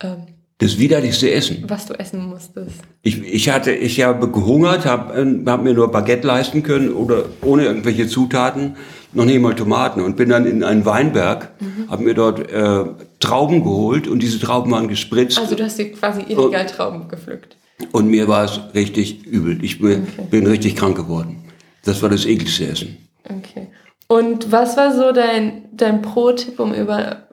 ähm, 0.00 0.33
das 0.58 0.78
widerlichste 0.78 1.30
Essen. 1.30 1.64
Was 1.66 1.86
du 1.86 1.94
essen 1.94 2.26
musstest. 2.26 2.76
Ich, 3.02 3.20
ich 3.22 3.50
hatte, 3.50 3.72
ich 3.72 4.02
habe 4.02 4.30
gehungert, 4.30 4.86
habe 4.86 5.20
ähm, 5.20 5.44
hab 5.46 5.62
mir 5.62 5.74
nur 5.74 5.90
Baguette 5.90 6.26
leisten 6.26 6.62
können 6.62 6.92
oder 6.92 7.24
ohne 7.42 7.64
irgendwelche 7.64 8.06
Zutaten, 8.06 8.76
noch 9.12 9.24
nicht 9.24 9.40
mal 9.40 9.54
Tomaten 9.54 10.00
und 10.00 10.16
bin 10.16 10.28
dann 10.28 10.46
in 10.46 10.62
einen 10.62 10.84
Weinberg, 10.84 11.50
mhm. 11.60 11.90
habe 11.90 12.04
mir 12.04 12.14
dort 12.14 12.50
äh, 12.50 12.84
Trauben 13.20 13.62
geholt 13.64 14.06
und 14.06 14.20
diese 14.22 14.38
Trauben 14.38 14.70
waren 14.70 14.88
gespritzt. 14.88 15.38
Also 15.38 15.54
du 15.54 15.64
hast 15.64 15.78
dir 15.78 15.92
quasi 15.92 16.22
illegal 16.22 16.62
und, 16.62 16.70
Trauben 16.70 17.08
gepflückt. 17.08 17.56
Und 17.92 18.08
mir 18.08 18.28
war 18.28 18.44
es 18.44 18.60
richtig 18.74 19.26
übel. 19.26 19.62
Ich 19.64 19.80
bin, 19.80 20.06
okay. 20.16 20.26
bin 20.30 20.46
richtig 20.46 20.76
krank 20.76 20.96
geworden. 20.96 21.44
Das 21.84 22.02
war 22.02 22.08
das 22.08 22.24
ekligste 22.24 22.68
Essen. 22.68 22.96
Okay. 23.24 23.68
Und 24.06 24.52
was 24.52 24.76
war 24.76 24.94
so 24.94 25.12
dein, 25.12 25.64
dein 25.72 26.02
Pro-Tipp, 26.02 26.60
um 26.60 26.74
über, 26.74 27.28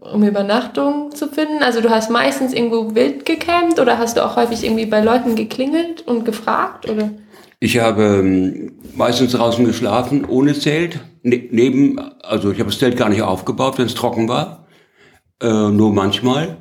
um 0.00 0.22
Übernachtung 0.22 1.14
zu 1.14 1.28
finden? 1.28 1.62
Also 1.62 1.80
du 1.80 1.90
hast 1.90 2.10
meistens 2.10 2.52
irgendwo 2.52 2.94
wild 2.94 3.26
gecampt 3.26 3.78
oder 3.78 3.98
hast 3.98 4.16
du 4.16 4.24
auch 4.24 4.36
häufig 4.36 4.64
irgendwie 4.64 4.86
bei 4.86 5.00
Leuten 5.00 5.34
geklingelt 5.34 6.06
und 6.06 6.24
gefragt? 6.24 6.88
Oder? 6.88 7.10
Ich 7.58 7.78
habe 7.78 8.02
ähm, 8.02 8.72
meistens 8.94 9.32
draußen 9.32 9.64
geschlafen, 9.64 10.24
ohne 10.24 10.54
Zelt. 10.54 11.00
Ne 11.22 11.48
neben, 11.50 11.98
also 12.22 12.50
ich 12.50 12.58
habe 12.58 12.70
das 12.70 12.78
Zelt 12.78 12.96
gar 12.96 13.08
nicht 13.08 13.22
aufgebaut, 13.22 13.78
wenn 13.78 13.86
es 13.86 13.94
trocken 13.94 14.28
war. 14.28 14.66
Äh, 15.42 15.70
nur 15.70 15.92
manchmal. 15.92 16.56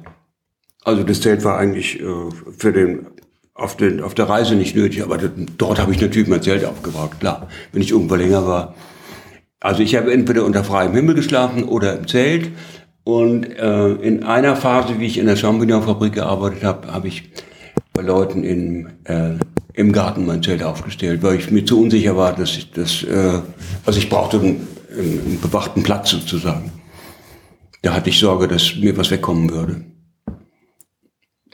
Also 0.83 1.03
das 1.03 1.21
Zelt 1.21 1.43
war 1.43 1.57
eigentlich 1.57 1.99
äh, 2.01 2.05
für 2.57 2.73
den 2.73 3.07
auf, 3.53 3.75
den, 3.75 4.01
auf 4.01 4.15
der 4.15 4.29
Reise 4.29 4.55
nicht 4.55 4.75
nötig, 4.75 5.03
aber 5.03 5.17
dort 5.17 5.79
habe 5.79 5.91
ich 5.91 5.99
natürlich 5.99 6.27
mein 6.27 6.41
Zelt 6.41 6.63
aufgebaut, 6.63 7.19
klar, 7.19 7.49
wenn 7.71 7.81
ich 7.81 7.91
irgendwo 7.91 8.15
länger 8.15 8.47
war. 8.47 8.75
Also 9.59 9.83
ich 9.83 9.95
habe 9.95 10.13
entweder 10.13 10.45
unter 10.45 10.63
freiem 10.63 10.93
Himmel 10.93 11.15
geschlafen 11.15 11.63
oder 11.65 11.97
im 11.97 12.07
Zelt. 12.07 12.51
Und 13.09 13.57
äh, 13.57 13.93
in 13.93 14.23
einer 14.23 14.55
Phase, 14.55 14.99
wie 14.99 15.07
ich 15.07 15.17
in 15.17 15.25
der 15.25 15.35
Champignon-Fabrik 15.35 16.13
gearbeitet 16.13 16.63
habe, 16.63 16.93
habe 16.93 17.07
ich 17.07 17.31
bei 17.91 18.03
Leuten 18.03 18.43
in, 18.43 18.87
äh, 19.05 19.31
im 19.73 19.91
Garten 19.91 20.27
mein 20.27 20.43
Zelt 20.43 20.61
aufgestellt, 20.61 21.23
weil 21.23 21.39
ich 21.39 21.49
mir 21.49 21.65
zu 21.65 21.81
unsicher 21.81 22.15
war, 22.15 22.35
dass 22.35 22.55
ich 22.55 22.71
das, 22.71 23.01
äh, 23.01 23.39
also 23.83 23.97
ich 23.97 24.09
brauchte 24.09 24.37
einen, 24.37 24.67
einen 24.95 25.39
bewachten 25.41 25.81
Platz 25.81 26.11
sozusagen. 26.11 26.71
Da 27.81 27.95
hatte 27.95 28.11
ich 28.11 28.19
Sorge, 28.19 28.47
dass 28.47 28.75
mir 28.75 28.95
was 28.95 29.09
wegkommen 29.09 29.49
würde. 29.49 29.85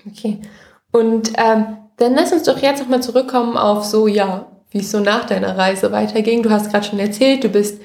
Okay. 0.05 0.41
Und 0.91 1.31
ähm, 1.37 1.77
dann 1.95 2.15
lass 2.15 2.33
uns 2.33 2.43
doch 2.43 2.61
jetzt 2.61 2.81
nochmal 2.81 3.01
zurückkommen 3.01 3.55
auf 3.55 3.85
so, 3.85 4.07
ja, 4.07 4.51
wie 4.71 4.79
es 4.79 4.91
so 4.91 4.99
nach 4.99 5.23
deiner 5.23 5.57
Reise 5.57 5.93
weiterging. 5.93 6.43
Du 6.43 6.49
hast 6.49 6.69
gerade 6.69 6.85
schon 6.85 6.99
erzählt, 6.99 7.45
du 7.45 7.49
bist 7.49 7.79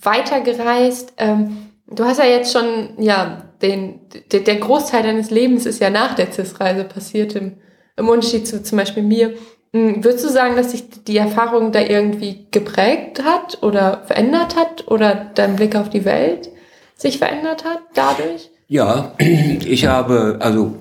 weitergereist. 0.00 1.14
Ähm, 1.16 1.65
du 1.88 2.04
hast 2.04 2.18
ja 2.18 2.26
jetzt 2.26 2.52
schon, 2.52 2.90
ja, 2.98 3.42
den, 3.62 4.00
der, 4.32 4.40
der 4.40 4.56
Großteil 4.56 5.02
deines 5.02 5.30
Lebens 5.30 5.66
ist 5.66 5.80
ja 5.80 5.90
nach 5.90 6.14
der 6.14 6.32
CIS-Reise 6.32 6.84
passiert, 6.84 7.34
im, 7.34 7.56
im 7.96 8.08
Unterschied 8.08 8.46
zu 8.46 8.62
zum 8.62 8.78
Beispiel 8.78 9.02
mir. 9.02 9.34
Hm, 9.72 10.04
würdest 10.04 10.24
du 10.24 10.28
sagen, 10.28 10.56
dass 10.56 10.72
sich 10.72 10.84
die 11.06 11.16
Erfahrung 11.16 11.72
da 11.72 11.80
irgendwie 11.80 12.46
geprägt 12.50 13.22
hat 13.24 13.62
oder 13.62 14.02
verändert 14.06 14.56
hat 14.56 14.88
oder 14.88 15.30
dein 15.34 15.56
Blick 15.56 15.76
auf 15.76 15.90
die 15.90 16.04
Welt 16.04 16.50
sich 16.96 17.18
verändert 17.18 17.64
hat 17.64 17.80
dadurch? 17.94 18.50
Ja, 18.68 19.14
ich 19.18 19.86
habe, 19.86 20.38
also 20.40 20.76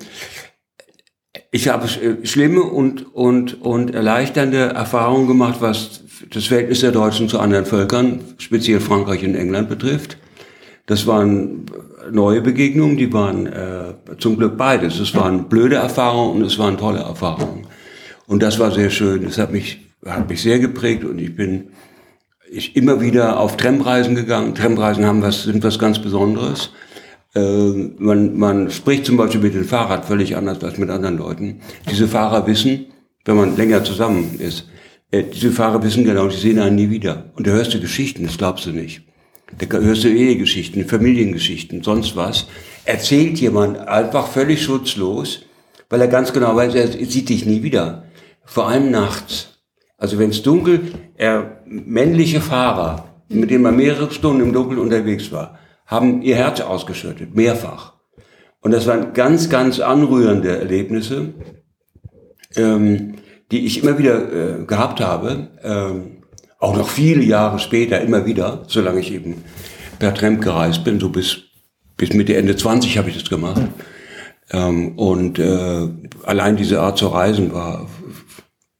ich 1.51 1.69
habe 1.69 1.87
äh, 1.87 2.25
schlimme 2.25 2.63
und, 2.63 3.15
und, 3.15 3.61
und 3.61 3.93
erleichternde 3.93 4.73
Erfahrungen 4.73 5.27
gemacht, 5.27 5.57
was 5.59 6.01
das 6.33 6.45
Verhältnis 6.45 6.81
der 6.81 6.91
Deutschen 6.91 7.29
zu 7.29 7.39
anderen 7.39 7.65
Völkern, 7.65 8.21
speziell 8.37 8.79
Frankreich 8.79 9.23
und 9.23 9.35
England 9.35 9.69
betrifft. 9.69 10.17
Das 10.85 11.07
waren 11.07 11.65
neue 12.11 12.41
Begegnungen, 12.41 12.97
die 12.97 13.11
waren 13.11 13.47
äh, 13.47 13.93
zum 14.19 14.37
Glück 14.37 14.57
beides. 14.57 14.99
Es 14.99 15.15
waren 15.15 15.49
blöde 15.49 15.75
Erfahrungen 15.75 16.41
und 16.41 16.47
es 16.47 16.59
waren 16.59 16.77
tolle 16.77 16.99
Erfahrungen. 16.99 17.67
Und 18.27 18.43
das 18.43 18.59
war 18.59 18.71
sehr 18.71 18.89
schön. 18.89 19.23
Das 19.23 19.37
hat 19.37 19.51
mich, 19.51 19.79
hat 20.05 20.29
mich 20.29 20.41
sehr 20.41 20.59
geprägt 20.59 21.03
und 21.03 21.19
ich 21.19 21.35
bin 21.35 21.69
ich 22.51 22.75
immer 22.75 23.01
wieder 23.01 23.39
auf 23.39 23.57
Tramreisen 23.57 24.15
gegangen. 24.15 24.53
Tramreisen 24.53 25.05
haben 25.05 25.21
was, 25.21 25.43
sind 25.43 25.63
was 25.63 25.79
ganz 25.79 25.99
Besonderes. 25.99 26.71
Äh, 27.33 27.41
man, 27.97 28.37
man 28.37 28.69
spricht 28.69 29.05
zum 29.05 29.17
Beispiel 29.17 29.41
mit 29.41 29.55
dem 29.55 29.65
Fahrrad 29.65 30.05
völlig 30.05 30.37
anders 30.37 30.63
als 30.63 30.77
mit 30.77 30.89
anderen 30.89 31.17
Leuten. 31.17 31.61
Diese 31.89 32.07
Fahrer 32.07 32.45
wissen, 32.47 32.85
wenn 33.25 33.35
man 33.35 33.57
länger 33.57 33.83
zusammen 33.83 34.39
ist, 34.39 34.69
äh, 35.11 35.23
diese 35.23 35.51
Fahrer 35.51 35.83
wissen 35.83 36.03
genau, 36.05 36.27
die 36.27 36.37
sehen 36.37 36.59
einen 36.59 36.75
nie 36.75 36.89
wieder. 36.89 37.31
Und 37.35 37.47
da 37.47 37.51
hörst 37.51 37.73
du 37.73 37.79
Geschichten, 37.79 38.23
das 38.25 38.37
glaubst 38.37 38.65
du 38.65 38.71
nicht. 38.71 39.01
Da 39.57 39.77
hörst 39.77 40.03
du 40.03 40.09
Ehegeschichten, 40.09 40.85
Familiengeschichten, 40.85 41.83
sonst 41.83 42.15
was. 42.15 42.47
Erzählt 42.83 43.39
jemand 43.39 43.79
einfach 43.79 44.27
völlig 44.27 44.63
schutzlos, 44.63 45.41
weil 45.89 46.01
er 46.01 46.07
ganz 46.07 46.33
genau 46.33 46.55
weiß, 46.55 46.73
er 46.75 46.87
sieht 46.87 47.29
dich 47.29 47.45
nie 47.45 47.63
wieder. 47.63 48.05
Vor 48.43 48.67
allem 48.67 48.91
nachts. 48.91 49.59
Also 49.97 50.19
wenn 50.19 50.31
es 50.31 50.43
dunkel, 50.43 50.91
er, 51.15 51.61
männliche 51.65 52.41
Fahrer, 52.41 53.21
mit 53.29 53.49
denen 53.49 53.63
man 53.63 53.77
mehrere 53.77 54.11
Stunden 54.11 54.41
im 54.41 54.53
Dunkeln 54.53 54.79
unterwegs 54.79 55.31
war, 55.31 55.57
haben 55.85 56.21
ihr 56.21 56.35
Herz 56.35 56.61
ausgeschüttet, 56.61 57.35
mehrfach. 57.35 57.93
Und 58.61 58.71
das 58.71 58.87
waren 58.87 59.13
ganz, 59.13 59.49
ganz 59.49 59.79
anrührende 59.79 60.57
Erlebnisse, 60.57 61.33
ähm, 62.55 63.15
die 63.51 63.65
ich 63.65 63.83
immer 63.83 63.97
wieder 63.97 64.61
äh, 64.61 64.65
gehabt 64.65 64.99
habe, 64.99 65.49
ähm, 65.63 66.23
auch 66.59 66.75
noch 66.75 66.89
viele 66.89 67.23
Jahre 67.23 67.59
später 67.59 68.01
immer 68.01 68.25
wieder, 68.25 68.63
solange 68.67 68.99
ich 68.99 69.13
eben 69.13 69.43
per 69.99 70.13
Tramp 70.13 70.41
gereist 70.41 70.83
bin, 70.83 70.99
so 70.99 71.09
bis, 71.09 71.37
bis 71.97 72.13
Mitte, 72.13 72.35
Ende 72.35 72.55
20 72.55 72.97
habe 72.97 73.09
ich 73.09 73.17
das 73.17 73.29
gemacht. 73.29 73.61
Ähm, 74.51 74.97
und 74.97 75.39
äh, 75.39 75.87
allein 76.23 76.55
diese 76.55 76.81
Art 76.81 76.97
zu 76.97 77.07
reisen 77.07 77.53
war 77.53 77.87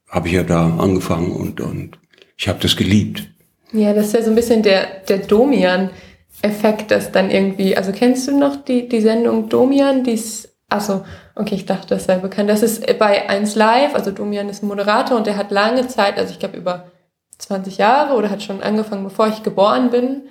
habe 0.08 0.28
ich 0.28 0.34
ja 0.34 0.44
da 0.44 0.76
angefangen 0.78 1.32
und, 1.32 1.60
und 1.60 1.98
ich 2.36 2.48
habe 2.48 2.58
das 2.60 2.76
geliebt. 2.76 3.26
Ja, 3.72 3.92
das 3.92 4.06
ist 4.06 4.14
ja 4.14 4.22
so 4.22 4.30
ein 4.30 4.36
bisschen 4.36 4.62
der, 4.62 4.86
der 5.08 5.18
Domian-Effekt, 5.18 6.90
dass 6.90 7.10
dann 7.12 7.30
irgendwie, 7.30 7.76
also 7.76 7.92
kennst 7.92 8.28
du 8.28 8.38
noch 8.38 8.64
die, 8.64 8.88
die 8.88 9.00
Sendung 9.00 9.48
Domian, 9.48 10.04
die 10.04 10.12
ist, 10.12 10.56
also 10.68 11.04
okay, 11.34 11.56
ich 11.56 11.66
dachte, 11.66 11.88
das 11.88 12.04
sei 12.04 12.16
bekannt. 12.16 12.48
Das 12.48 12.62
ist 12.62 12.86
bei 12.98 13.28
1 13.28 13.56
Live, 13.56 13.94
also 13.94 14.10
Domian 14.12 14.48
ist 14.48 14.62
ein 14.62 14.68
Moderator 14.68 15.16
und 15.16 15.26
der 15.26 15.36
hat 15.36 15.50
lange 15.50 15.88
Zeit, 15.88 16.18
also 16.18 16.32
ich 16.32 16.38
glaube 16.38 16.56
über 16.56 16.92
20 17.38 17.78
Jahre 17.78 18.14
oder 18.14 18.30
hat 18.30 18.42
schon 18.42 18.62
angefangen, 18.62 19.04
bevor 19.04 19.28
ich 19.28 19.42
geboren 19.42 19.90
bin, 19.90 20.22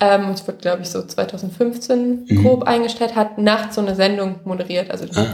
ähm, 0.00 0.30
es 0.30 0.46
wird, 0.46 0.62
glaube 0.62 0.82
ich, 0.82 0.90
so 0.90 1.02
2015 1.02 2.26
mhm. 2.28 2.42
grob 2.42 2.64
eingestellt, 2.64 3.14
hat 3.14 3.38
nachts 3.38 3.76
so 3.76 3.80
eine 3.80 3.94
Sendung 3.94 4.40
moderiert. 4.44 4.90
Also 4.90 5.06
ah. 5.14 5.26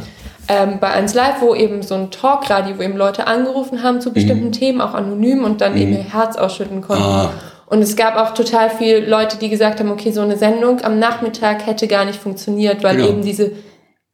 ähm, 0.48 0.78
bei 0.80 0.88
1 0.88 1.14
Live, 1.14 1.40
wo 1.40 1.54
eben 1.54 1.82
so 1.82 1.94
ein 1.94 2.10
Talkradio, 2.10 2.78
wo 2.78 2.82
eben 2.82 2.96
Leute 2.96 3.26
angerufen 3.26 3.82
haben 3.82 4.00
zu 4.00 4.12
bestimmten 4.12 4.46
mhm. 4.46 4.52
Themen, 4.52 4.80
auch 4.80 4.94
anonym 4.94 5.44
und 5.44 5.60
dann 5.60 5.74
mhm. 5.74 5.80
eben 5.80 5.92
ihr 5.92 6.12
Herz 6.12 6.36
ausschütten 6.36 6.82
konnten. 6.82 7.02
Ah. 7.02 7.30
Und 7.66 7.82
es 7.82 7.96
gab 7.96 8.16
auch 8.16 8.34
total 8.34 8.68
viele 8.68 9.06
Leute, 9.06 9.38
die 9.38 9.48
gesagt 9.48 9.78
haben, 9.78 9.92
okay, 9.92 10.10
so 10.10 10.20
eine 10.20 10.36
Sendung 10.36 10.80
am 10.82 10.98
Nachmittag 10.98 11.66
hätte 11.66 11.86
gar 11.86 12.04
nicht 12.04 12.18
funktioniert, 12.18 12.82
weil 12.82 12.96
genau. 12.96 13.08
eben 13.08 13.22
diese, 13.22 13.52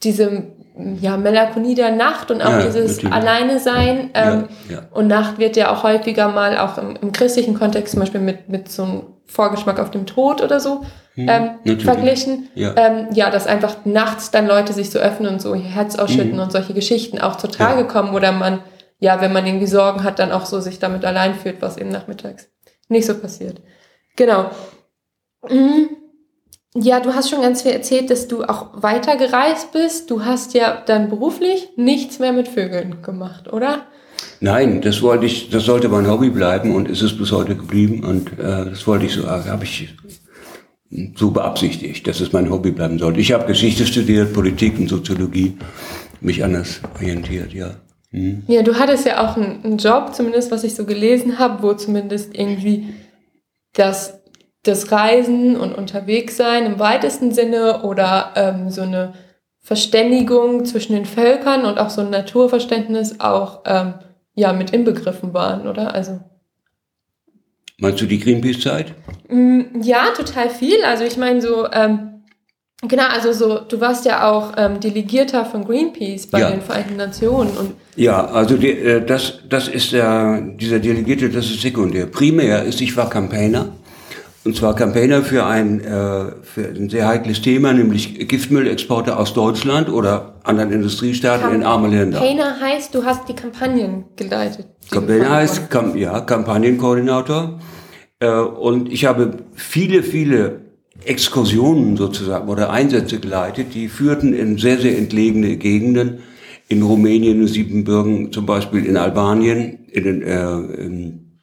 diese 0.03 0.56
ja, 1.01 1.16
Melancholie 1.16 1.74
der 1.74 1.93
Nacht 1.93 2.31
und 2.31 2.43
auch 2.43 2.51
ja, 2.51 2.62
dieses 2.62 2.97
natürlich. 2.97 3.12
Alleine 3.12 3.59
sein. 3.59 4.11
Ähm, 4.14 4.49
ja, 4.68 4.77
ja. 4.77 4.83
Und 4.91 5.07
Nacht 5.07 5.39
wird 5.39 5.57
ja 5.57 5.72
auch 5.72 5.83
häufiger 5.83 6.29
mal 6.29 6.59
auch 6.59 6.77
im, 6.79 6.97
im, 6.97 7.12
christlichen 7.12 7.55
Kontext 7.55 7.93
zum 7.93 8.01
Beispiel 8.01 8.20
mit, 8.20 8.49
mit 8.49 8.70
so 8.70 8.83
einem 8.83 9.03
Vorgeschmack 9.24 9.79
auf 9.81 9.91
dem 9.91 10.07
Tod 10.07 10.43
oder 10.43 10.61
so 10.61 10.83
hm, 11.14 11.29
ähm, 11.64 11.81
verglichen. 11.81 12.49
Ja. 12.55 12.74
Ähm, 12.77 13.09
ja, 13.12 13.31
dass 13.31 13.47
einfach 13.47 13.77
nachts 13.85 14.31
dann 14.31 14.47
Leute 14.47 14.72
sich 14.72 14.91
so 14.91 14.99
öffnen 14.99 15.33
und 15.33 15.43
so 15.43 15.55
ihr 15.55 15.62
Herz 15.62 15.99
ausschütten 15.99 16.35
mhm. 16.35 16.41
und 16.41 16.53
solche 16.53 16.74
Geschichten 16.74 17.18
auch 17.20 17.37
zutage 17.37 17.87
kommen 17.87 18.14
oder 18.14 18.33
man, 18.33 18.61
ja, 18.99 19.20
wenn 19.20 19.33
man 19.33 19.47
irgendwie 19.47 19.66
Sorgen 19.66 20.05
hat, 20.05 20.18
dann 20.18 20.31
auch 20.31 20.45
so 20.45 20.61
sich 20.61 20.79
damit 20.79 21.05
allein 21.05 21.35
fühlt, 21.35 21.62
was 21.62 21.79
eben 21.79 21.91
nachmittags 21.91 22.49
nicht 22.89 23.07
so 23.07 23.18
passiert. 23.18 23.61
Genau. 24.14 24.51
Mhm. 25.49 25.89
Ja, 26.79 27.01
du 27.01 27.14
hast 27.14 27.31
schon 27.31 27.41
ganz 27.41 27.62
viel 27.62 27.72
erzählt, 27.72 28.11
dass 28.11 28.29
du 28.29 28.45
auch 28.45 28.83
weiter 28.83 29.16
gereist 29.16 29.72
bist. 29.72 30.11
Du 30.11 30.24
hast 30.24 30.53
ja 30.55 30.83
dann 30.85 31.09
beruflich 31.09 31.70
nichts 31.77 32.18
mehr 32.18 32.33
mit 32.33 32.49
Vögeln 32.49 33.03
gemacht, 33.03 33.53
oder? 33.53 33.87
Nein, 34.41 34.83
das 34.83 35.01
wollte 35.01 35.24
ich, 35.24 35.49
das 35.49 35.64
sollte 35.64 35.89
mein 35.89 36.09
Hobby 36.11 36.29
bleiben 36.29 36.74
und 36.74 36.89
ist 36.89 37.03
es 37.03 37.16
bis 37.16 37.33
heute 37.33 37.57
geblieben 37.57 38.05
und 38.05 38.39
äh, 38.39 38.66
das 38.70 38.87
wollte 38.87 39.07
ich 39.07 39.12
so, 39.12 39.22
äh, 39.22 39.49
habe 39.49 39.64
ich 39.64 39.95
so 41.14 41.31
beabsichtigt, 41.31 42.07
dass 42.07 42.20
es 42.20 42.33
mein 42.33 42.51
Hobby 42.51 42.70
bleiben 42.70 42.99
sollte. 42.99 43.20
Ich 43.20 43.33
habe 43.33 43.47
Geschichte 43.47 43.87
studiert, 43.87 44.35
Politik 44.35 44.79
und 44.79 44.89
Soziologie, 44.89 45.57
mich 46.20 46.45
anders 46.45 46.81
orientiert, 46.95 47.53
ja. 47.55 47.77
Hm. 48.11 48.43
Ja, 48.47 48.62
du 48.62 48.79
hattest 48.79 49.07
ja 49.07 49.27
auch 49.27 49.37
einen, 49.37 49.64
einen 49.64 49.79
Job, 49.79 50.14
zumindest 50.14 50.51
was 50.51 50.64
ich 50.64 50.74
so 50.74 50.85
gelesen 50.85 51.39
habe, 51.39 51.62
wo 51.62 51.72
zumindest 51.72 52.35
irgendwie 52.35 52.95
das 53.72 54.20
das 54.67 54.91
Reisen 54.93 55.57
und 55.57 55.75
Unterwegssein 55.75 56.67
im 56.67 56.79
weitesten 56.79 57.33
Sinne 57.33 57.83
oder 57.83 58.33
ähm, 58.37 58.71
so 58.71 58.83
eine 58.83 59.14
Verständigung 59.61 60.64
zwischen 60.64 60.93
den 60.93 61.07
Völkern 61.07 61.64
und 61.64 61.79
auch 61.79 61.91
so 61.91 62.01
ein 62.01 62.11
Naturverständnis 62.11 63.21
auch 63.21 63.62
ähm, 63.67 63.95
ja 64.35 64.53
mit 64.53 64.71
inbegriffen 64.71 65.35
waren, 65.35 65.67
oder? 65.67 65.95
Also 65.95 66.21
Meinst 67.79 68.01
du 68.01 68.07
die 68.07 68.19
Greenpeace-Zeit? 68.19 68.95
Mm, 69.29 69.83
ja, 69.83 70.07
total 70.17 70.49
viel. 70.49 70.83
Also 70.85 71.05
ich 71.05 71.17
meine 71.19 71.43
so, 71.43 71.67
ähm, 71.73 72.23
genau, 72.81 73.09
also 73.09 73.33
so, 73.33 73.59
du 73.59 73.81
warst 73.81 74.07
ja 74.07 74.31
auch 74.31 74.55
ähm, 74.57 74.81
Delegierter 74.81 75.45
von 75.45 75.64
Greenpeace 75.64 76.29
bei 76.29 76.41
ja. 76.41 76.51
den 76.51 76.62
Vereinten 76.62 76.97
Nationen. 76.97 77.51
Und 77.57 77.75
ja, 77.97 78.25
also 78.25 78.57
die, 78.57 78.71
äh, 78.71 79.05
das, 79.05 79.41
das 79.49 79.69
ist 79.69 79.93
der, 79.93 80.41
dieser 80.57 80.79
Delegierte, 80.79 81.29
das 81.29 81.47
ist 81.47 81.61
sekundär. 81.61 82.07
Primär 82.07 82.62
ist, 82.62 82.81
ich 82.81 82.97
war 82.97 83.11
Campaigner 83.11 83.73
und 84.47 84.57
zwar 84.57 84.76
Campaigner 84.76 85.22
für 85.22 85.44
ein, 85.44 85.80
äh, 85.80 86.32
für 86.42 86.68
ein 86.68 86.88
sehr 86.88 87.09
heikles 87.09 87.42
Thema, 87.42 87.72
nämlich 87.72 88.28
Giftmüllexporte 88.28 89.16
aus 89.16 89.34
Deutschland 89.34 89.88
oder 89.88 90.36
anderen 90.44 90.70
Industriestaaten 90.70 91.42
Camp 91.42 91.55
in 91.55 91.62
arme 91.64 91.88
Länder. 91.88 92.18
Campaigner 92.18 92.61
heißt, 92.61 92.94
du 92.94 93.05
hast 93.05 93.28
die 93.28 93.34
Kampagnen 93.34 94.05
geleitet. 94.14 94.68
Campaigner 94.90 95.30
heißt, 95.30 95.68
kam, 95.68 95.97
ja, 95.97 96.20
Kampagnenkoordinator. 96.20 97.59
Äh, 98.20 98.38
und 98.38 98.90
ich 98.90 99.05
habe 99.05 99.38
viele, 99.55 100.05
viele 100.05 100.61
Exkursionen 101.05 101.97
sozusagen 101.97 102.49
oder 102.49 102.70
Einsätze 102.70 103.18
geleitet, 103.18 103.74
die 103.74 103.88
führten 103.88 104.32
in 104.32 104.59
sehr, 104.59 104.78
sehr 104.78 104.97
entlegene 104.97 105.57
Gegenden, 105.57 106.20
in 106.68 106.82
Rumänien, 106.82 107.42
in 107.42 107.49
Siebenbürgen, 107.49 108.32
zum 108.32 108.47
Beispiel 108.47 108.86
in 108.86 108.97
Albanien, 108.97 109.86
in 109.90 110.05
den, 110.05 110.22
äh, 110.22 110.84
in, 110.84 111.40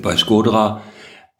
bei 0.00 0.16
Skodra, 0.16 0.82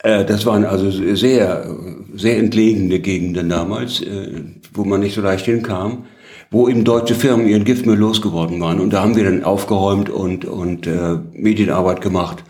das 0.02 0.46
waren 0.46 0.64
also 0.64 0.90
sehr, 0.90 1.66
sehr 2.14 2.38
entlegene 2.38 3.00
Gegenden 3.00 3.48
damals, 3.48 4.00
äh, 4.00 4.44
wo 4.72 4.84
man 4.84 5.00
nicht 5.00 5.14
so 5.14 5.20
leicht 5.20 5.46
hinkam, 5.46 6.04
wo 6.50 6.68
eben 6.68 6.84
deutsche 6.84 7.14
Firmen 7.14 7.48
ihren 7.48 7.64
Giftmüll 7.64 7.98
losgeworden 7.98 8.60
waren. 8.60 8.80
Und 8.80 8.92
da 8.92 9.02
haben 9.02 9.16
wir 9.16 9.24
dann 9.24 9.44
aufgeräumt 9.44 10.08
und, 10.08 10.44
und 10.44 10.86
äh, 10.86 11.18
Medienarbeit 11.32 12.00
gemacht 12.00 12.44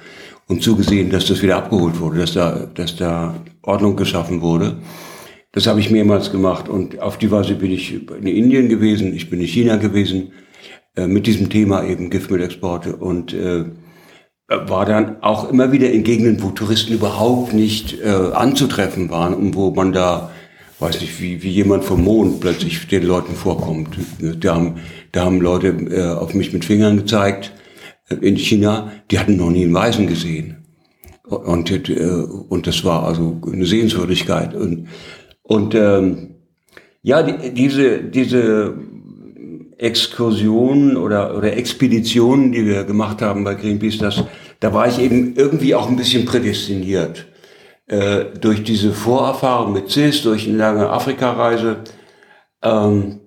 und 0.46 0.62
zugesehen, 0.62 1.11
dass 1.11 1.26
das 1.26 1.42
wieder 1.42 1.57
abgeholt 1.57 2.01
wurde, 2.01 2.18
dass 2.18 2.34
da, 2.34 2.68
dass 2.74 2.96
da 2.96 3.34
Ordnung 3.62 3.96
geschaffen 3.96 4.40
wurde. 4.40 4.78
Das 5.53 5.66
habe 5.66 5.80
ich 5.80 5.90
mehrmals 5.90 6.30
gemacht 6.30 6.68
und 6.68 7.01
auf 7.01 7.18
die 7.18 7.30
Weise 7.30 7.55
bin 7.55 7.72
ich 7.72 7.94
in 7.94 8.26
Indien 8.26 8.68
gewesen, 8.68 9.14
ich 9.14 9.30
bin 9.30 9.40
in 9.40 9.46
China 9.46 9.76
gewesen, 9.76 10.32
äh, 10.96 11.07
mit 11.07 11.26
diesem 11.26 11.49
Thema 11.49 11.84
eben 11.84 12.11
Giftmüllexporte 12.11 12.96
und 12.96 13.32
äh, 13.32 13.64
war 14.49 14.86
dann 14.86 15.22
auch 15.22 15.51
immer 15.51 15.72
wieder 15.72 15.90
in 15.90 16.05
Gegenden, 16.05 16.42
wo 16.42 16.51
Touristen 16.51 16.94
überhaupt 16.94 17.53
nicht 17.53 18.01
äh, 18.01 18.09
anzutreffen 18.09 19.11
waren 19.11 19.34
und 19.34 19.55
wo 19.55 19.70
man 19.72 19.92
da, 19.92 20.30
weiß 20.78 21.01
nicht, 21.03 21.20
wie, 21.20 21.42
wie 21.42 21.51
jemand 21.51 21.84
vom 21.84 22.03
Mond 22.03 22.40
plötzlich 22.40 22.86
den 22.88 23.05
Leuten 23.05 23.34
vorkommt. 23.34 23.99
Da 24.40 24.55
haben, 24.55 24.76
da 25.12 25.24
haben 25.26 25.40
Leute 25.42 25.68
äh, 25.68 26.14
auf 26.14 26.32
mich 26.32 26.53
mit 26.55 26.64
Fingern 26.64 26.96
gezeigt 26.96 27.53
äh, 28.09 28.14
in 28.14 28.36
China, 28.36 28.90
die 29.11 29.18
hatten 29.18 29.36
noch 29.36 29.51
nie 29.51 29.64
einen 29.64 29.74
Weisen 29.74 30.07
gesehen. 30.07 30.64
Und, 31.24 31.70
äh, 31.70 32.01
und 32.49 32.66
das 32.66 32.84
war 32.84 33.05
also 33.07 33.38
eine 33.53 33.66
Sehenswürdigkeit. 33.66 34.55
Und, 34.55 34.88
und 35.42 35.74
ähm, 35.74 36.36
ja, 37.03 37.22
die, 37.22 37.53
diese, 37.53 38.03
diese 38.03 38.74
Exkursionen 39.79 40.97
oder, 40.97 41.37
oder 41.37 41.57
Expeditionen, 41.57 42.53
die 42.53 42.66
wir 42.66 42.85
gemacht 42.85 43.22
haben 43.22 43.45
bei 43.45 43.55
Greenpeace, 43.55 43.99
das, 43.99 44.24
da 44.61 44.74
war 44.74 44.89
ich 44.89 44.99
eben 44.99 45.35
irgendwie 45.37 45.74
auch 45.74 45.89
ein 45.89 45.97
bisschen 45.97 46.24
prädestiniert. 46.24 47.26
Äh, 47.87 48.26
durch 48.41 48.64
diese 48.64 48.93
Vorerfahrung 48.93 49.72
mit 49.72 49.91
CIS, 49.91 50.22
durch 50.22 50.47
eine 50.47 50.59
lange 50.59 50.91
Afrikareise, 50.91 51.85
ähm, 52.62 53.20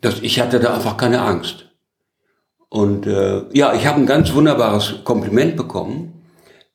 dass 0.00 0.20
ich 0.22 0.40
hatte 0.40 0.58
da 0.58 0.74
einfach 0.74 0.96
keine 0.96 1.20
Angst. 1.20 1.66
Und 2.68 3.06
äh, 3.06 3.42
ja, 3.52 3.74
ich 3.74 3.86
habe 3.86 4.00
ein 4.00 4.06
ganz 4.06 4.32
wunderbares 4.32 5.04
Kompliment 5.04 5.56
bekommen. 5.56 6.24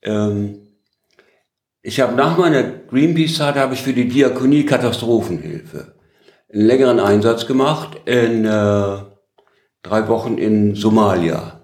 Ähm, 0.04 0.62
Ich 1.88 2.00
habe 2.00 2.16
nach 2.16 2.38
meiner 2.38 2.64
Greenpeace-Zeit 2.64 3.56
habe 3.56 3.76
ich 3.76 3.82
für 3.82 3.94
die 3.94 4.08
Diakonie 4.08 4.66
Katastrophenhilfe 4.66 5.95
einen 6.56 6.68
längeren 6.68 7.00
Einsatz 7.00 7.46
gemacht 7.48 7.98
in 8.06 8.46
äh, 8.46 8.98
drei 9.84 10.08
Wochen 10.08 10.38
in 10.38 10.76
Somalia. 10.76 11.60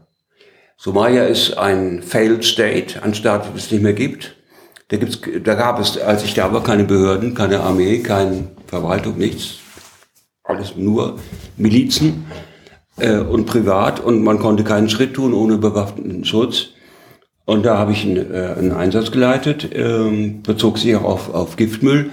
Somalia 0.76 1.24
ist 1.24 1.58
ein 1.58 2.04
Failed 2.04 2.44
State, 2.44 3.02
ein 3.02 3.14
Staat, 3.14 3.46
den 3.46 3.56
es 3.56 3.72
nicht 3.72 3.82
mehr 3.82 3.94
gibt. 3.94 4.36
Da, 4.90 4.98
gibt's, 4.98 5.20
da 5.44 5.54
gab 5.54 5.80
es, 5.80 5.98
als 5.98 6.24
ich 6.26 6.34
da 6.34 6.52
war, 6.52 6.62
keine 6.64 6.84
Behörden, 6.84 7.34
keine 7.34 7.62
Armee, 7.62 8.00
keine 8.00 8.50
Verwaltung, 8.68 9.18
nichts. 9.18 9.60
Alles 10.44 10.76
nur 10.76 11.18
Milizen 11.56 12.26
äh, 12.98 13.20
und 13.20 13.46
privat 13.46 14.02
und 14.02 14.22
man 14.24 14.40
konnte 14.40 14.66
keinen 14.66 14.90
Schritt 14.90 15.14
tun 15.14 15.34
ohne 15.34 15.58
bewaffneten 15.58 16.26
Schutz. 16.26 16.72
Und 17.46 17.66
da 17.66 17.78
habe 17.78 17.94
ich 17.94 18.04
einen, 18.04 18.34
äh, 18.34 18.56
einen 18.58 18.74
Einsatz 18.74 19.12
geleitet, 19.12 19.70
ähm, 19.74 20.42
bezog 20.42 20.78
sich 20.78 20.94
auch 20.98 21.06
auf, 21.06 21.34
auf 21.34 21.56
Giftmüll. 21.56 22.10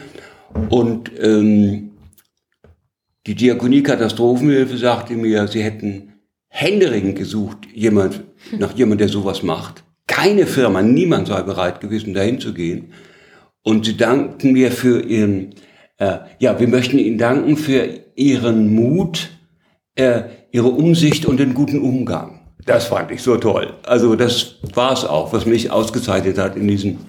Und 0.69 1.11
ähm, 1.21 1.88
die 3.29 3.35
Diakonie 3.35 3.83
Katastrophenhilfe 3.83 4.79
sagte 4.79 5.13
mir, 5.13 5.47
sie 5.49 5.63
hätten 5.63 6.15
händeringend 6.49 7.19
gesucht, 7.19 7.59
jemand, 7.75 8.23
nach 8.59 8.75
jemand, 8.75 9.03
der 9.03 9.11
sowas 9.11 9.43
macht. 9.43 9.85
Keine 10.07 10.47
Firma, 10.47 10.81
niemand 10.81 11.29
sei 11.29 11.43
bereit 11.43 11.83
gewesen, 11.83 12.15
dahin 12.15 12.41
zu 12.41 12.55
gehen. 12.55 12.95
Und 13.63 13.85
sie 13.85 13.99
dankten 13.99 14.55
mir 14.55 14.73
für 14.73 15.03
ihren, 15.03 15.51
äh, 15.99 16.21
ja, 16.39 16.59
wir 16.59 16.69
möchten 16.69 16.99
Ihnen 16.99 17.19
danken 17.19 17.59
für 17.59 17.87
Ihren 18.17 18.75
Mut, 18.75 19.29
äh, 19.95 20.23
Ihre 20.51 20.69
Umsicht 20.69 21.27
und 21.27 21.39
den 21.39 21.53
guten 21.53 21.81
Umgang. 21.81 22.41
Das 22.65 22.87
fand 22.87 23.11
ich 23.11 23.21
so 23.21 23.37
toll. 23.37 23.75
Also 23.83 24.17
das 24.17 24.55
war 24.73 24.95
es 24.95 25.05
auch, 25.05 25.35
was 25.35 25.45
mich 25.45 25.71
ausgezeichnet 25.71 26.39
hat 26.39 26.57
in 26.57 26.67
diesen, 26.67 27.01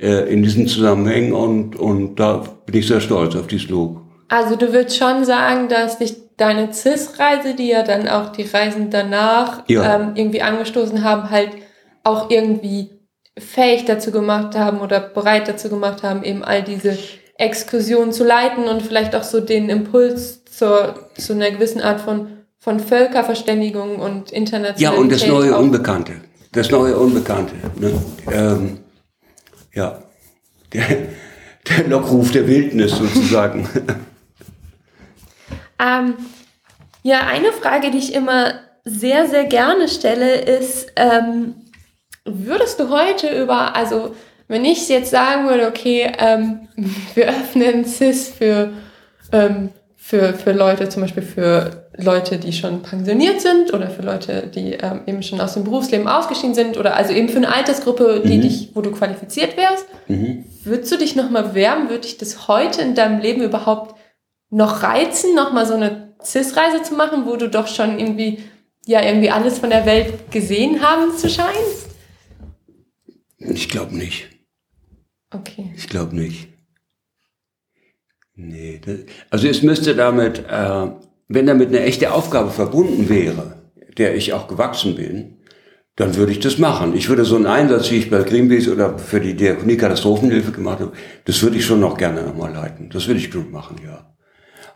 äh, 0.00 0.32
in 0.32 0.42
diesen 0.42 0.66
Zusammenhängen 0.66 1.32
und, 1.32 1.76
und 1.76 2.16
da 2.18 2.38
bin 2.66 2.74
ich 2.74 2.88
sehr 2.88 3.00
stolz 3.00 3.36
auf 3.36 3.46
dieses 3.46 3.68
Lob. 3.68 4.03
Also 4.34 4.56
du 4.56 4.72
würdest 4.72 4.96
schon 4.96 5.24
sagen, 5.24 5.68
dass 5.68 5.98
dich 5.98 6.16
deine 6.36 6.72
CIS-Reise, 6.72 7.54
die 7.54 7.68
ja 7.68 7.84
dann 7.84 8.08
auch 8.08 8.32
die 8.32 8.42
Reisen 8.42 8.90
danach 8.90 9.62
ja. 9.68 9.94
ähm, 9.94 10.12
irgendwie 10.16 10.42
angestoßen 10.42 11.04
haben, 11.04 11.30
halt 11.30 11.50
auch 12.02 12.30
irgendwie 12.30 12.90
fähig 13.38 13.84
dazu 13.84 14.10
gemacht 14.10 14.56
haben 14.56 14.80
oder 14.80 14.98
bereit 14.98 15.46
dazu 15.46 15.68
gemacht 15.68 16.02
haben, 16.02 16.24
eben 16.24 16.42
all 16.42 16.64
diese 16.64 16.98
Exkursionen 17.38 18.10
zu 18.10 18.24
leiten 18.24 18.64
und 18.64 18.82
vielleicht 18.82 19.14
auch 19.14 19.22
so 19.22 19.38
den 19.38 19.68
Impuls 19.68 20.44
zur, 20.46 20.96
zu 21.16 21.34
einer 21.34 21.52
gewissen 21.52 21.80
Art 21.80 22.00
von, 22.00 22.26
von 22.58 22.80
Völkerverständigung 22.80 24.00
und 24.00 24.32
Internationalität. 24.32 24.80
Ja, 24.80 24.90
und 24.90 25.12
das 25.12 25.28
neue 25.28 25.56
Unbekannte. 25.56 26.14
Das 26.50 26.72
neue 26.72 26.98
Unbekannte. 26.98 27.54
Ne? 27.78 27.92
Ähm, 28.32 28.78
ja, 29.72 30.02
der, 30.72 30.82
der 31.68 31.86
Lockruf 31.86 32.32
der 32.32 32.48
Wildnis 32.48 32.96
sozusagen. 32.96 33.68
Ähm, 35.78 36.14
ja, 37.02 37.26
eine 37.26 37.52
Frage, 37.52 37.90
die 37.90 37.98
ich 37.98 38.14
immer 38.14 38.54
sehr, 38.84 39.26
sehr 39.26 39.44
gerne 39.44 39.88
stelle, 39.88 40.36
ist, 40.36 40.92
ähm, 40.96 41.54
würdest 42.24 42.80
du 42.80 42.90
heute 42.90 43.28
über, 43.28 43.74
also 43.76 44.14
wenn 44.48 44.64
ich 44.64 44.88
jetzt 44.88 45.10
sagen 45.10 45.48
würde, 45.48 45.66
okay, 45.68 46.12
ähm, 46.18 46.68
wir 47.14 47.28
öffnen 47.28 47.84
CIS 47.84 48.28
für, 48.28 48.72
ähm, 49.32 49.70
für, 49.96 50.34
für 50.34 50.52
Leute, 50.52 50.88
zum 50.88 51.02
Beispiel 51.02 51.22
für 51.22 51.84
Leute, 51.96 52.38
die 52.38 52.52
schon 52.52 52.82
pensioniert 52.82 53.40
sind 53.40 53.72
oder 53.72 53.88
für 53.88 54.02
Leute, 54.02 54.50
die 54.54 54.72
ähm, 54.72 55.02
eben 55.06 55.22
schon 55.22 55.40
aus 55.40 55.54
dem 55.54 55.64
Berufsleben 55.64 56.08
ausgeschieden 56.08 56.54
sind 56.54 56.76
oder 56.76 56.96
also 56.96 57.12
eben 57.12 57.28
für 57.28 57.38
eine 57.38 57.54
Altersgruppe, 57.54 58.22
die 58.24 58.36
mhm. 58.38 58.42
dich, 58.42 58.70
wo 58.74 58.80
du 58.80 58.90
qualifiziert 58.90 59.56
wärst, 59.56 59.86
mhm. 60.08 60.44
würdest 60.64 60.92
du 60.92 60.98
dich 60.98 61.16
nochmal 61.16 61.44
bewerben? 61.44 61.88
Würde 61.88 62.02
dich 62.02 62.18
das 62.18 62.48
heute 62.48 62.82
in 62.82 62.94
deinem 62.94 63.20
Leben 63.20 63.42
überhaupt 63.42 63.94
noch 64.54 64.84
reizen, 64.84 65.34
nochmal 65.34 65.66
so 65.66 65.74
eine 65.74 66.14
CIS-Reise 66.22 66.82
zu 66.82 66.94
machen, 66.94 67.26
wo 67.26 67.36
du 67.36 67.50
doch 67.50 67.66
schon 67.66 67.98
irgendwie, 67.98 68.38
ja, 68.86 69.02
irgendwie 69.02 69.30
alles 69.30 69.58
von 69.58 69.70
der 69.70 69.84
Welt 69.84 70.30
gesehen 70.30 70.80
haben 70.80 71.16
zu 71.16 71.28
scheinst? 71.28 71.88
Ich 73.38 73.68
glaube 73.68 73.96
nicht. 73.96 74.28
Okay. 75.32 75.72
Ich 75.76 75.88
glaube 75.88 76.14
nicht. 76.14 76.48
Nee, 78.36 78.80
das, 78.84 79.00
also 79.30 79.48
es 79.48 79.62
müsste 79.62 79.96
damit, 79.96 80.38
äh, 80.48 80.86
wenn 81.28 81.46
damit 81.46 81.68
eine 81.68 81.80
echte 81.80 82.12
Aufgabe 82.12 82.50
verbunden 82.50 83.08
wäre, 83.08 83.70
der 83.98 84.14
ich 84.14 84.32
auch 84.32 84.46
gewachsen 84.46 84.94
bin, 84.94 85.38
dann 85.96 86.14
würde 86.16 86.32
ich 86.32 86.40
das 86.40 86.58
machen. 86.58 86.96
Ich 86.96 87.08
würde 87.08 87.24
so 87.24 87.36
einen 87.36 87.46
Einsatz, 87.46 87.90
wie 87.90 87.96
ich 87.96 88.10
bei 88.10 88.22
Greenpeace 88.22 88.68
oder 88.68 88.98
für 88.98 89.20
die 89.20 89.34
Diakonie 89.34 89.76
Katastrophenhilfe 89.76 90.52
gemacht 90.52 90.80
habe, 90.80 90.92
das 91.24 91.42
würde 91.42 91.56
ich 91.56 91.64
schon 91.64 91.80
noch 91.80 91.96
gerne 91.96 92.22
nochmal 92.22 92.52
leiten. 92.52 92.90
Das 92.90 93.06
würde 93.08 93.20
ich 93.20 93.32
gut 93.32 93.50
machen, 93.50 93.80
ja. 93.84 94.13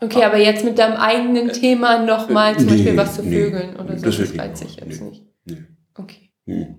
Okay, 0.01 0.23
aber 0.23 0.37
jetzt 0.37 0.63
mit 0.63 0.79
deinem 0.79 0.95
eigenen 0.95 1.51
Thema 1.51 2.03
nochmal 2.05 2.55
zum 2.57 2.67
nee, 2.67 2.71
Beispiel 2.71 2.97
was 2.97 3.15
zu 3.15 3.23
Vögeln 3.23 3.73
nee, 3.73 3.81
oder 3.81 3.97
so, 3.97 4.05
das, 4.05 4.17
das 4.17 4.37
weiß 4.37 4.61
ich 4.61 4.75
jetzt 4.77 5.01
nee, 5.01 5.09
nicht. 5.09 5.23
Nee. 5.45 5.63
Okay. 5.95 6.31
Hm. 6.45 6.75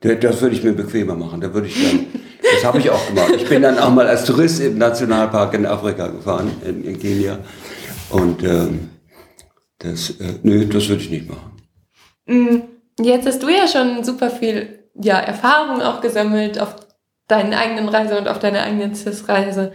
Das 0.00 0.40
würde 0.40 0.54
ich 0.54 0.62
mir 0.62 0.72
bequemer 0.72 1.14
machen. 1.14 1.40
Da 1.40 1.52
würde 1.54 1.68
ich 1.68 1.74
dann, 1.74 2.06
das 2.42 2.64
habe 2.64 2.78
ich 2.78 2.90
auch 2.90 3.06
gemacht. 3.06 3.32
Ich 3.36 3.48
bin 3.48 3.62
dann 3.62 3.78
auch 3.78 3.90
mal 3.90 4.06
als 4.06 4.24
Tourist 4.24 4.60
im 4.60 4.78
Nationalpark 4.78 5.54
in 5.54 5.66
Afrika 5.66 6.08
gefahren, 6.08 6.50
in, 6.64 6.84
in 6.84 6.98
Kenia. 6.98 7.38
Und 8.10 8.42
ähm, 8.42 8.90
das, 9.78 10.10
äh, 10.10 10.34
nö, 10.42 10.66
das 10.66 10.88
würde 10.88 11.02
ich 11.02 11.10
nicht 11.10 11.28
machen. 11.28 11.52
Mm, 12.26 12.62
jetzt 13.02 13.26
hast 13.26 13.42
du 13.42 13.48
ja 13.48 13.66
schon 13.66 14.04
super 14.04 14.30
viel 14.30 14.88
ja, 14.94 15.18
Erfahrung 15.18 15.82
auch 15.82 16.00
gesammelt 16.00 16.60
auf 16.60 16.76
deinen 17.28 17.54
eigenen 17.54 17.88
Reise 17.88 18.18
und 18.18 18.28
auf 18.28 18.38
deiner 18.38 18.62
eigenen 18.62 18.94
CIS-Reise. 18.94 19.72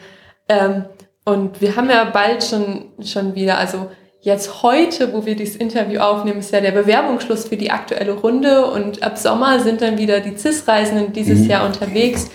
Ähm, 0.47 0.85
und 1.27 1.59
wir 1.59 1.75
haben 1.75 1.89
ja 1.89 2.05
bald 2.05 2.41
schon, 2.41 2.85
schon 3.03 3.35
wieder, 3.35 3.57
also 3.57 3.87
jetzt 4.21 4.63
heute, 4.63 5.11
wo 5.11 5.25
wir 5.25 5.35
dieses 5.35 5.57
Interview 5.57 5.99
aufnehmen, 5.99 6.39
ist 6.39 6.53
ja 6.53 6.61
der 6.61 6.71
Bewerbungsschluss 6.71 7.49
für 7.49 7.57
die 7.57 7.69
aktuelle 7.69 8.13
Runde 8.13 8.65
und 8.65 9.03
ab 9.03 9.17
Sommer 9.17 9.59
sind 9.59 9.81
dann 9.81 9.97
wieder 9.97 10.21
die 10.21 10.37
CIS-Reisenden 10.37 11.11
dieses 11.11 11.39
mhm. 11.39 11.49
Jahr 11.49 11.65
unterwegs. 11.65 12.31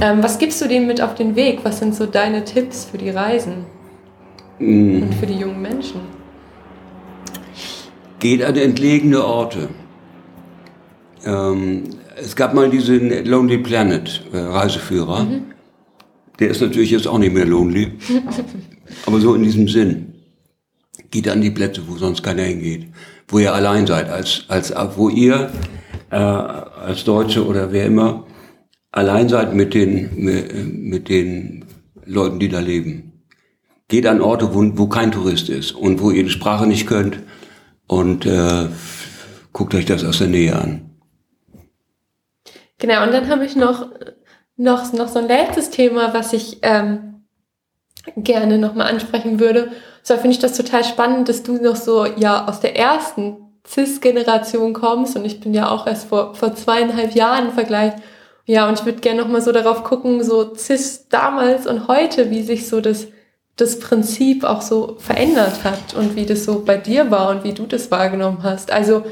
Ähm, 0.00 0.22
was 0.22 0.38
gibst 0.38 0.60
du 0.60 0.68
denen 0.68 0.86
mit 0.86 1.00
auf 1.00 1.16
den 1.16 1.34
Weg? 1.34 1.58
Was 1.64 1.80
sind 1.80 1.96
so 1.96 2.06
deine 2.06 2.44
Tipps 2.44 2.84
für 2.84 2.98
die 2.98 3.10
Reisen 3.10 3.66
mhm. 4.60 5.02
und 5.02 5.14
für 5.16 5.26
die 5.26 5.38
jungen 5.40 5.60
Menschen? 5.60 6.02
Geht 8.20 8.44
an 8.44 8.54
entlegene 8.54 9.24
Orte. 9.24 9.70
Ähm, 11.24 11.82
es 12.14 12.36
gab 12.36 12.54
mal 12.54 12.70
diesen 12.70 13.24
Lonely 13.24 13.58
Planet 13.58 14.22
äh, 14.32 14.38
Reiseführer. 14.38 15.24
Mhm 15.24 15.55
der 16.38 16.50
ist 16.50 16.60
natürlich 16.60 16.90
jetzt 16.90 17.06
auch 17.06 17.18
nicht 17.18 17.32
mehr 17.32 17.46
lonely. 17.46 17.92
Aber 19.06 19.20
so 19.20 19.34
in 19.34 19.42
diesem 19.42 19.68
Sinn. 19.68 20.12
Geht 21.10 21.28
an 21.28 21.40
die 21.40 21.50
Plätze, 21.50 21.82
wo 21.86 21.96
sonst 21.96 22.22
keiner 22.22 22.42
hingeht. 22.42 22.88
Wo 23.28 23.38
ihr 23.38 23.54
allein 23.54 23.86
seid, 23.86 24.08
als, 24.08 24.44
als, 24.48 24.72
wo 24.96 25.08
ihr, 25.08 25.50
äh, 26.10 26.16
als 26.16 27.04
Deutsche 27.04 27.46
oder 27.46 27.72
wer 27.72 27.86
immer, 27.86 28.26
allein 28.92 29.28
seid 29.28 29.54
mit 29.54 29.74
den, 29.74 30.10
mit, 30.88 31.08
den 31.08 31.64
Leuten, 32.04 32.38
die 32.38 32.48
da 32.48 32.60
leben. 32.60 33.22
Geht 33.88 34.06
an 34.06 34.20
Orte, 34.20 34.54
wo, 34.54 34.78
wo 34.78 34.88
kein 34.88 35.12
Tourist 35.12 35.48
ist 35.48 35.72
und 35.72 36.00
wo 36.00 36.10
ihr 36.10 36.24
die 36.24 36.30
Sprache 36.30 36.66
nicht 36.66 36.86
könnt 36.86 37.20
und 37.86 38.26
äh, 38.26 38.68
guckt 39.52 39.74
euch 39.74 39.84
das 39.84 40.04
aus 40.04 40.18
der 40.18 40.28
Nähe 40.28 40.56
an. 40.56 40.90
Genau, 42.78 43.04
und 43.04 43.12
dann 43.12 43.28
habe 43.28 43.46
ich 43.46 43.56
noch 43.56 43.88
noch, 44.56 44.92
noch 44.92 45.08
so 45.08 45.18
ein 45.18 45.28
letztes 45.28 45.70
Thema, 45.70 46.14
was 46.14 46.32
ich 46.32 46.58
ähm, 46.62 47.24
gerne 48.16 48.58
nochmal 48.58 48.88
ansprechen 48.88 49.40
würde. 49.40 49.72
zwar 50.02 50.18
finde 50.18 50.34
ich 50.34 50.38
das 50.38 50.56
total 50.56 50.84
spannend, 50.84 51.28
dass 51.28 51.42
du 51.42 51.54
noch 51.54 51.76
so 51.76 52.06
ja 52.06 52.48
aus 52.48 52.60
der 52.60 52.76
ersten 52.76 53.36
CIS-Generation 53.66 54.72
kommst 54.72 55.16
und 55.16 55.24
ich 55.24 55.40
bin 55.40 55.52
ja 55.52 55.70
auch 55.70 55.86
erst 55.86 56.08
vor, 56.08 56.34
vor 56.34 56.54
zweieinhalb 56.54 57.14
Jahren 57.14 57.46
im 57.46 57.52
Vergleich. 57.52 57.94
Ja, 58.44 58.68
und 58.68 58.78
ich 58.78 58.86
würde 58.86 59.00
gerne 59.00 59.22
nochmal 59.22 59.42
so 59.42 59.50
darauf 59.50 59.82
gucken, 59.82 60.22
so 60.22 60.54
CIS 60.54 61.08
damals 61.08 61.66
und 61.66 61.88
heute, 61.88 62.30
wie 62.30 62.44
sich 62.44 62.68
so 62.68 62.80
das, 62.80 63.08
das 63.56 63.80
Prinzip 63.80 64.44
auch 64.44 64.62
so 64.62 64.96
verändert 65.00 65.64
hat 65.64 65.94
und 65.98 66.14
wie 66.14 66.26
das 66.26 66.44
so 66.44 66.62
bei 66.64 66.76
dir 66.76 67.10
war 67.10 67.30
und 67.30 67.42
wie 67.42 67.54
du 67.54 67.64
das 67.64 67.90
wahrgenommen 67.90 68.44
hast. 68.44 68.70
Also 68.70 69.02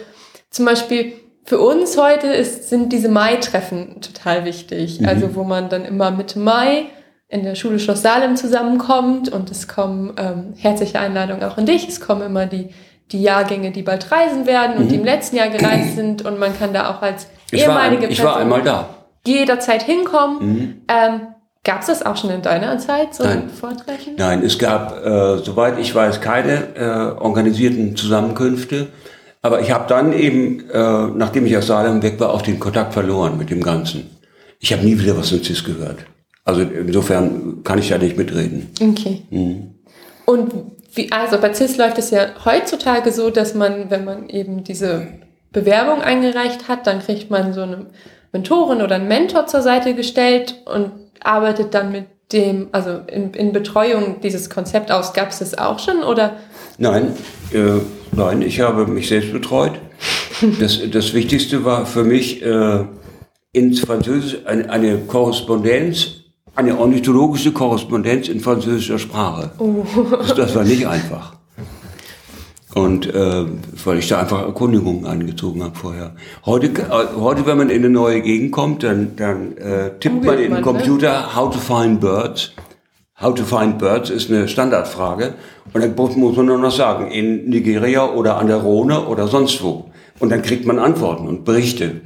zum 0.50 0.66
Beispiel, 0.66 1.14
für 1.44 1.58
uns 1.58 1.98
heute 1.98 2.28
ist, 2.28 2.68
sind 2.70 2.92
diese 2.92 3.08
Mai-Treffen 3.08 4.00
total 4.00 4.44
wichtig. 4.44 5.00
Mhm. 5.00 5.08
Also 5.08 5.34
wo 5.34 5.44
man 5.44 5.68
dann 5.68 5.84
immer 5.84 6.10
Mitte 6.10 6.38
Mai 6.38 6.86
in 7.28 7.42
der 7.42 7.54
Schule 7.54 7.78
Schloss 7.78 8.02
Salem 8.02 8.36
zusammenkommt 8.36 9.28
und 9.28 9.50
es 9.50 9.68
kommen 9.68 10.14
ähm, 10.16 10.54
herzliche 10.56 10.98
Einladungen 10.98 11.42
auch 11.44 11.56
an 11.58 11.66
dich. 11.66 11.88
Es 11.88 12.00
kommen 12.00 12.22
immer 12.22 12.46
die, 12.46 12.68
die 13.12 13.22
Jahrgänge, 13.22 13.72
die 13.72 13.82
bald 13.82 14.10
reisen 14.10 14.46
werden 14.46 14.76
und 14.76 14.84
mhm. 14.84 14.88
die 14.88 14.94
im 14.96 15.04
letzten 15.04 15.36
Jahr 15.36 15.48
gereist 15.48 15.96
sind 15.96 16.24
und 16.24 16.38
man 16.38 16.56
kann 16.58 16.72
da 16.72 16.90
auch 16.90 17.02
als 17.02 17.26
ich 17.50 17.62
ehemalige 17.62 18.02
war, 18.02 18.10
Ich 18.10 18.16
Person 18.16 18.32
war 18.32 18.40
einmal 18.40 18.62
da. 18.62 18.88
Jederzeit 19.26 19.82
hinkommen. 19.82 20.38
Mhm. 20.40 20.82
Ähm, 20.88 21.20
Gab 21.64 21.80
es 21.80 21.86
das 21.86 22.04
auch 22.04 22.18
schon 22.18 22.28
in 22.28 22.42
deiner 22.42 22.76
Zeit, 22.76 23.14
so 23.14 23.24
Nein. 23.24 23.48
Vortreffen? 23.48 24.16
Nein, 24.18 24.42
es 24.44 24.58
gab, 24.58 25.02
äh, 25.02 25.38
soweit 25.38 25.78
ich 25.78 25.94
weiß, 25.94 26.20
keine 26.20 26.76
äh, 26.76 27.18
organisierten 27.18 27.96
Zusammenkünfte. 27.96 28.88
Aber 29.44 29.60
ich 29.60 29.70
habe 29.70 29.84
dann 29.88 30.14
eben, 30.14 30.70
äh, 30.70 31.06
nachdem 31.14 31.44
ich 31.44 31.54
aus 31.54 31.66
Salem 31.66 32.02
weg 32.02 32.18
war, 32.18 32.32
auch 32.32 32.40
den 32.40 32.58
Kontakt 32.58 32.94
verloren 32.94 33.36
mit 33.36 33.50
dem 33.50 33.62
Ganzen. 33.62 34.08
Ich 34.58 34.72
habe 34.72 34.82
nie 34.82 34.98
wieder 34.98 35.18
was 35.18 35.28
von 35.28 35.44
CIS 35.44 35.64
gehört. 35.64 35.98
Also 36.46 36.62
insofern 36.62 37.62
kann 37.62 37.78
ich 37.78 37.90
da 37.90 37.98
nicht 37.98 38.16
mitreden. 38.16 38.70
Okay. 38.80 39.20
Mhm. 39.28 39.74
Und 40.24 40.54
wie, 40.94 41.12
also 41.12 41.38
bei 41.38 41.52
CIS 41.52 41.76
läuft 41.76 41.98
es 41.98 42.10
ja 42.10 42.28
heutzutage 42.46 43.12
so, 43.12 43.28
dass 43.28 43.54
man, 43.54 43.90
wenn 43.90 44.06
man 44.06 44.30
eben 44.30 44.64
diese 44.64 45.08
Bewerbung 45.52 46.00
eingereicht 46.00 46.66
hat, 46.66 46.86
dann 46.86 47.00
kriegt 47.00 47.30
man 47.30 47.52
so 47.52 47.60
eine 47.60 47.84
Mentorin 48.32 48.80
oder 48.80 48.94
einen 48.94 49.08
Mentor 49.08 49.46
zur 49.46 49.60
Seite 49.60 49.92
gestellt 49.92 50.62
und 50.64 50.90
arbeitet 51.20 51.74
dann 51.74 51.92
mit 51.92 52.06
dem, 52.32 52.68
also 52.72 53.00
in, 53.08 53.34
in 53.34 53.52
Betreuung 53.52 54.22
dieses 54.22 54.48
Konzept 54.48 54.90
aus. 54.90 55.12
Gab 55.12 55.28
es 55.28 55.40
das 55.40 55.58
auch 55.58 55.80
schon 55.80 56.02
oder? 56.02 56.38
Nein, 56.78 57.14
äh, 57.52 57.80
nein, 58.12 58.42
ich 58.42 58.60
habe 58.60 58.86
mich 58.86 59.08
selbst 59.08 59.32
betreut. 59.32 59.72
Das, 60.60 60.80
das 60.90 61.14
Wichtigste 61.14 61.64
war 61.64 61.86
für 61.86 62.04
mich 62.04 62.42
äh, 62.42 62.84
ins 63.52 63.80
Französisch 63.80 64.38
eine, 64.44 64.68
eine 64.68 64.98
Korrespondenz 64.98 66.24
eine 66.56 66.78
ornithologische 66.78 67.52
Korrespondenz 67.52 68.28
in 68.28 68.40
französischer 68.40 68.98
Sprache. 68.98 69.50
Oh. 69.58 69.84
Das, 70.18 70.34
das, 70.34 70.54
war 70.54 70.64
nicht 70.64 70.86
einfach. 70.86 71.34
Und 72.74 73.12
äh, 73.12 73.44
weil 73.84 73.98
ich 73.98 74.08
da 74.08 74.20
einfach 74.20 74.42
Erkundigungen 74.42 75.06
angezogen 75.06 75.62
habe 75.62 75.76
vorher. 75.76 76.14
Heute, 76.44 76.66
äh, 76.66 77.18
heute, 77.18 77.46
wenn 77.46 77.58
man 77.58 77.70
in 77.70 77.84
eine 77.84 77.90
neue 77.90 78.20
Gegend 78.20 78.52
kommt, 78.52 78.82
dann, 78.82 79.16
dann 79.16 79.56
äh, 79.56 79.98
tippt 79.98 80.24
man 80.24 80.36
in 80.36 80.42
den 80.42 80.52
ne? 80.54 80.62
Computer 80.62 81.36
How 81.36 81.52
to 81.52 81.58
find 81.58 82.00
birds. 82.00 82.52
How 83.20 83.32
to 83.32 83.44
find 83.44 83.78
birds 83.78 84.10
ist 84.10 84.28
eine 84.28 84.48
Standardfrage. 84.48 85.34
Und 85.74 85.82
dann 85.82 85.94
muss 85.96 86.36
man 86.36 86.46
nur 86.46 86.58
noch 86.58 86.70
sagen, 86.70 87.10
in 87.10 87.50
Nigeria 87.50 88.08
oder 88.08 88.38
an 88.38 88.46
der 88.46 88.58
Rhone 88.58 89.06
oder 89.06 89.26
sonst 89.26 89.60
wo. 89.62 89.90
Und 90.20 90.30
dann 90.30 90.40
kriegt 90.40 90.66
man 90.66 90.78
Antworten 90.78 91.26
und 91.26 91.44
Berichte. 91.44 92.00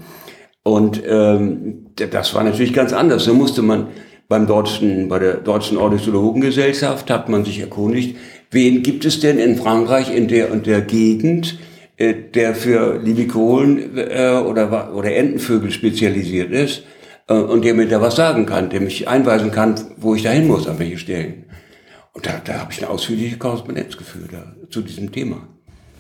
Und 0.63 1.03
ähm, 1.07 1.87
das 1.95 2.35
war 2.35 2.43
natürlich 2.43 2.73
ganz 2.73 2.95
anders. 2.95 3.27
Da 3.27 3.35
musste 3.35 3.61
man 3.61 3.89
beim 4.27 4.47
deutschen, 4.47 5.09
bei 5.09 5.19
der 5.19 5.35
Deutschen 5.35 5.77
Ornithologengesellschaft 5.77 7.11
hat 7.11 7.29
man 7.29 7.45
sich 7.45 7.61
erkundigt, 7.61 8.17
wen 8.51 8.83
gibt 8.83 9.05
es 9.05 9.21
denn 9.21 9.39
in 9.39 9.57
Frankreich 9.57 10.15
in 10.15 10.29
der 10.29 10.51
und 10.51 10.67
der 10.67 10.81
Gegend, 10.81 11.59
äh, 11.99 12.15
der 12.15 12.55
für 12.55 12.99
Libikolen 13.03 13.99
äh, 13.99 14.43
oder, 14.47 14.95
oder 14.95 15.15
Entenvögel 15.15 15.71
spezialisiert 15.71 16.53
ist 16.53 16.85
äh, 17.27 17.35
und 17.35 17.67
der 17.67 17.75
mir 17.75 17.87
da 17.87 18.01
was 18.01 18.17
sagen 18.17 18.47
kann, 18.47 18.71
der 18.71 18.81
mich 18.81 19.09
einweisen 19.09 19.51
kann, 19.51 19.75
wo 19.99 20.15
ich 20.15 20.23
da 20.23 20.31
hin 20.31 20.47
muss, 20.47 20.67
an 20.67 20.79
welche 20.79 20.97
Stellen. 20.97 21.45
Und 22.19 22.27
da, 22.27 22.41
da 22.45 22.55
habe 22.55 22.73
ich 22.73 22.83
eine 22.83 22.91
ausführliche 22.91 23.39
Korrespondenz 23.39 23.97
geführt 23.97 24.31
da, 24.33 24.43
zu 24.71 24.81
diesem 24.81 25.13
Thema. 25.13 25.37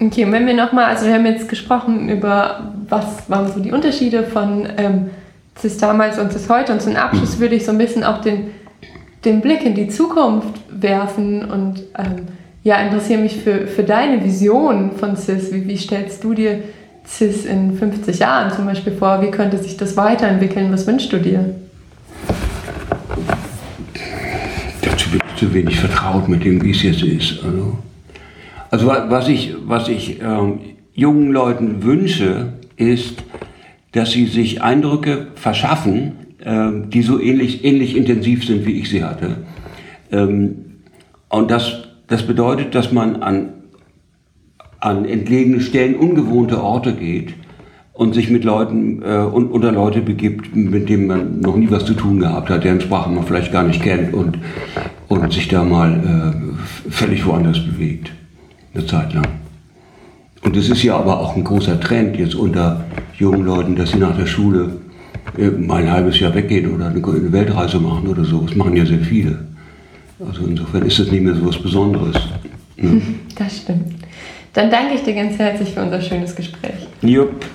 Okay, 0.01 0.25
und 0.25 0.33
wenn 0.33 0.49
wir 0.49 0.55
nochmal, 0.55 0.87
also 0.87 1.07
wir 1.07 1.15
haben 1.15 1.27
jetzt 1.27 1.49
gesprochen 1.49 2.09
über, 2.09 2.73
was 2.89 3.31
waren 3.31 3.53
so 3.53 3.61
die 3.61 3.71
Unterschiede 3.71 4.25
von 4.25 4.67
ähm, 4.79 5.11
CIS 5.57 5.79
damals 5.79 6.19
und 6.19 6.33
CIS 6.33 6.49
heute 6.49 6.73
und 6.73 6.83
zum 6.83 6.97
Abschluss 6.97 7.37
mhm. 7.37 7.41
würde 7.43 7.55
ich 7.55 7.65
so 7.65 7.71
ein 7.71 7.79
bisschen 7.79 8.03
auch 8.03 8.21
den, 8.21 8.51
den 9.25 9.41
Blick 9.41 9.65
in 9.65 9.77
die 9.77 9.87
Zukunft 9.87 10.59
werfen 10.71 11.49
und 11.49 11.85
ähm, 11.97 12.27
ja, 12.65 12.81
interessiere 12.81 13.23
mich 13.23 13.37
für, 13.37 13.69
für 13.69 13.85
deine 13.85 14.25
Vision 14.25 14.91
von 14.99 15.17
CIS. 15.17 15.53
Wie, 15.53 15.69
wie 15.69 15.77
stellst 15.77 16.25
du 16.25 16.35
dir 16.35 16.65
CIS 17.07 17.45
in 17.45 17.79
50 17.79 18.19
Jahren 18.19 18.53
zum 18.53 18.67
Beispiel 18.67 18.93
vor? 18.93 19.23
Wie 19.23 19.31
könnte 19.31 19.59
sich 19.59 19.77
das 19.77 19.97
weiterentwickeln? 19.97 20.73
Was 20.73 20.85
wünschst 20.85 21.13
du 21.13 21.19
dir? 21.19 21.55
Zu 25.39 25.55
wenig 25.55 25.79
vertraut 25.79 26.29
mit 26.29 26.45
dem, 26.45 26.63
wie 26.63 26.73
es 26.73 26.83
jetzt 26.83 27.03
ist. 27.03 27.45
Also, 27.45 27.79
also 28.71 28.87
was 28.89 29.29
ich, 29.29 29.55
was 29.67 29.89
ich 29.89 30.21
ähm, 30.21 30.61
jungen 30.95 31.33
Leuten 31.33 31.83
wünsche, 31.83 32.55
ist, 32.77 33.23
dass 33.93 34.11
sie 34.11 34.27
sich 34.27 34.63
Eindrücke 34.63 35.29
verschaffen, 35.35 36.13
ähm, 36.45 36.91
die 36.91 37.03
so 37.03 37.21
ähnlich, 37.21 37.65
ähnlich 37.65 37.97
intensiv 37.97 38.45
sind, 38.45 38.67
wie 38.67 38.73
ich 38.73 38.91
sie 38.91 39.05
hatte. 39.05 39.39
Ähm, 40.11 40.57
und 41.29 41.51
das, 41.51 41.89
das 42.07 42.27
bedeutet, 42.27 42.75
dass 42.75 42.93
man 42.93 43.23
an, 43.23 43.53
an 44.81 45.05
entlegene 45.05 45.61
Stellen, 45.61 45.97
ungewohnte 45.97 46.63
Orte 46.63 46.95
geht 46.95 47.35
und 47.93 48.15
sich 48.15 48.31
mit 48.31 48.45
Leuten 48.45 49.03
äh, 49.03 49.19
und 49.19 49.51
unter 49.51 49.73
Leute 49.73 50.01
begibt, 50.01 50.55
mit 50.55 50.89
denen 50.89 51.07
man 51.07 51.41
noch 51.41 51.57
nie 51.57 51.71
was 51.71 51.85
zu 51.85 51.95
tun 51.95 52.21
gehabt 52.21 52.51
hat, 52.51 52.65
deren 52.65 52.81
Sprache 52.81 53.11
man 53.11 53.25
vielleicht 53.25 53.53
gar 53.53 53.65
nicht 53.65 53.83
kennt 53.83 54.15
und, 54.15 54.39
und 55.09 55.33
sich 55.33 55.49
da 55.49 55.65
mal 55.65 56.35
äh, 56.87 56.91
völlig 56.91 57.25
woanders 57.27 57.59
bewegt. 57.65 58.13
Eine 58.75 58.87
Zeit 58.87 59.15
lang. 59.15 59.27
Und 60.43 60.57
es 60.57 60.69
ist 60.69 60.83
ja 60.83 60.97
aber 60.97 61.19
auch 61.19 61.35
ein 61.37 61.45
großer 61.45 61.81
Trend 61.81 62.17
jetzt 62.17 62.35
unter 62.35 62.85
jungen 63.19 63.45
Leuten, 63.45 63.75
dass 63.75 63.91
sie 63.91 63.99
nach 63.99 64.17
der 64.17 64.27
Schule 64.27 64.79
äh, 65.37 65.49
mal 65.49 65.83
ein 65.83 65.91
halbes 65.91 66.21
Jahr 66.21 66.35
weggehen 66.35 66.75
oder 66.75 66.87
eine 66.87 67.33
Weltreise 67.33 67.81
machen 67.81 68.07
oder 68.07 68.25
so. 68.25 68.41
Das 68.43 68.55
machen 68.55 68.77
ja 68.77 68.87
sehr 68.87 69.01
viele. 69.01 69.47
Also 70.27 70.47
insofern 70.47 70.83
ist 70.83 70.99
das 70.99 71.11
nicht 71.11 71.23
mehr 71.23 71.35
so 71.35 71.47
was 71.47 71.61
Besonderes. 71.61 72.17
Ne? 72.77 73.03
Das 73.37 73.59
stimmt. 73.59 73.95
Dann 74.53 74.71
danke 74.71 74.95
ich 74.95 75.03
dir 75.03 75.15
ganz 75.15 75.39
herzlich 75.39 75.73
für 75.73 75.83
unser 75.83 76.01
schönes 76.01 76.35
Gespräch. 76.35 76.89
Jupp. 77.03 77.47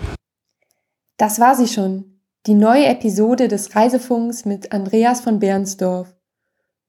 Das 1.17 1.39
war 1.39 1.55
sie 1.55 1.67
schon. 1.67 2.05
Die 2.45 2.53
neue 2.53 2.85
Episode 2.85 3.47
des 3.47 3.75
Reisefunks 3.75 4.45
mit 4.45 4.71
Andreas 4.71 5.21
von 5.21 5.39
Bernsdorf. 5.39 6.13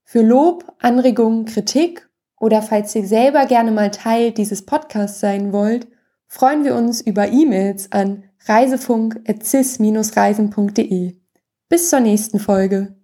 Für 0.04 0.22
Lob, 0.22 0.72
Anregungen, 0.78 1.46
Kritik 1.46 2.08
oder 2.38 2.62
falls 2.62 2.94
ihr 2.94 3.04
selber 3.06 3.46
gerne 3.46 3.72
mal 3.72 3.90
Teil 3.90 4.32
dieses 4.32 4.66
Podcasts 4.66 5.20
sein 5.20 5.52
wollt, 5.52 5.88
freuen 6.26 6.64
wir 6.64 6.74
uns 6.74 7.00
über 7.00 7.28
E-Mails 7.28 7.90
an 7.90 8.24
reisefunk.cis-reisen.de. 8.46 11.16
Bis 11.68 11.90
zur 11.90 12.00
nächsten 12.00 12.38
Folge. 12.38 12.94